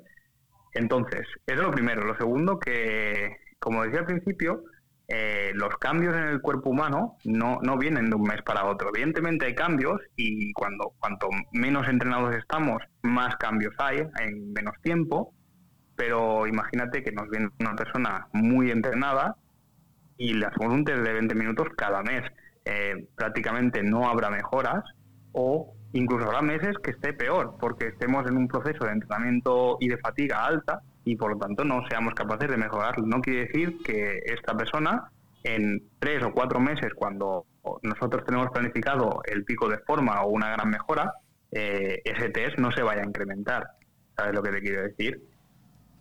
Entonces, 0.73 1.27
eso 1.47 1.59
es 1.59 1.67
lo 1.67 1.71
primero. 1.71 2.05
Lo 2.05 2.15
segundo, 2.15 2.59
que, 2.59 3.35
como 3.59 3.83
decía 3.83 3.99
al 3.99 4.05
principio, 4.05 4.63
eh, 5.07 5.51
los 5.53 5.75
cambios 5.77 6.15
en 6.15 6.23
el 6.23 6.41
cuerpo 6.41 6.69
humano 6.69 7.17
no, 7.25 7.59
no 7.61 7.77
vienen 7.77 8.09
de 8.09 8.15
un 8.15 8.23
mes 8.23 8.41
para 8.41 8.65
otro. 8.65 8.89
Evidentemente 8.89 9.45
hay 9.45 9.55
cambios 9.55 10.01
y 10.15 10.53
cuando 10.53 10.93
cuanto 10.99 11.29
menos 11.51 11.87
entrenados 11.87 12.35
estamos, 12.35 12.81
más 13.01 13.35
cambios 13.35 13.73
hay 13.79 14.07
en 14.19 14.53
menos 14.53 14.75
tiempo. 14.81 15.33
Pero 15.95 16.47
imagínate 16.47 17.03
que 17.03 17.11
nos 17.11 17.29
viene 17.29 17.49
una 17.59 17.75
persona 17.75 18.27
muy 18.33 18.71
entrenada 18.71 19.35
y 20.17 20.33
le 20.33 20.45
hacemos 20.45 20.73
un 20.73 20.85
test 20.85 20.99
de 20.99 21.13
20 21.13 21.35
minutos 21.35 21.67
cada 21.75 22.01
mes. 22.01 22.23
Eh, 22.65 23.07
prácticamente 23.15 23.83
no 23.83 24.07
habrá 24.07 24.29
mejoras 24.29 24.83
o 25.33 25.75
incluso 25.91 26.25
habrá 26.25 26.41
meses 26.41 26.77
que 26.81 26.91
esté 26.91 27.13
peor 27.13 27.57
porque 27.59 27.87
estemos 27.87 28.25
en 28.25 28.37
un 28.37 28.47
proceso 28.47 28.85
de 28.85 28.93
entrenamiento 28.93 29.77
y 29.81 29.89
de 29.89 29.97
fatiga 29.97 30.45
alta 30.45 30.81
y 31.05 31.15
por 31.15 31.33
lo 31.33 31.37
tanto 31.37 31.63
no 31.63 31.85
seamos 31.87 32.13
capaces 32.13 32.49
de 32.49 32.57
mejorar. 32.57 32.99
No 32.99 33.21
quiere 33.21 33.47
decir 33.47 33.77
que 33.83 34.21
esta 34.25 34.55
persona 34.55 35.11
en 35.43 35.83
tres 35.99 36.23
o 36.23 36.31
cuatro 36.31 36.59
meses, 36.59 36.93
cuando 36.95 37.45
nosotros 37.81 38.25
tenemos 38.25 38.49
planificado 38.51 39.21
el 39.25 39.43
pico 39.43 39.69
de 39.69 39.77
forma 39.79 40.21
o 40.21 40.29
una 40.29 40.51
gran 40.51 40.69
mejora, 40.69 41.13
eh, 41.51 42.01
ese 42.03 42.29
test 42.29 42.57
no 42.57 42.71
se 42.71 42.81
vaya 42.81 43.01
a 43.01 43.05
incrementar. 43.05 43.67
¿Sabes 44.15 44.33
lo 44.33 44.41
que 44.41 44.51
te 44.51 44.61
quiero 44.61 44.83
decir? 44.83 45.21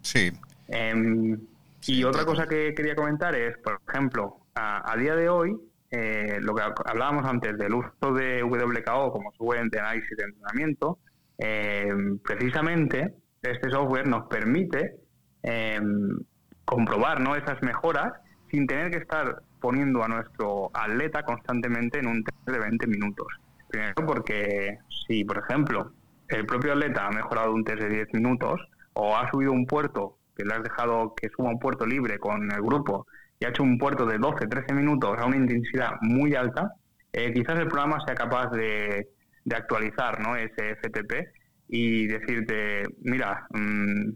Sí. 0.02 0.32
Em, 0.68 1.38
y 1.86 2.04
otra 2.04 2.24
cosa 2.24 2.46
que 2.46 2.74
quería 2.74 2.94
comentar 2.94 3.34
es, 3.34 3.58
por 3.58 3.80
ejemplo, 3.88 4.38
a, 4.54 4.94
día 4.96 5.16
de 5.16 5.28
hoy, 5.28 5.56
eh, 5.90 6.38
lo 6.40 6.54
que 6.54 6.62
hablábamos 6.84 7.24
antes 7.26 7.56
del 7.58 7.74
uso 7.74 8.12
de 8.14 8.42
WKO 8.42 9.12
como 9.12 9.32
software 9.32 9.68
de 9.70 9.80
análisis 9.80 10.16
de 10.16 10.24
entrenamiento, 10.24 10.98
em, 11.38 12.18
precisamente 12.18 13.14
este 13.42 13.70
software 13.70 14.06
nos 14.06 14.28
permite 14.28 14.96
em, 15.42 16.16
comprobar 16.64 17.20
¿no? 17.20 17.34
esas 17.34 17.60
mejoras 17.62 18.12
sin 18.50 18.66
tener 18.66 18.90
que 18.90 18.98
estar 18.98 19.42
poniendo 19.60 20.02
a 20.04 20.08
nuestro 20.08 20.70
atleta 20.74 21.24
constantemente 21.24 21.98
en 21.98 22.06
un 22.06 22.24
test 22.24 22.38
de 22.46 22.58
20 22.58 22.86
minutos. 22.86 23.26
Primero 23.68 23.94
porque 24.06 24.78
si, 25.06 25.24
por 25.24 25.38
ejemplo, 25.38 25.92
el 26.28 26.46
propio 26.46 26.72
atleta 26.72 27.06
ha 27.06 27.10
mejorado 27.10 27.52
un 27.52 27.64
test 27.64 27.80
de 27.80 27.88
10 27.88 28.14
minutos 28.14 28.60
o 28.92 29.16
ha 29.16 29.30
subido 29.30 29.52
un 29.52 29.66
puerto, 29.66 30.18
que 30.36 30.44
le 30.44 30.54
has 30.54 30.62
dejado 30.62 31.14
que 31.14 31.28
suba 31.30 31.50
un 31.50 31.58
puerto 31.58 31.86
libre 31.86 32.18
con 32.18 32.50
el 32.50 32.62
grupo 32.62 33.06
y 33.40 33.44
ha 33.44 33.48
hecho 33.48 33.62
un 33.62 33.78
puerto 33.78 34.06
de 34.06 34.18
12, 34.18 34.46
13 34.46 34.74
minutos 34.74 35.18
a 35.18 35.26
una 35.26 35.36
intensidad 35.36 35.92
muy 36.00 36.34
alta, 36.34 36.74
eh, 37.12 37.32
quizás 37.32 37.58
el 37.58 37.68
programa 37.68 37.98
sea 38.06 38.14
capaz 38.14 38.50
de, 38.50 39.08
de 39.44 39.56
actualizar 39.56 40.20
¿no? 40.20 40.36
ese 40.36 40.76
FTP 40.76 41.41
y 41.74 42.06
decirte, 42.06 42.82
mira, 43.00 43.46
mm, 43.48 44.10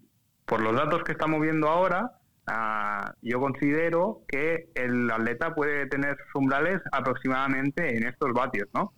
por 0.44 0.60
los 0.60 0.76
datos 0.76 1.02
que 1.04 1.12
estamos 1.12 1.40
viendo 1.40 1.68
ahora, 1.68 2.12
ah, 2.46 3.14
yo 3.22 3.40
considero 3.40 4.20
que 4.28 4.68
el 4.74 5.10
atleta 5.10 5.54
puede 5.54 5.86
tener 5.86 6.18
umbrales 6.34 6.82
aproximadamente 6.92 7.96
en 7.96 8.06
estos 8.06 8.34
vatios, 8.34 8.68
¿no? 8.74 8.92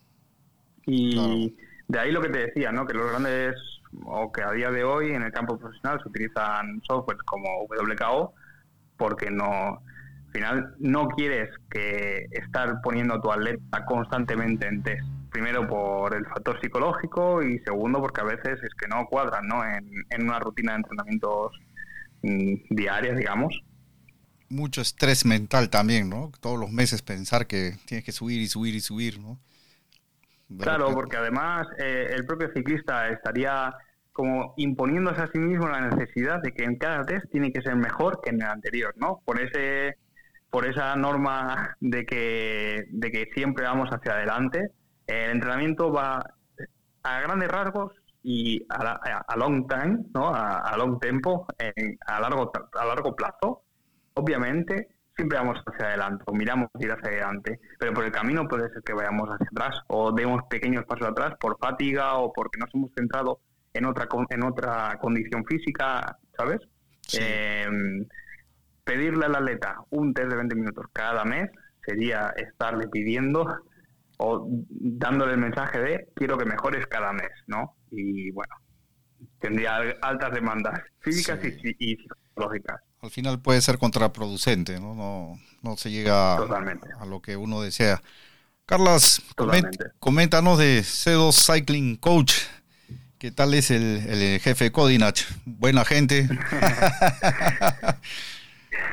Y 0.86 1.54
de 1.86 1.98
ahí 2.00 2.11
lo 2.11 2.20
que 2.20 2.30
te 2.30 2.46
decía, 2.46 2.72
¿no? 2.72 2.84
Que 2.84 2.94
los 2.94 3.09
grandes, 3.09 3.54
o 4.04 4.32
que 4.32 4.42
a 4.42 4.50
día 4.50 4.72
de 4.72 4.82
hoy 4.82 5.12
en 5.12 5.22
el 5.22 5.30
campo 5.30 5.56
profesional 5.56 6.00
se 6.02 6.09
utilizan 6.09 6.82
softwares 6.82 7.22
como 7.22 7.62
WKO, 7.66 8.34
porque 8.96 9.30
no, 9.30 9.80
al 10.26 10.32
final 10.32 10.74
no 10.80 11.06
quieres 11.11 11.48
que 11.70 12.26
estar 12.32 12.80
poniendo 12.82 13.14
a 13.14 13.20
tu 13.20 13.30
atleta 13.30 13.84
constantemente 13.84 14.66
en 14.66 14.82
test 14.82 15.17
primero 15.30 15.66
por 15.68 16.14
el 16.14 16.24
factor 16.26 16.60
psicológico 16.60 17.42
y 17.42 17.58
segundo 17.60 18.00
porque 18.00 18.20
a 18.20 18.24
veces 18.24 18.62
es 18.62 18.74
que 18.74 18.88
no 18.88 19.06
cuadran 19.06 19.46
¿no? 19.46 19.62
En, 19.64 20.22
una 20.22 20.38
rutina 20.38 20.72
de 20.72 20.78
entrenamientos 20.78 21.52
mm, 22.22 22.54
diarias, 22.70 23.16
digamos. 23.16 23.62
Mucho 24.48 24.80
estrés 24.80 25.26
mental 25.26 25.68
también, 25.68 26.08
¿no? 26.08 26.32
Todos 26.40 26.58
los 26.58 26.70
meses 26.70 27.02
pensar 27.02 27.46
que 27.46 27.74
tienes 27.86 28.04
que 28.04 28.12
subir 28.12 28.40
y 28.40 28.48
subir 28.48 28.74
y 28.74 28.80
subir, 28.80 29.20
¿no? 29.20 29.38
claro, 30.60 30.94
porque 30.94 31.18
además 31.18 31.66
eh, 31.78 32.08
el 32.14 32.24
propio 32.24 32.50
ciclista 32.54 33.10
estaría 33.10 33.74
como 34.12 34.54
imponiéndose 34.56 35.20
a 35.20 35.26
sí 35.26 35.38
mismo 35.38 35.68
la 35.68 35.90
necesidad 35.90 36.40
de 36.42 36.52
que 36.52 36.64
en 36.64 36.76
cada 36.76 37.04
test 37.04 37.30
tiene 37.30 37.52
que 37.52 37.60
ser 37.60 37.76
mejor 37.76 38.20
que 38.22 38.30
en 38.30 38.36
el 38.36 38.48
anterior, 38.48 38.94
¿no? 38.96 39.20
Por 39.26 39.38
ese 39.40 39.98
por 40.50 40.66
esa 40.66 40.96
norma 40.96 41.76
de 41.80 42.06
que, 42.06 42.86
de 42.90 43.10
que 43.10 43.28
siempre 43.34 43.64
vamos 43.64 43.90
hacia 43.90 44.12
adelante 44.12 44.70
el 45.09 45.30
entrenamiento 45.30 45.90
va 45.92 46.34
a 47.02 47.20
grandes 47.20 47.48
rasgos 47.48 47.92
y 48.22 48.64
a, 48.68 49.36
long 49.36 49.66
time, 49.66 50.04
¿no? 50.14 50.32
A, 50.34 50.76
long 50.76 51.00
tempo, 51.00 51.46
a 52.06 52.20
largo 52.20 52.52
a 52.74 52.84
largo 52.84 53.16
plazo. 53.16 53.62
Obviamente, 54.14 54.88
siempre 55.16 55.38
vamos 55.38 55.59
hacia 55.66 55.86
adelante 55.86 56.24
o 56.26 56.34
miramos 56.34 56.68
ir 56.78 56.92
hacia 56.92 57.09
adelante, 57.09 57.59
pero 57.78 57.94
por 57.94 58.04
el 58.04 58.12
camino 58.12 58.46
puede 58.46 58.68
ser 58.70 58.82
que 58.82 58.92
vayamos 58.92 59.28
hacia 59.30 59.48
atrás 59.50 59.80
o 59.88 60.12
demos 60.12 60.42
pequeños 60.50 60.84
pasos 60.84 61.09
atrás 61.09 61.34
por 61.40 61.59
fatiga 61.59 62.14
o 62.18 62.32
porque 62.32 62.59
nos 62.59 62.72
hemos 62.74 62.90
centrado 62.94 63.40
en 63.72 63.86
otra 63.86 64.09
en 64.30 64.44
otra 64.44 64.98
condición 65.00 65.44
física, 65.46 66.18
¿sabes? 66.36 66.61
Em, 67.18 68.06
pedirle 68.84 69.26
al 69.26 69.36
atleta 69.36 69.76
un 69.90 70.12
test 70.12 70.28
de 70.28 70.36
20 70.36 70.54
minutos 70.54 70.86
cada 70.92 71.24
mes 71.24 71.50
sería 71.84 72.34
estarle 72.36 72.88
pidiendo 72.88 73.46
o 74.18 74.46
dándole 74.68 75.32
el 75.32 75.38
mensaje 75.38 75.80
de 75.80 76.08
quiero 76.14 76.36
que 76.36 76.44
mejores 76.44 76.86
cada 76.86 77.12
mes, 77.12 77.30
¿no? 77.46 77.76
Y 77.90 78.30
bueno, 78.32 78.54
tendría 79.40 79.76
altas 80.02 80.32
demandas 80.32 80.80
físicas 81.00 81.38
y, 81.44 81.96
psicológicas. 81.96 82.80
Al 83.00 83.10
final 83.10 83.40
puede 83.40 83.60
ser 83.60 83.78
contraproducente, 83.78 84.80
¿no? 84.80 84.94
No, 84.94 85.38
no 85.62 85.76
se 85.76 85.90
llega 85.90 86.36
a 86.36 87.06
lo 87.06 87.22
que 87.22 87.36
uno 87.36 87.62
desea. 87.62 88.02
Carlas, 88.66 89.22
coméntanos 89.98 90.58
de 90.58 90.80
C2 90.80 91.32
Cycling 91.32 91.96
Coach. 91.96 92.34
¿Qué 93.18 93.30
tal 93.30 93.54
es 93.54 93.70
el, 93.70 94.04
el 94.08 94.40
jefe 94.40 94.70
Codinach? 94.70 95.20
Buena 95.44 95.84
gente. 95.84 96.28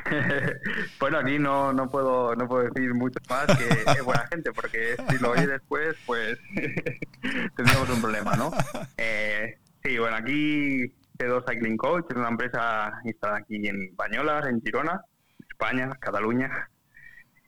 bueno, 0.99 1.17
aquí 1.17 1.39
no, 1.39 1.73
no 1.73 1.89
puedo 1.89 2.35
no 2.35 2.47
puedo 2.47 2.69
decir 2.69 2.93
mucho 2.93 3.19
más 3.29 3.45
que 3.57 3.91
es 3.91 4.03
buena 4.03 4.27
gente, 4.27 4.51
porque 4.51 4.95
si 5.09 5.17
lo 5.17 5.31
oye 5.31 5.47
después, 5.47 5.95
pues 6.05 6.37
tendríamos 7.55 7.89
un 7.89 8.01
problema, 8.01 8.35
¿no? 8.35 8.51
Eh, 8.97 9.57
sí, 9.83 9.97
bueno, 9.97 10.17
aquí 10.17 10.93
C2 11.17 11.43
Cycling 11.49 11.77
Coach 11.77 12.05
es 12.09 12.17
una 12.17 12.29
empresa 12.29 12.93
instalada 13.03 13.39
aquí 13.39 13.67
en 13.67 13.95
Bañolas, 13.95 14.45
en 14.47 14.61
Girona, 14.61 15.01
España, 15.49 15.89
Cataluña, 15.99 16.69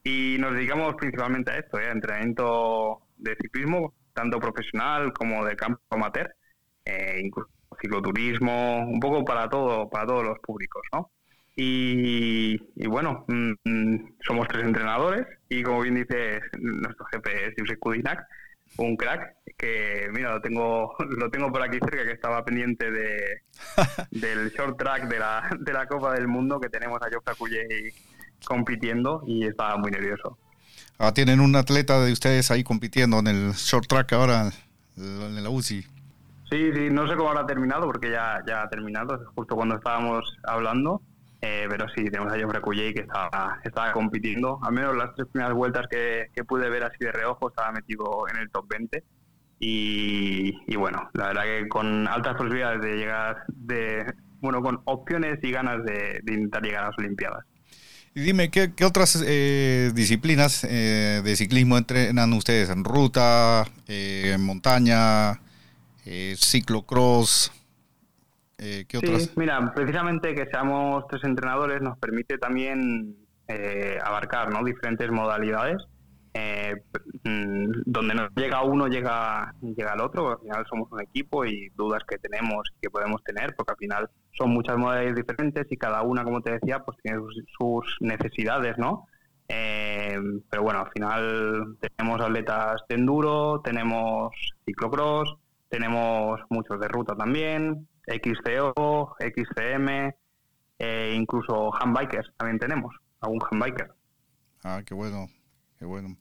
y 0.04 0.38
nos 0.40 0.54
dedicamos 0.54 0.96
principalmente 0.96 1.52
a 1.52 1.58
esto, 1.58 1.80
¿eh? 1.80 1.90
entrenamiento 1.92 3.02
de 3.18 3.36
ciclismo, 3.36 3.94
tanto 4.14 4.40
profesional 4.40 5.14
como 5.14 5.46
de 5.46 5.56
campo 5.56 5.82
amateur, 5.90 6.34
eh, 6.86 7.20
incluso 7.22 7.52
cicloturismo, 7.80 8.88
un 8.88 9.00
poco 9.00 9.24
para 9.24 9.48
todo, 9.50 9.90
para 9.90 10.08
todos 10.08 10.24
los 10.24 10.40
públicos, 10.40 10.82
¿no? 10.94 11.12
Y, 11.60 12.88
bueno, 12.88 13.26
mm, 13.28 13.54
mm, 13.64 14.16
somos 14.22 14.48
tres 14.48 14.64
entrenadores 14.64 15.26
y 15.50 15.64
como 15.64 15.82
bien 15.82 15.96
dice 15.96 16.40
nuestro 16.60 17.06
jefe 17.08 17.48
es 17.48 17.56
Josep 17.58 17.80
Kudinac, 17.80 18.28
un 18.78 18.96
crack 18.96 19.38
que, 19.58 20.08
mira, 20.14 20.34
lo 20.34 20.42
tengo, 20.42 20.96
lo 21.18 21.32
tengo 21.32 21.52
por 21.52 21.64
aquí 21.64 21.80
cerca, 21.80 22.06
que 22.06 22.12
estaba 22.12 22.46
pendiente 22.46 22.92
de, 22.92 23.42
del 24.12 24.52
short 24.52 24.78
track 24.78 25.08
de 25.08 25.18
la, 25.18 25.50
de 25.60 25.74
la 25.74 25.88
Copa 25.88 26.14
del 26.14 26.28
Mundo, 26.28 26.60
que 26.60 26.70
tenemos 26.70 27.02
a 27.02 27.08
Jofra 27.12 27.34
Cuyé 27.34 27.66
compitiendo 28.46 29.24
y 29.26 29.48
estaba 29.48 29.78
muy 29.78 29.90
nervioso. 29.90 30.38
Ah, 31.00 31.12
tienen 31.12 31.40
un 31.40 31.56
atleta 31.56 32.00
de 32.00 32.12
ustedes 32.12 32.52
ahí 32.52 32.64
compitiendo 32.64 33.18
en 33.18 33.28
el 33.28 33.52
short 33.54 33.88
track 33.88 34.14
ahora 34.14 34.52
en 34.96 35.44
la 35.44 35.50
UCI. 35.50 35.82
Sí, 36.52 36.72
sí, 36.74 36.90
no 36.92 37.08
sé 37.08 37.16
cómo 37.16 37.30
habrá 37.30 37.48
terminado 37.48 37.88
porque 37.88 38.12
ya, 38.12 38.44
ya 38.48 38.62
ha 38.62 38.70
terminado, 38.70 39.26
justo 39.34 39.56
cuando 39.56 39.76
estábamos 39.76 40.38
hablando. 40.44 41.02
Eh, 41.42 41.68
pero 41.70 41.88
sí, 41.90 42.06
tenemos 42.06 42.34
a 42.34 42.40
Jofre 42.40 42.62
Cuyé 42.62 42.94
que 42.94 43.02
estaba, 43.02 43.60
estaba 43.64 43.92
compitiendo. 43.92 44.60
Al 44.64 44.74
menos 44.74 44.96
las 44.96 45.14
tres 45.16 45.28
primeras 45.32 45.56
vueltas 45.56 45.86
que, 45.90 46.28
pude 46.48 46.70
ver 46.70 46.84
así 46.84 46.98
de 47.00 47.12
reojo 47.12 47.50
estaba 47.50 47.72
metido 47.72 48.28
en 48.32 48.38
el 48.38 48.50
top 48.50 48.68
20. 48.70 49.04
Y, 49.60 50.76
bueno, 50.76 51.10
la 51.14 51.28
verdad 51.28 51.44
que 51.44 51.68
con 51.68 52.08
altas 52.08 52.36
posibilidades 52.36 52.82
de 52.82 52.96
llegar, 52.96 53.44
de 53.48 54.06
bueno, 54.40 54.62
con 54.62 54.82
opciones 54.86 55.40
y 55.42 55.52
ganas 55.52 55.84
de, 55.84 56.22
intentar 56.28 56.62
llegar 56.62 56.84
a 56.84 56.88
las 56.88 56.98
Olimpiadas. 57.00 57.44
Y 58.14 58.22
dime, 58.22 58.50
¿qué, 58.50 58.72
otras 58.84 59.24
eh, 59.26 59.92
disciplinas 59.94 60.64
eh, 60.64 61.22
de 61.24 61.36
ciclismo 61.36 61.78
entrenan 61.78 62.34
ustedes? 62.34 62.70
¿En 62.70 62.84
ruta, 62.84 63.66
eh, 63.88 64.34
en 64.36 64.44
montaña, 64.44 65.40
ciclocross? 66.36 67.52
¿Qué 68.58 68.98
otras? 68.98 69.38
mira, 69.38 69.74
precisamente 69.74 70.34
que 70.34 70.48
seamos 70.48 71.06
tres 71.08 71.24
entrenadores 71.24 71.82
nos 71.82 71.98
permite 72.00 72.38
también 72.38 73.16
abarcar 74.04 74.52
¿no? 74.52 74.64
diferentes 74.64 75.10
modalidades 75.10 75.78
eh, 76.40 76.76
mm, 77.24 77.82
donde 77.86 78.14
no 78.14 78.30
llega 78.36 78.62
uno 78.62 78.88
llega 78.88 79.56
llega 79.62 79.94
el 79.94 80.02
otro, 80.02 80.34
al 80.34 80.40
final 80.40 80.66
somos 80.70 80.92
un 80.92 81.02
equipo 81.02 81.46
y 81.46 81.70
dudas 81.70 82.04
que 82.08 82.20
tenemos 82.20 82.70
que 82.80 82.92
podemos 82.92 83.24
tener, 83.24 83.56
porque 83.56 83.72
al 83.72 83.78
final 83.78 84.10
son 84.38 84.52
muchas 84.52 84.78
modalidades 84.78 85.16
diferentes 85.16 85.66
y 85.72 85.78
cada 85.78 86.04
una, 86.04 86.24
como 86.24 86.42
te 86.42 86.52
decía, 86.52 86.80
pues 86.86 86.98
tiene 87.02 87.20
sus, 87.58 87.98
necesidades, 88.02 88.78
¿no? 88.78 89.08
Eh, 89.48 90.20
pero 90.50 90.62
bueno, 90.62 90.82
al 90.82 90.92
final 90.92 91.78
tenemos 91.80 92.22
atletas 92.22 92.82
de 92.88 92.96
enduro, 92.96 93.62
tenemos 93.62 94.32
ciclocross, 94.66 95.38
tenemos 95.70 96.40
muchos 96.50 96.80
de 96.80 96.88
ruta 96.88 97.16
también, 97.16 97.88
XCO, 98.08 99.16
XCM, 99.20 100.14
e 100.80 101.14
incluso 101.16 101.72
handbikers 101.76 102.32
también 102.38 102.60
tenemos, 102.60 102.96
algún 103.20 103.42
handbiker. 103.52 103.94
Ah, 104.64 104.82
qué 104.86 104.94
bueno, 104.94 105.30
qué 105.78 105.86
bueno. 105.86 106.18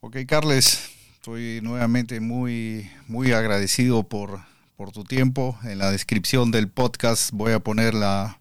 Ok, 0.00 0.16
Carles, 0.26 0.94
estoy 1.14 1.60
nuevamente 1.62 2.20
muy, 2.20 2.90
muy 3.06 3.32
agradecido 3.32 4.04
por, 4.04 4.40
por 4.76 4.92
tu 4.92 5.04
tiempo. 5.04 5.58
En 5.64 5.78
la 5.78 5.90
descripción 5.90 6.50
del 6.50 6.68
podcast 6.68 7.32
voy 7.32 7.52
a 7.52 7.60
poner 7.60 7.94
la 7.94 8.38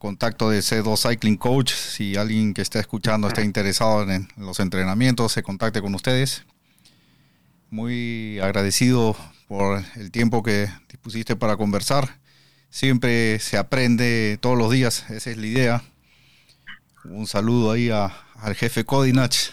contacto 0.00 0.48
de 0.48 0.60
C2 0.60 1.10
Cycling 1.10 1.36
Coach. 1.36 1.72
Si 1.72 2.16
alguien 2.16 2.54
que 2.54 2.62
está 2.62 2.80
escuchando 2.80 3.28
está 3.28 3.42
interesado 3.42 4.10
en, 4.10 4.28
los 4.38 4.58
entrenamientos, 4.58 5.32
se 5.32 5.42
contacte 5.42 5.82
con 5.82 5.94
ustedes. 5.94 6.46
Muy 7.68 8.40
agradecido 8.40 9.14
por 9.50 9.80
el 9.96 10.12
tiempo 10.12 10.44
que 10.44 10.68
dispusiste 10.88 11.34
para 11.34 11.56
conversar. 11.56 12.04
Siempre 12.68 13.40
se 13.40 13.58
aprende 13.58 14.38
todos 14.40 14.56
los 14.56 14.70
días, 14.70 15.10
esa 15.10 15.28
es 15.30 15.36
la 15.38 15.46
idea. 15.46 15.82
Un 17.04 17.26
saludo 17.26 17.72
ahí 17.72 17.90
al 17.90 18.54
jefe 18.54 18.84
Codinach 18.84 19.50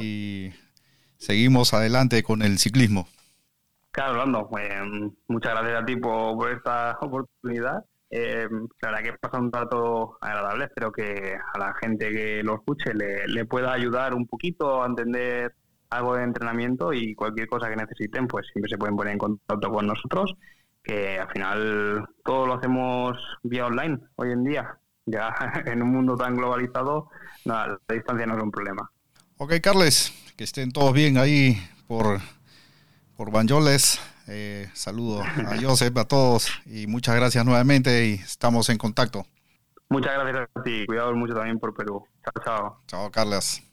y 0.00 0.50
seguimos 1.16 1.74
adelante 1.74 2.24
con 2.24 2.42
el 2.42 2.58
ciclismo. 2.58 3.06
Claro, 3.92 4.14
Orlando, 4.14 4.50
eh, 4.58 4.80
muchas 5.28 5.52
gracias 5.52 5.80
a 5.80 5.86
ti 5.86 5.94
por, 5.94 6.50
esta 6.50 6.98
oportunidad. 7.00 7.84
Eh, 8.10 8.48
la 8.82 8.88
verdad 8.90 9.02
que 9.04 9.08
he 9.10 9.18
pasado 9.18 9.44
un 9.44 9.52
rato 9.52 10.18
agradable, 10.20 10.64
espero 10.64 10.90
que 10.90 11.36
a 11.54 11.56
la 11.56 11.72
gente 11.80 12.10
que 12.10 12.42
lo 12.42 12.56
escuche 12.56 12.92
le, 12.94 13.44
pueda 13.44 13.72
ayudar 13.72 14.12
un 14.14 14.26
poquito 14.26 14.82
a 14.82 14.86
entender 14.86 15.54
algo 15.90 16.16
de 16.16 16.24
entrenamiento 16.24 16.92
y 16.92 17.14
cualquier 17.14 17.48
cosa 17.48 17.68
que 17.68 17.76
necesiten, 17.76 18.26
pues 18.26 18.46
siempre 18.52 18.70
se 18.70 18.78
pueden 18.78 18.96
poner 18.96 19.12
en 19.12 19.18
contacto 19.18 19.70
con 19.70 19.86
nosotros, 19.86 20.34
que 20.82 21.18
al 21.18 21.28
final 21.30 22.08
todo 22.24 22.46
lo 22.46 22.54
hacemos 22.54 23.18
vía 23.42 23.66
online 23.66 23.98
hoy 24.16 24.32
en 24.32 24.44
día. 24.44 24.78
Ya 25.06 25.34
en 25.66 25.82
un 25.82 25.90
mundo 25.90 26.16
tan 26.16 26.36
globalizado, 26.36 27.10
la 27.44 27.78
distancia 27.88 28.26
no 28.26 28.36
es 28.36 28.42
un 28.42 28.50
problema. 28.50 28.90
Ok, 29.38 29.54
Carles, 29.62 30.12
que 30.36 30.44
estén 30.44 30.72
todos 30.72 30.92
bien 30.92 31.16
ahí 31.16 31.56
por, 31.86 32.18
por 33.16 33.30
Banjoles. 33.30 34.00
Eh, 34.26 34.68
saludo 34.74 35.22
a 35.22 35.56
Joseph, 35.62 35.96
a 35.96 36.04
todos 36.04 36.50
y 36.66 36.86
muchas 36.86 37.16
gracias 37.16 37.44
nuevamente 37.46 38.06
y 38.06 38.14
estamos 38.14 38.68
en 38.68 38.76
contacto. 38.76 39.24
Muchas 39.88 40.12
gracias 40.14 40.48
a 40.54 40.62
ti, 40.62 40.84
cuidado 40.86 41.14
mucho 41.14 41.34
también 41.34 41.58
por 41.58 41.72
Perú. 41.74 42.04
Chao, 42.22 42.44
chao. 42.44 42.82
Chao, 42.86 43.10
Carles. 43.10 43.67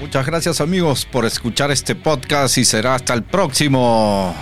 Muchas 0.00 0.26
gracias 0.26 0.60
amigos 0.60 1.06
por 1.06 1.24
escuchar 1.24 1.70
este 1.70 1.94
podcast 1.94 2.58
y 2.58 2.64
será 2.64 2.96
hasta 2.96 3.14
el 3.14 3.22
próximo. 3.22 4.34